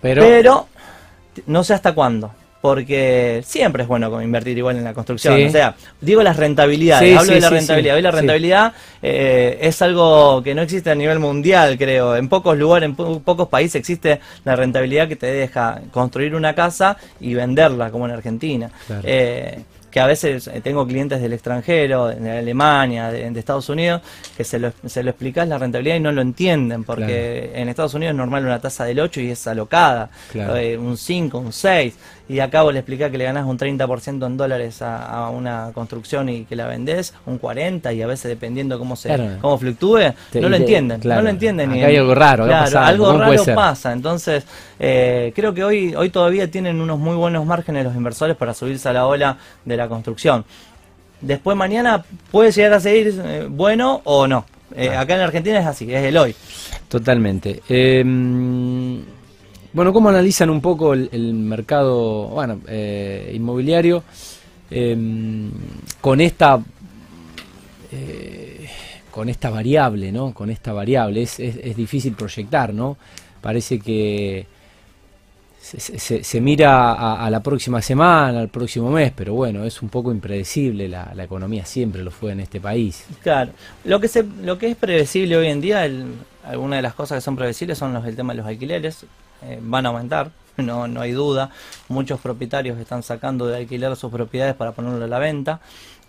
Pero, 0.00 0.66
no 1.46 1.62
sé 1.64 1.74
hasta 1.74 1.94
cuándo. 1.94 2.32
Porque 2.66 3.42
siempre 3.46 3.84
es 3.84 3.88
bueno 3.88 4.20
invertir 4.20 4.58
igual 4.58 4.76
en 4.76 4.82
la 4.82 4.92
construcción. 4.92 5.36
Sí. 5.36 5.44
O 5.44 5.50
sea, 5.50 5.76
digo 6.00 6.20
las 6.22 6.36
rentabilidades. 6.36 7.08
Sí, 7.10 7.14
Hablo 7.16 7.28
sí, 7.28 7.34
de 7.34 7.40
la 7.40 7.50
rentabilidad. 7.50 7.94
Hoy 7.96 8.02
la 8.02 8.10
rentabilidad 8.10 8.72
eh, 9.02 9.58
es 9.60 9.80
algo 9.82 10.42
que 10.42 10.52
no 10.52 10.62
existe 10.62 10.90
a 10.90 10.94
nivel 10.96 11.20
mundial, 11.20 11.78
creo. 11.78 12.16
En 12.16 12.28
pocos 12.28 12.58
lugares, 12.58 12.88
en 12.88 12.96
po- 12.96 13.20
pocos 13.20 13.48
países 13.48 13.76
existe 13.76 14.20
la 14.44 14.56
rentabilidad 14.56 15.06
que 15.06 15.14
te 15.14 15.26
deja 15.28 15.80
construir 15.92 16.34
una 16.34 16.54
casa 16.56 16.96
y 17.20 17.34
venderla, 17.34 17.90
como 17.92 18.06
en 18.06 18.12
Argentina. 18.12 18.68
Claro. 18.86 19.02
Eh, 19.04 19.60
que 19.88 20.00
a 20.00 20.06
veces 20.06 20.46
eh, 20.48 20.60
tengo 20.62 20.86
clientes 20.86 21.22
del 21.22 21.32
extranjero, 21.32 22.08
de 22.08 22.30
Alemania, 22.38 23.10
de, 23.10 23.30
de 23.30 23.40
Estados 23.40 23.70
Unidos, 23.70 24.02
que 24.36 24.44
se 24.44 24.58
lo, 24.58 24.70
se 24.84 25.02
lo 25.02 25.08
explicas 25.08 25.48
la 25.48 25.56
rentabilidad 25.56 25.96
y 25.96 26.00
no 26.00 26.12
lo 26.12 26.20
entienden, 26.20 26.84
porque 26.84 27.52
en 27.54 27.70
Estados 27.70 27.94
Unidos 27.94 28.12
es 28.12 28.16
normal 28.18 28.44
una 28.44 28.60
tasa 28.60 28.84
del 28.84 29.00
8 29.00 29.22
y 29.22 29.30
es 29.30 29.46
alocada, 29.46 30.10
Claro. 30.32 30.54
eh, 30.56 30.76
un 30.76 30.98
5, 30.98 31.38
un 31.38 31.50
6, 31.50 31.94
y 32.28 32.40
acá 32.40 32.62
vos 32.62 32.72
le 32.72 32.80
explicás 32.80 33.10
que 33.10 33.18
le 33.18 33.24
ganás 33.24 33.46
un 33.46 33.56
30% 33.58 34.26
en 34.26 34.36
dólares 34.36 34.82
a, 34.82 35.04
a 35.26 35.30
una 35.30 35.70
construcción 35.72 36.28
y 36.28 36.44
que 36.44 36.56
la 36.56 36.66
vendés, 36.66 37.14
un 37.26 37.38
40, 37.38 37.92
y 37.92 38.02
a 38.02 38.06
veces 38.06 38.28
dependiendo 38.28 38.78
cómo 38.78 38.96
se 38.96 39.08
Claro. 39.08 39.38
cómo 39.40 39.58
fluctúe, 39.58 40.12
Te- 40.32 40.40
no 40.40 40.48
lo 40.48 40.56
te- 40.56 40.62
entienden, 40.62 41.00
claro. 41.00 41.20
no 41.20 41.24
lo 41.24 41.30
entienden. 41.30 41.70
Acá 41.72 41.86
hay 41.86 41.96
algo 41.96 42.14
raro, 42.14 42.44
claro, 42.46 42.64
pasa 42.64 42.86
algo 42.86 43.06
algo, 43.06 43.18
¿cómo 43.18 43.24
puede 43.26 43.38
raro 43.38 43.54
pasa, 43.54 43.92
entonces 43.92 44.44
eh, 44.80 45.32
creo 45.36 45.54
que 45.54 45.62
hoy, 45.64 45.94
hoy 45.94 46.10
todavía 46.10 46.50
tienen 46.50 46.80
unos 46.80 46.98
muy 46.98 47.14
buenos 47.16 47.46
márgenes 47.46 47.84
los 47.84 47.94
inversores 47.94 48.36
para 48.36 48.54
subirse 48.54 48.88
a 48.88 48.92
la 48.92 49.06
ola 49.06 49.36
de 49.64 49.76
la 49.76 49.88
construcción. 49.88 50.44
Después 51.20 51.56
mañana 51.56 52.04
puede 52.30 52.50
llegar 52.52 52.74
a 52.74 52.80
seguir 52.80 53.14
eh, 53.24 53.46
bueno 53.48 54.00
o 54.04 54.26
no. 54.26 54.44
Eh, 54.74 54.90
Ah. 54.92 55.00
Acá 55.00 55.14
en 55.14 55.20
Argentina 55.20 55.60
es 55.60 55.66
así, 55.66 55.94
es 55.94 56.02
el 56.04 56.16
hoy. 56.18 56.34
Totalmente. 56.88 57.62
Eh, 57.68 58.02
bueno, 59.76 59.92
¿cómo 59.92 60.08
analizan 60.08 60.48
un 60.48 60.62
poco 60.62 60.94
el, 60.94 61.34
mercado 61.34 62.34
eh, 62.66 63.30
inmobiliario 63.34 64.02
eh, 64.70 64.96
con 66.00 66.22
esta 66.22 66.58
eh, 67.92 68.70
con 69.10 69.28
esta 69.28 69.50
variable, 69.50 70.12
¿no? 70.12 70.32
Con 70.32 70.48
esta 70.48 70.72
variable 70.72 71.22
es, 71.22 71.36
difícil 71.76 72.14
proyectar, 72.14 72.72
¿no? 72.72 72.96
Parece 73.42 73.78
que 73.78 74.46
se, 75.60 75.78
se- 75.98 76.24
se- 76.24 76.40
mira 76.40 76.94
a, 76.94 77.28
la 77.28 77.40
próxima 77.40 77.82
semana, 77.82 78.40
al 78.40 78.48
próximo 78.48 78.90
mes, 78.90 79.12
pero 79.14 79.34
bueno, 79.34 79.62
es 79.66 79.82
un 79.82 79.90
poco 79.90 80.10
impredecible 80.10 80.88
la, 80.88 81.12
la 81.14 81.24
economía 81.24 81.66
siempre 81.66 82.02
lo 82.02 82.10
fue 82.10 82.32
en 82.32 82.40
este 82.40 82.62
país. 82.62 83.04
Claro. 83.22 83.52
Lo 83.84 84.00
que 84.00 84.08
se, 84.08 84.24
lo 84.42 84.56
que 84.56 84.68
es 84.70 84.76
predecible 84.76 85.36
hoy 85.36 85.48
en 85.48 85.60
día, 85.60 85.84
el- 85.84 86.14
algunas 86.46 86.78
de 86.78 86.82
las 86.82 86.94
cosas 86.94 87.18
que 87.18 87.20
son 87.22 87.36
predecibles 87.36 87.76
son 87.76 87.92
los, 87.92 88.06
el 88.06 88.16
tema 88.16 88.32
de 88.32 88.38
los 88.38 88.46
alquileres. 88.46 89.04
Eh, 89.46 89.58
van 89.62 89.86
a 89.86 89.90
aumentar, 89.90 90.30
no, 90.56 90.88
no 90.88 91.00
hay 91.00 91.12
duda. 91.12 91.50
Muchos 91.88 92.20
propietarios 92.20 92.78
están 92.78 93.02
sacando 93.02 93.46
de 93.46 93.58
alquiler 93.58 93.94
sus 93.96 94.10
propiedades 94.10 94.54
para 94.54 94.72
ponerlo 94.72 95.04
a 95.04 95.08
la 95.08 95.18
venta. 95.18 95.60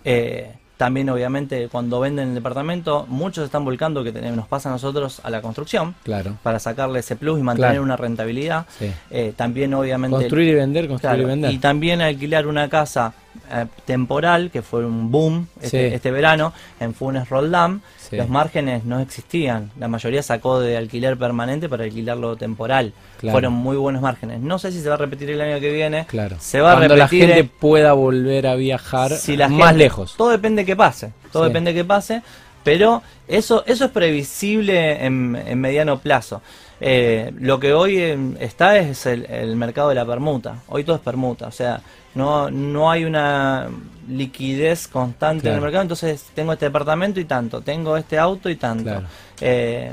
Eh, 0.04 0.54
también, 0.78 1.10
obviamente, 1.10 1.69
cuando 1.71 2.00
venden 2.00 2.30
el 2.30 2.36
departamento, 2.36 3.08
muchos 3.10 3.43
están 3.45 3.65
volcando, 3.65 4.04
que 4.04 4.12
nos 4.12 4.47
pasa 4.47 4.69
a 4.69 4.71
nosotros, 4.71 5.19
a 5.23 5.32
la 5.32 5.41
construcción, 5.41 5.95
Claro. 6.04 6.38
para 6.43 6.60
sacarle 6.60 7.00
ese 7.00 7.15
plus 7.15 7.39
y 7.39 7.41
mantener 7.41 7.71
Claro. 7.71 7.84
una 7.84 7.97
rentabilidad. 7.97 8.67
Sí. 8.78 8.91
Eh, 9.10 9.34
también, 9.36 9.73
obviamente, 9.73 10.15
Construir 10.15 10.50
y 10.50 10.54
vender, 10.54 10.88
construir 10.88 11.15
Claro, 11.15 11.23
y 11.23 11.26
vender. 11.26 11.52
y 11.52 11.58
también 11.58 12.02
alquilar 12.02 12.45
una 12.45 12.69
casa 12.69 13.13
eh, 13.52 13.65
temporal, 13.86 14.52
que 14.52 14.62
fue 14.62 14.86
un 14.86 15.10
boom 15.12 15.47
este, 15.62 15.89
Sí. 15.89 15.95
este 15.95 16.12
verano 16.12 16.54
en 16.80 16.93
Funes 16.93 17.28
Roldán. 17.30 17.82
Sí. 18.10 18.15
Los 18.15 18.30
márgenes 18.30 18.86
no 18.86 19.00
existían. 19.00 19.72
La 19.78 19.88
mayoría 19.88 20.24
sacó 20.24 20.60
de 20.60 20.78
alquiler 20.78 21.17
permanente 21.17 21.67
para 21.67 21.84
alquilarlo 21.84 22.36
temporal. 22.38 22.93
Claro. 23.20 23.34
Fueron 23.34 23.54
muy 23.54 23.76
buenos 23.78 24.02
márgenes. 24.02 24.39
No 24.39 24.60
sé 24.60 24.72
si 24.72 24.82
se 24.82 24.88
va 24.89 24.96
a 24.96 24.98
repetir 24.98 25.30
el 25.32 25.41
año 25.41 25.60
que 25.60 25.72
viene. 25.72 26.06
Claro. 26.06 26.38
Se 26.39 26.62
va 26.62 26.76
Cuando 26.76 26.93
a 26.93 26.98
repetir. 26.98 27.28
la 27.30 27.36
gente 27.36 27.52
pueda 27.60 27.93
volver 27.93 28.48
a 28.48 28.56
viajar 28.56 29.12
si 29.12 29.36
la 29.36 29.50
más 29.50 29.70
gente- 29.70 29.84
lejos. 29.84 30.15
Todo 30.17 30.30
depende 30.30 30.63
que 30.65 30.76
pase. 30.76 31.12
Todo 31.32 31.43
Sí. 31.43 31.50
depende 31.50 31.74
que 31.74 31.84
pase. 31.84 32.22
Pero 32.63 33.02
eso, 33.28 33.63
eso 33.65 33.86
es 33.86 33.91
previsible 33.91 35.06
en, 35.06 35.36
en 35.46 35.60
mediano 35.60 36.00
plazo. 36.00 36.41
Eh, 36.80 37.34
lo 37.40 37.60
que 37.60 37.74
hoy 37.74 38.36
está 38.40 38.78
es 38.78 39.06
el, 39.06 39.26
el 39.26 39.56
mercado 39.56 39.90
de 39.90 39.96
la 39.96 40.06
permuta. 40.06 40.58
Hoy 40.68 40.84
todo 40.84 40.96
es 40.96 41.02
permuta. 41.02 41.48
O 41.48 41.52
sea, 41.52 41.82
no, 42.16 42.50
no 42.52 42.92
hay 42.92 43.06
una 43.06 43.68
liquidez 44.10 44.88
constante 44.88 45.50
en 45.50 45.56
el 45.56 45.62
mercado. 45.62 45.82
Entonces, 45.82 46.26
tengo 46.34 46.54
este 46.54 46.66
departamento 46.66 47.20
y 47.20 47.26
tanto. 47.26 47.62
Tengo 47.62 47.98
este 47.98 48.18
auto 48.18 48.50
y 48.50 48.56
tanto. 48.56 48.84
Claro. 48.84 49.08
Eh, 49.42 49.92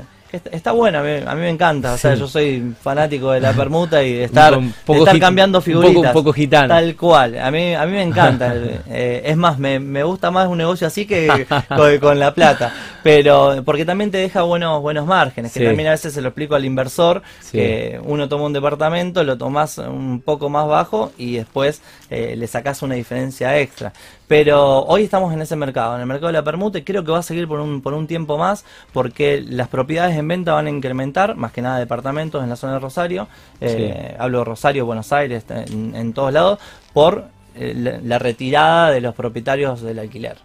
está, 0.51 0.71
bueno, 0.71 0.99
a 0.99 1.01
mí, 1.35 1.41
me 1.41 1.49
encanta. 1.49 1.93
O 1.93 1.97
sea, 1.97 2.13
Sí. 2.13 2.19
yo 2.19 2.27
soy 2.27 2.73
fanático 2.81 3.31
de 3.31 3.39
la 3.41 3.53
permuta 3.53 4.03
y 4.03 4.13
de 4.13 4.23
estar, 4.25 4.57
Un 4.57 4.73
de 4.87 4.97
estar 4.99 5.19
cambiando 5.19 5.59
un 5.59 5.63
poco- 5.63 5.65
figuritas. 5.81 6.07
un 6.07 6.13
poco 6.13 6.33
gitano. 6.33 6.67
Tal 6.69 6.95
cual. 6.95 7.37
A 7.39 7.51
mí, 7.51 7.73
a 7.75 7.85
mí 7.85 7.91
me 7.93 8.03
encanta. 8.03 8.53
Eh, 8.87 9.23
es 9.25 9.35
más, 9.37 9.57
me, 9.59 9.79
me 9.79 10.03
gusta 10.03 10.31
más 10.31 10.47
un 10.47 10.57
negocio 10.57 10.87
así 10.87 11.05
que 11.05 11.47
con, 11.75 11.97
con 11.99 12.19
la 12.19 12.33
plata. 12.33 12.73
Pero, 13.03 13.61
porque 13.65 13.85
también 13.85 14.09
te 14.11 14.17
deja 14.17 14.41
buenos, 14.43 14.81
buenos 14.81 15.05
márgenes. 15.05 15.51
Que 15.53 15.59
Sí. 15.59 15.65
también 15.65 15.87
a 15.89 15.91
veces 15.91 16.13
se 16.13 16.21
lo 16.21 16.29
explico 16.29 16.55
al 16.55 16.65
inversor. 16.65 17.21
Sí. 17.41 17.57
Que 17.57 17.99
uno 18.03 18.27
toma 18.29 18.45
un 18.45 18.53
departamento, 18.53 19.23
lo 19.23 19.37
tomás 19.37 19.77
un 19.77 20.21
poco 20.21 20.49
más 20.49 20.67
bajo 20.67 21.11
y 21.17 21.35
después 21.37 21.81
eh, 22.09 22.35
le 22.37 22.47
sacás 22.47 22.81
una 22.81 22.95
diferencia 22.95 23.57
extra. 23.59 23.93
Pero 24.27 24.83
hoy 24.85 25.03
estamos 25.03 25.31
en 25.33 25.41
ese 25.41 25.55
mercado, 25.55 25.95
en 25.95 26.01
el 26.01 26.07
mercado 26.07 26.27
de 26.27 26.33
la 26.33 26.43
permuta, 26.43 26.79
y 26.79 26.83
creo 26.83 27.03
que 27.03 27.11
va 27.11 27.19
a 27.19 27.23
seguir 27.23 27.47
por 27.47 27.59
un, 27.59 27.81
por 27.81 27.93
un 27.93 28.07
tiempo 28.07 28.37
más, 28.37 28.65
porque 28.91 29.43
las 29.47 29.67
propiedades 29.67 30.17
en 30.17 30.27
venta 30.27 30.53
van 30.53 30.65
a 30.65 30.69
incrementar, 30.71 31.35
más 31.35 31.51
que 31.51 31.61
nada 31.61 31.77
departamentos 31.77 32.43
en 32.43 32.49
la 32.49 32.55
zona 32.55 32.73
de 32.73 32.79
Rosario, 32.79 33.27
eh, 33.61 34.15
hablo 34.17 34.39
de 34.39 34.45
Rosario, 34.45 34.85
Buenos 34.85 35.13
Aires, 35.13 35.45
en, 35.49 35.95
en 35.95 36.13
todos 36.13 36.33
lados, 36.33 36.59
por 36.91 37.25
eh, 37.55 37.73
la, 37.75 37.99
la 38.03 38.17
retirada 38.17 38.89
de 38.89 39.01
los 39.01 39.13
propietarios 39.13 39.81
del 39.81 39.99
alquiler. 39.99 40.37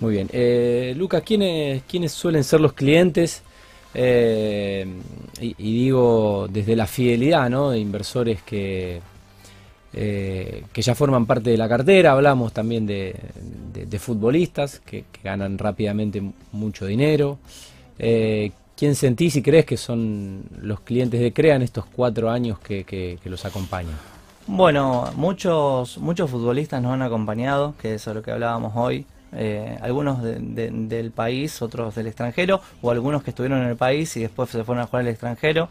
Muy 0.00 0.14
bien. 0.14 0.28
Eh, 0.32 0.94
Lucas, 0.96 1.22
¿quiénes, 1.22 1.82
¿quiénes 1.82 2.12
suelen 2.12 2.44
ser 2.44 2.60
los 2.60 2.72
clientes? 2.72 3.42
Eh, 3.94 4.86
y, 5.40 5.54
y 5.58 5.84
digo, 5.84 6.46
desde 6.48 6.76
la 6.76 6.86
fidelidad, 6.86 7.50
¿no? 7.50 7.70
De 7.70 7.78
inversores 7.78 8.42
que, 8.42 9.00
eh, 9.92 10.64
que 10.72 10.82
ya 10.82 10.94
forman 10.94 11.26
parte 11.26 11.50
de 11.50 11.56
la 11.56 11.68
cartera. 11.68 12.12
Hablamos 12.12 12.52
también 12.52 12.86
de, 12.86 13.14
de- 13.72 13.86
de 13.86 13.98
futbolistas 13.98 14.80
que, 14.80 15.04
ganan 15.24 15.58
rápidamente 15.58 16.22
mucho 16.52 16.86
dinero. 16.86 17.38
Eh, 17.98 18.52
¿Quién 18.76 18.94
sentís 18.94 19.34
y 19.36 19.42
crees 19.42 19.64
que 19.66 19.76
son 19.76 20.44
los 20.62 20.80
clientes 20.80 21.20
de 21.20 21.32
CREA 21.32 21.56
en 21.56 21.62
estos 21.62 21.84
cuatro 21.86 22.30
años 22.30 22.58
que, 22.60 23.18
los 23.24 23.44
acompañan? 23.44 24.00
Bueno, 24.46 25.12
muchos, 25.16 25.98
muchos 25.98 26.30
futbolistas 26.30 26.80
nos 26.82 26.92
han 26.94 27.02
acompañado, 27.02 27.74
que 27.80 27.94
es 27.94 28.06
lo 28.06 28.22
que 28.22 28.30
hablábamos 28.30 28.72
hoy. 28.76 29.04
eh, 29.32 29.76
algunos 29.82 30.22
del 30.22 31.10
país, 31.10 31.60
otros 31.60 31.94
del 31.94 32.06
extranjero, 32.06 32.62
o 32.80 32.90
algunos 32.90 33.22
que 33.22 33.30
estuvieron 33.30 33.60
en 33.62 33.68
el 33.68 33.76
país 33.76 34.16
y 34.16 34.20
después 34.20 34.48
se 34.48 34.64
fueron 34.64 34.82
a 34.84 34.86
jugar 34.86 35.02
al 35.02 35.08
extranjero. 35.08 35.68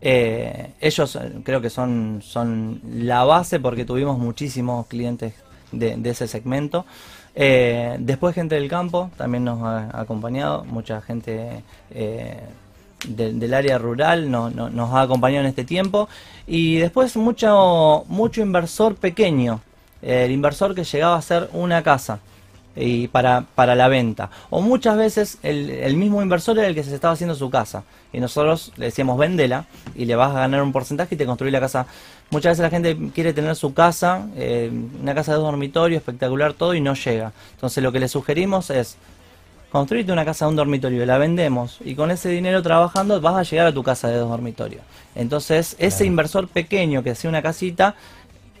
Eh, 0.00 0.72
ellos 0.80 1.16
eh, 1.16 1.32
creo 1.42 1.60
que 1.60 1.70
son, 1.70 2.20
son 2.22 2.80
la 2.84 3.24
base 3.24 3.60
porque 3.60 3.84
tuvimos 3.84 4.18
muchísimos 4.18 4.86
clientes 4.86 5.34
de, 5.72 5.98
ese 6.04 6.28
segmento. 6.28 6.84
después 7.34 8.34
gente 8.34 8.54
del 8.54 8.68
campo 8.68 9.10
también 9.16 9.44
nos 9.44 9.62
ha 9.62 10.00
acompañado, 10.00 10.64
mucha 10.64 11.00
gente 11.00 11.62
del 13.08 13.54
área 13.54 13.76
rural 13.78 14.30
nos 14.30 14.92
ha 14.92 15.00
acompañado 15.00 15.42
en 15.42 15.48
este 15.48 15.64
tiempo. 15.64 16.08
Y 16.46 16.76
después 16.76 17.16
mucho, 17.16 18.04
mucho 18.06 18.40
inversor 18.40 18.94
pequeño, 18.94 19.60
el 20.00 20.30
inversor 20.30 20.74
que 20.74 20.84
llegaba 20.84 21.16
a 21.16 21.22
ser 21.22 21.48
una 21.52 21.82
casa 21.82 22.20
y 22.76 23.08
para, 23.08 23.44
para 23.54 23.74
la 23.74 23.88
venta. 23.88 24.30
O 24.50 24.60
muchas 24.60 24.96
veces 24.96 25.38
el, 25.42 25.70
el, 25.70 25.96
mismo 25.96 26.22
inversor 26.22 26.58
era 26.58 26.66
el 26.66 26.74
que 26.74 26.82
se 26.82 26.94
estaba 26.94 27.14
haciendo 27.14 27.34
su 27.34 27.50
casa. 27.50 27.84
Y 28.12 28.20
nosotros 28.20 28.72
le 28.76 28.86
decíamos, 28.86 29.18
vendela 29.18 29.66
y 29.94 30.04
le 30.04 30.16
vas 30.16 30.34
a 30.34 30.40
ganar 30.40 30.62
un 30.62 30.72
porcentaje 30.72 31.14
y 31.14 31.18
te 31.18 31.26
construí 31.26 31.50
la 31.50 31.60
casa. 31.60 31.86
Muchas 32.30 32.52
veces 32.52 32.62
la 32.62 32.70
gente 32.70 32.96
quiere 33.14 33.32
tener 33.32 33.54
su 33.56 33.74
casa, 33.74 34.26
eh, 34.36 34.70
una 35.00 35.14
casa 35.14 35.32
de 35.32 35.38
dos 35.38 35.46
dormitorios, 35.46 35.98
espectacular 35.98 36.54
todo, 36.54 36.74
y 36.74 36.80
no 36.80 36.94
llega. 36.94 37.32
Entonces 37.52 37.82
lo 37.82 37.92
que 37.92 38.00
le 38.00 38.08
sugerimos 38.08 38.70
es, 38.70 38.96
construirte 39.74 40.12
una 40.12 40.24
casa 40.24 40.44
de 40.44 40.50
un 40.50 40.56
dormitorio, 40.56 41.04
la 41.04 41.18
vendemos 41.18 41.78
y 41.84 41.96
con 41.96 42.12
ese 42.12 42.28
dinero 42.28 42.62
trabajando 42.62 43.20
vas 43.20 43.34
a 43.34 43.42
llegar 43.42 43.66
a 43.66 43.72
tu 43.72 43.82
casa 43.82 44.06
de 44.06 44.18
dos 44.18 44.28
dormitorios. 44.28 44.82
Entonces 45.16 45.74
ese 45.80 46.06
inversor 46.06 46.46
pequeño 46.46 47.02
que 47.02 47.10
hacía 47.10 47.28
una 47.28 47.42
casita 47.42 47.96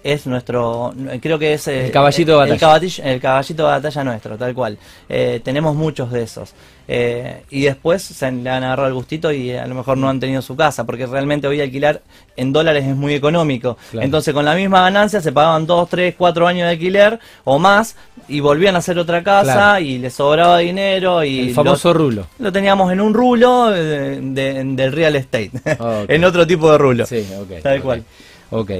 es 0.04 0.26
nuestro, 0.26 0.92
creo 1.20 1.38
que 1.38 1.54
es 1.54 1.66
el 1.66 1.90
caballito 1.90 2.32
de 2.32 2.36
batalla. 2.36 2.54
El 3.02 3.20
caballito, 3.20 3.62
de 3.62 3.68
batalla 3.70 4.04
nuestro, 4.04 4.36
tal 4.36 4.54
cual. 4.54 4.78
Eh, 5.08 5.40
tenemos 5.42 5.74
muchos 5.74 6.12
de 6.12 6.22
esos. 6.22 6.52
Eh, 6.86 7.42
y 7.48 7.62
después 7.62 8.02
se 8.02 8.30
le 8.30 8.50
han 8.50 8.62
agarrado 8.62 8.88
el 8.88 8.94
gustito 8.94 9.32
y 9.32 9.52
a 9.52 9.66
lo 9.66 9.74
mejor 9.74 9.96
no 9.96 10.10
han 10.10 10.20
tenido 10.20 10.42
su 10.42 10.54
casa, 10.56 10.84
porque 10.84 11.06
realmente 11.06 11.46
hoy 11.46 11.62
alquilar 11.62 12.02
en 12.36 12.52
dólares 12.52 12.84
es 12.84 12.94
muy 12.94 13.14
económico. 13.14 13.78
Entonces 13.94 14.34
con 14.34 14.44
la 14.44 14.54
misma 14.54 14.82
ganancia 14.82 15.22
se 15.22 15.32
pagaban 15.32 15.66
2, 15.66 15.88
3, 15.88 16.14
4 16.18 16.46
años 16.46 16.66
de 16.66 16.72
alquiler 16.72 17.18
o 17.44 17.58
más 17.58 17.96
y 18.28 18.40
volvían 18.40 18.74
a 18.74 18.78
hacer 18.78 18.98
otra 18.98 19.24
casa 19.24 19.80
y 19.80 19.96
les 19.96 20.12
sobraba 20.12 20.58
dinero. 20.58 21.24
y 21.24 21.48
El 21.48 21.54
famoso 21.54 21.94
rulo. 21.94 22.26
Lo 22.38 22.52
teníamos 22.52 22.92
en 22.92 23.00
un 23.00 23.14
rulo 23.14 23.70
de, 23.70 24.20
del 24.20 24.92
real 24.92 25.16
estate, 25.16 25.52
en 26.08 26.24
otro 26.24 26.46
tipo 26.46 26.70
de 26.70 26.76
rulo. 26.76 27.06
Sí, 27.06 27.26
Tal 27.62 27.80
cual. 27.80 28.04
Ok. 28.54 28.70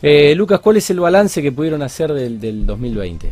Eh, 0.00 0.34
Lucas, 0.34 0.58
¿cuál 0.60 0.78
es 0.78 0.88
el 0.88 1.00
balance 1.00 1.42
que 1.42 1.52
pudieron 1.52 1.82
hacer 1.82 2.14
del, 2.14 2.40
del 2.40 2.64
2020? 2.64 3.30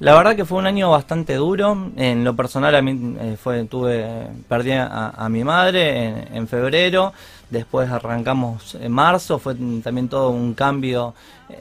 La 0.00 0.14
verdad 0.14 0.34
que 0.34 0.46
fue 0.46 0.56
un 0.56 0.66
año 0.66 0.90
bastante 0.90 1.34
duro. 1.34 1.90
En 1.96 2.24
lo 2.24 2.34
personal 2.34 2.74
a 2.74 2.80
mí 2.80 3.16
eh, 3.20 3.36
fue, 3.38 3.64
tuve, 3.64 4.06
perdí 4.48 4.72
a, 4.72 5.28
mi 5.30 5.44
madre 5.44 6.24
en, 6.32 6.48
febrero. 6.48 7.12
Después 7.50 7.90
arrancamos 7.90 8.74
en 8.76 8.90
marzo. 8.90 9.38
Fue 9.38 9.54
también 9.84 10.08
todo 10.08 10.30
un 10.30 10.54
cambio 10.54 11.12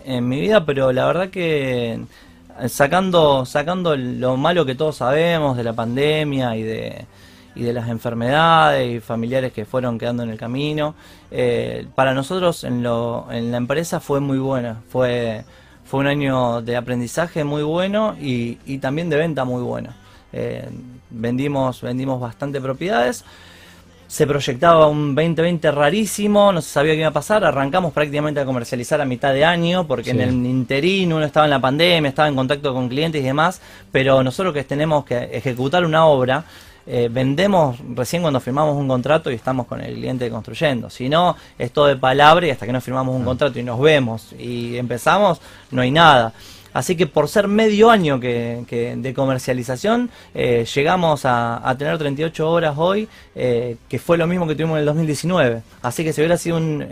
en 0.06 0.30
mi 0.30 0.40
vida, 0.40 0.66
pero 0.66 0.94
la 0.94 1.06
verdad 1.06 1.30
que 1.30 2.00
eh, 2.62 2.70
sacando, 2.70 3.46
sacando 3.46 3.98
lo 3.98 4.38
malo 4.38 4.66
que 4.66 4.76
todos 4.76 4.96
sabemos 4.96 5.58
de 5.58 5.64
la 5.66 5.74
pandemia 5.74 6.56
y 6.56 6.64
de, 6.64 7.06
y 7.56 7.64
de 7.64 7.74
las 7.74 7.90
enfermedades 7.90 8.96
y 8.96 9.00
familiares 9.00 9.54
que 9.54 9.66
fueron 9.66 9.98
quedando 9.98 10.24
en 10.24 10.30
el 10.30 10.38
camino. 10.38 10.96
Eh, 11.32 11.88
para 11.96 12.14
nosotros 12.14 12.64
en, 12.64 12.84
lo, 12.84 13.28
en 13.32 13.52
la 13.52 13.58
empresa 13.58 14.00
fue 14.00 14.20
muy 14.20 14.38
buena, 14.38 14.82
fue, 14.90 15.44
fue 15.86 16.02
un 16.02 16.08
año 16.08 16.62
de 16.62 16.76
aprendizaje 16.76 17.44
muy 17.44 17.64
bueno 17.64 18.16
y, 18.20 18.58
y 18.66 18.78
también 18.80 19.10
de 19.10 19.18
venta 19.18 19.46
muy 19.46 19.64
bueno. 19.64 19.94
Eh, 20.38 20.68
vendimos, 21.10 21.82
vendimos 21.82 22.20
bastante 22.20 22.60
propiedades. 22.60 23.24
Se 24.08 24.28
proyectaba 24.28 24.88
un 24.88 25.16
2020 25.16 25.72
rarísimo, 25.72 26.52
no 26.52 26.62
se 26.62 26.70
sabía 26.70 26.94
qué 26.94 27.00
iba 27.00 27.08
a 27.08 27.14
pasar. 27.14 27.44
Arrancamos 27.44 27.92
prácticamente 27.92 28.40
a 28.40 28.46
comercializar 28.46 29.02
a 29.02 29.06
mitad 29.06 29.34
de 29.34 29.44
año, 29.44 29.88
porque 29.88 30.12
en 30.12 30.22
el 30.22 30.46
interín 30.46 31.12
uno 31.12 31.26
estaba 31.26 31.46
en 31.46 31.50
la 31.50 31.60
pandemia, 31.60 32.10
estaba 32.10 32.28
en 32.28 32.36
contacto 32.36 32.74
con 32.74 32.88
clientes 32.88 33.22
y 33.22 33.26
demás. 33.26 33.62
Pero 33.92 34.22
nosotros 34.24 34.54
que 34.54 34.64
tenemos 34.64 35.06
que 35.06 35.18
ejecutar 35.34 35.84
una 35.86 36.06
obra, 36.06 36.44
eh, 36.88 37.10
vendemos 37.12 37.78
recién 37.96 38.22
cuando 38.22 38.40
firmamos 38.40 38.76
un 38.76 38.88
contrato 38.88 39.32
y 39.32 39.36
estamos 39.36 39.66
con 39.66 39.82
el 39.82 39.96
cliente 39.96 40.30
construyendo. 40.30 40.90
Si 40.90 41.10
no, 41.10 41.36
es 41.58 41.72
todo 41.72 41.88
de 41.88 41.96
palabra 41.96 42.48
y 42.48 42.52
hasta 42.52 42.66
que 42.66 42.72
no 42.72 42.82
firmamos 42.82 43.16
un 43.16 43.24
ah. 43.24 43.26
contrato 43.26 43.60
y 43.60 43.64
nos 43.64 43.80
vemos 43.80 44.34
y 44.38 44.78
empezamos, 44.78 45.42
no 45.72 45.82
hay 45.82 45.92
nada. 45.92 46.34
Así 46.76 46.96
que 46.96 47.08
por 47.08 47.30
ser 47.30 47.48
medio 47.48 47.90
año 47.90 48.20
que, 48.20 48.96
de 48.98 49.14
comercialización, 49.14 50.10
eh, 50.34 50.66
llegamos 50.76 51.22
a, 51.24 51.76
tener 51.80 51.98
38 51.98 52.52
horas 52.52 52.76
hoy, 52.78 53.08
eh, 53.34 53.78
que 53.88 53.98
fue 53.98 54.18
lo 54.18 54.28
mismo 54.28 54.46
que 54.46 54.56
tuvimos 54.56 54.76
en 54.76 54.80
el 54.82 54.86
2019. 54.86 55.62
Así 55.82 56.04
que 56.04 56.12
si 56.12 56.20
hubiera 56.20 56.38
sido 56.38 56.58
un, 56.58 56.86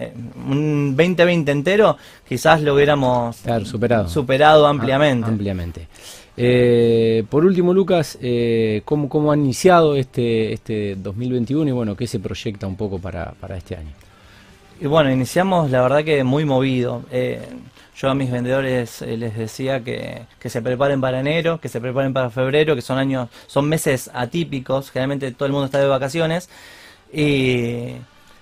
un 0.48 0.96
2020 0.96 1.52
entero, 1.52 1.98
quizás 2.28 2.62
lo 2.62 2.76
hubiéramos 2.76 3.36
superado, 3.66 4.08
superado 4.08 4.66
ampliamente. 4.68 5.30
ampliamente. 5.30 5.88
Eh, 6.36 7.24
por 7.30 7.46
último, 7.46 7.74
Lucas, 7.74 8.18
eh, 8.22 8.82
¿cómo, 8.86 9.08
¿cómo, 9.10 9.32
han 9.32 9.42
iniciado 9.42 9.96
este, 9.96 10.54
este 10.54 10.96
2021 10.96 11.70
y 11.70 11.74
bueno, 11.74 11.96
qué 11.96 12.08
se 12.08 12.20
proyecta 12.20 12.68
un 12.68 12.76
poco 12.76 13.00
para, 13.00 13.36
este 13.56 13.76
año? 13.76 13.92
Y 14.84 14.88
bueno, 14.88 15.10
iniciamos 15.10 15.72
la 15.72 15.82
verdad 15.82 16.04
que 16.04 16.26
muy 16.26 16.44
movido. 16.44 17.04
Eh, 17.10 17.40
yo 17.96 18.10
a 18.10 18.16
mis 18.16 18.30
vendedores 18.30 19.02
eh, 19.02 19.16
les 19.16 19.38
decía 19.38 19.82
que, 19.82 20.24
que, 20.38 20.50
se 20.50 20.62
preparen 20.62 21.00
para 21.00 21.22
enero, 21.22 21.58
que 21.62 21.70
se 21.70 21.80
preparen 21.80 22.12
para 22.12 22.30
febrero, 22.30 22.76
que 22.76 22.82
son 22.82 22.98
años, 22.98 23.30
son 23.48 23.70
meses 23.70 24.12
atípicos, 24.14 24.92
generalmente 24.92 25.32
todo 25.32 25.46
el 25.46 25.54
mundo 25.54 25.68
está 25.68 25.80
de 25.80 25.88
vacaciones 25.88 26.50
y 27.14 27.94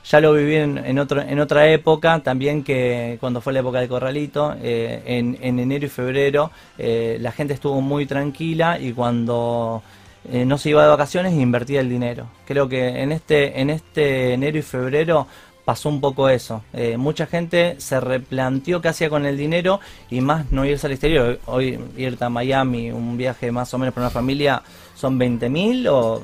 ya 0.03 0.19
lo 0.19 0.33
viví 0.33 0.55
en, 0.55 0.97
otro, 0.97 1.21
en 1.21 1.39
otra 1.39 1.67
época, 1.67 2.21
también 2.23 2.63
que 2.63 3.17
cuando 3.19 3.39
fue 3.39 3.53
la 3.53 3.59
época 3.59 3.79
del 3.79 3.89
corralito, 3.89 4.55
eh, 4.63 5.03
en, 5.05 5.37
en, 5.41 5.59
enero 5.59 5.85
y 5.85 5.89
febrero 5.89 6.49
la 6.79 7.31
gente 7.31 7.53
estuvo 7.53 7.81
muy 7.81 8.07
tranquila 8.07 8.79
y 8.79 8.93
cuando 8.93 9.83
no 10.23 10.57
se 10.57 10.69
iba 10.71 10.81
de 10.81 10.89
vacaciones 10.89 11.33
invertía 11.33 11.81
el 11.81 11.89
dinero. 11.89 12.29
Creo 12.45 12.67
que 12.67 13.01
en 13.01 13.11
este, 13.11 13.61
en 13.61 13.69
este 13.69 14.33
enero 14.33 14.57
y 14.57 14.63
febrero 14.63 15.27
pasó 15.65 15.89
un 15.89 16.01
poco 16.01 16.29
eso. 16.29 16.63
mucha 16.97 17.25
gente 17.25 17.75
se 17.79 17.99
replanteó 17.99 18.81
qué 18.81 18.89
hacía 18.89 19.09
con 19.09 19.25
el 19.25 19.37
dinero 19.37 19.79
y 20.09 20.21
más 20.21 20.51
no 20.51 20.65
irse 20.65 20.87
al 20.87 20.93
exterior. 20.93 21.39
Hoy 21.45 21.79
irte 21.97 22.23
a 22.25 22.29
Miami, 22.29 22.91
un 22.91 23.17
viaje 23.17 23.51
más 23.51 23.73
o 23.73 23.77
menos 23.77 23.93
para 23.93 24.07
una 24.07 24.11
familia, 24.11 24.61
son 24.95 25.17
20 25.17 25.49
mil 25.49 25.87
o 25.87 26.21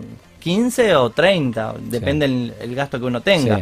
15 0.48 0.96
o 0.96 1.10
30, 1.10 1.76
depende 1.90 2.26
el, 2.26 2.74
gasto 2.74 2.98
que 3.00 3.06
uno 3.06 3.20
tenga. 3.20 3.62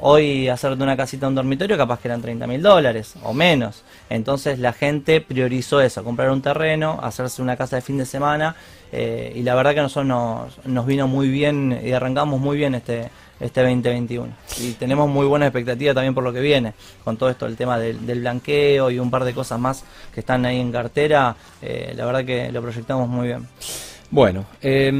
Hoy 0.00 0.48
hacerte 0.48 0.82
una 0.82 0.94
casita, 0.94 1.28
un 1.28 1.34
dormitorio, 1.34 1.78
capaz 1.78 2.00
que 2.00 2.08
eran 2.08 2.20
30 2.20 2.46
mil 2.46 2.60
dólares 2.60 3.14
o 3.22 3.32
menos. 3.32 3.84
Entonces 4.10 4.58
la 4.58 4.74
gente 4.74 5.22
priorizó 5.22 5.80
eso, 5.80 6.04
comprar 6.04 6.30
un 6.30 6.42
terreno, 6.42 6.98
hacerse 7.02 7.40
una 7.40 7.56
casa 7.56 7.76
de 7.76 7.82
fin 7.82 7.96
de 7.96 8.04
semana 8.04 8.54
eh, 8.92 9.32
y 9.34 9.42
la 9.44 9.54
verdad 9.54 9.72
que 9.72 9.80
a 9.80 9.84
nosotros 9.84 10.06
nos, 10.06 10.66
nos 10.66 10.84
vino 10.84 11.08
muy 11.08 11.28
bien 11.28 11.80
y 11.82 11.92
arrancamos 11.92 12.38
muy 12.38 12.58
bien 12.58 12.74
este, 12.74 13.08
este 13.40 13.60
2021. 13.62 14.32
Y 14.60 14.72
tenemos 14.72 15.08
muy 15.08 15.26
buena 15.26 15.46
expectativa 15.46 15.94
también 15.94 16.14
por 16.14 16.24
lo 16.24 16.32
que 16.32 16.40
viene, 16.40 16.74
con 17.04 17.16
todo 17.16 17.30
esto, 17.30 17.46
el 17.46 17.56
tema 17.56 17.78
del, 17.78 17.98
blanqueo 17.98 18.90
y 18.90 18.98
un 18.98 19.10
par 19.10 19.24
de 19.24 19.34
cosas 19.34 19.58
más 19.58 19.84
que 20.14 20.20
están 20.20 20.44
ahí 20.46 20.60
en 20.60 20.72
cartera, 20.72 21.36
eh, 21.62 21.92
la 21.96 22.06
verdad 22.06 22.24
que 22.24 22.50
lo 22.52 22.62
proyectamos 22.62 23.08
muy 23.08 23.28
bien. 23.28 23.46
Bueno, 24.10 24.46
eh, 24.62 24.92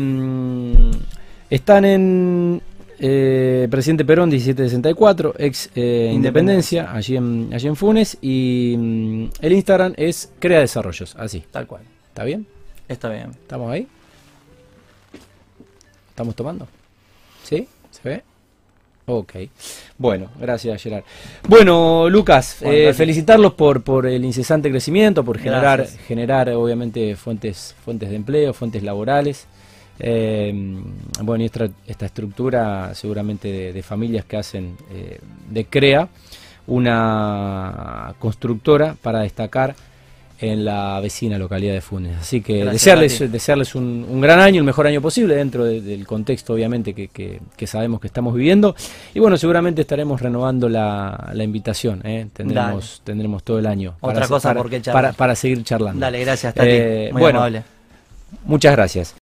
están 1.49 1.85
en 1.85 2.61
eh, 2.99 3.69
Presidente 3.71 4.05
Perón 4.05 4.31
1764, 4.31 5.35
ex 5.39 5.71
eh, 5.75 6.11
Independencia, 6.13 6.93
allí 6.93 7.17
en, 7.17 7.51
allí 7.53 7.69
en 7.69 7.77
Funes. 7.77 8.17
Y 8.21 8.75
mm, 8.77 9.25
el 9.41 9.53
Instagram 9.53 9.95
es 9.97 10.33
Crea 10.39 10.61
Desarrollos, 10.61 11.15
así. 11.17 11.45
Tal 11.51 11.67
cual. 11.67 11.83
¿Está 12.09 12.25
bien? 12.25 12.47
Está 12.89 13.09
bien. 13.09 13.31
¿Estamos 13.31 13.71
ahí? 13.71 13.87
¿Estamos 16.09 16.35
tomando? 16.35 16.67
¿Sí? 17.45 17.69
Ok. 19.09 19.35
Bueno, 19.99 20.31
gracias 20.41 20.83
Gerard. 20.83 21.05
Bueno, 21.49 22.11
Lucas, 22.11 22.59
eh, 22.63 22.93
felicitarlos 22.93 23.55
por, 23.55 23.83
por 23.83 24.07
el 24.07 24.25
incesante 24.25 24.69
crecimiento, 24.69 25.25
por 25.25 25.39
generar, 25.39 25.87
generar 25.87 26.49
obviamente 26.51 27.15
fuentes, 27.15 27.77
fuentes 27.85 28.11
de 28.11 28.17
empleo, 28.17 28.53
fuentes 28.53 28.83
laborales. 28.83 29.47
Eh, 30.01 30.53
bueno, 31.23 31.43
y 31.45 31.47
esta, 31.47 31.69
esta 31.87 32.07
estructura 32.07 32.95
seguramente 32.95 33.73
de, 33.73 33.83
familias 33.83 34.25
que 34.25 34.37
hacen 34.37 34.77
eh, 34.93 35.19
de 35.49 35.65
CREA 35.65 36.09
una 36.67 38.15
constructora 38.19 38.97
para 39.01 39.21
destacar 39.21 39.77
en 40.41 40.65
la 40.65 41.01
vecina 41.01 41.39
localidad 41.39 41.75
de 41.75 41.81
Funes. 41.81 42.17
Así 42.21 42.41
que 42.41 42.65
desearles, 42.65 43.31
desearles 43.31 43.75
un, 43.75 44.21
gran 44.21 44.41
año, 44.41 44.61
el 44.61 44.65
mejor 44.65 44.87
año 44.87 45.01
posible 45.01 45.35
dentro 45.35 45.65
del 45.65 46.07
contexto 46.07 46.55
obviamente 46.55 46.95
que, 46.95 47.67
sabemos 47.67 48.01
que 48.01 48.07
estamos 48.07 48.35
viviendo. 48.35 48.75
Y 49.15 49.21
bueno, 49.21 49.37
seguramente 49.37 49.83
estaremos 49.83 50.21
renovando 50.21 50.69
la, 50.69 51.33
invitación. 51.37 52.03
¿eh? 52.05 52.29
Tendremos, 52.33 53.01
tendremos 53.05 53.43
todo 53.45 53.59
el 53.59 53.67
año 53.67 53.95
Otra 54.01 54.27
cosa 54.27 54.55
para, 54.93 55.13
para, 55.13 55.35
seguir 55.35 55.63
charlando. 55.65 56.01
Dale, 56.01 56.21
gracias, 56.21 56.55
Tati. 56.55 56.69
Eh, 56.69 57.09
Muy 57.13 57.21
bueno, 57.21 57.39
amable. 57.39 57.63
Muchas 58.45 58.73
gracias. 58.73 59.17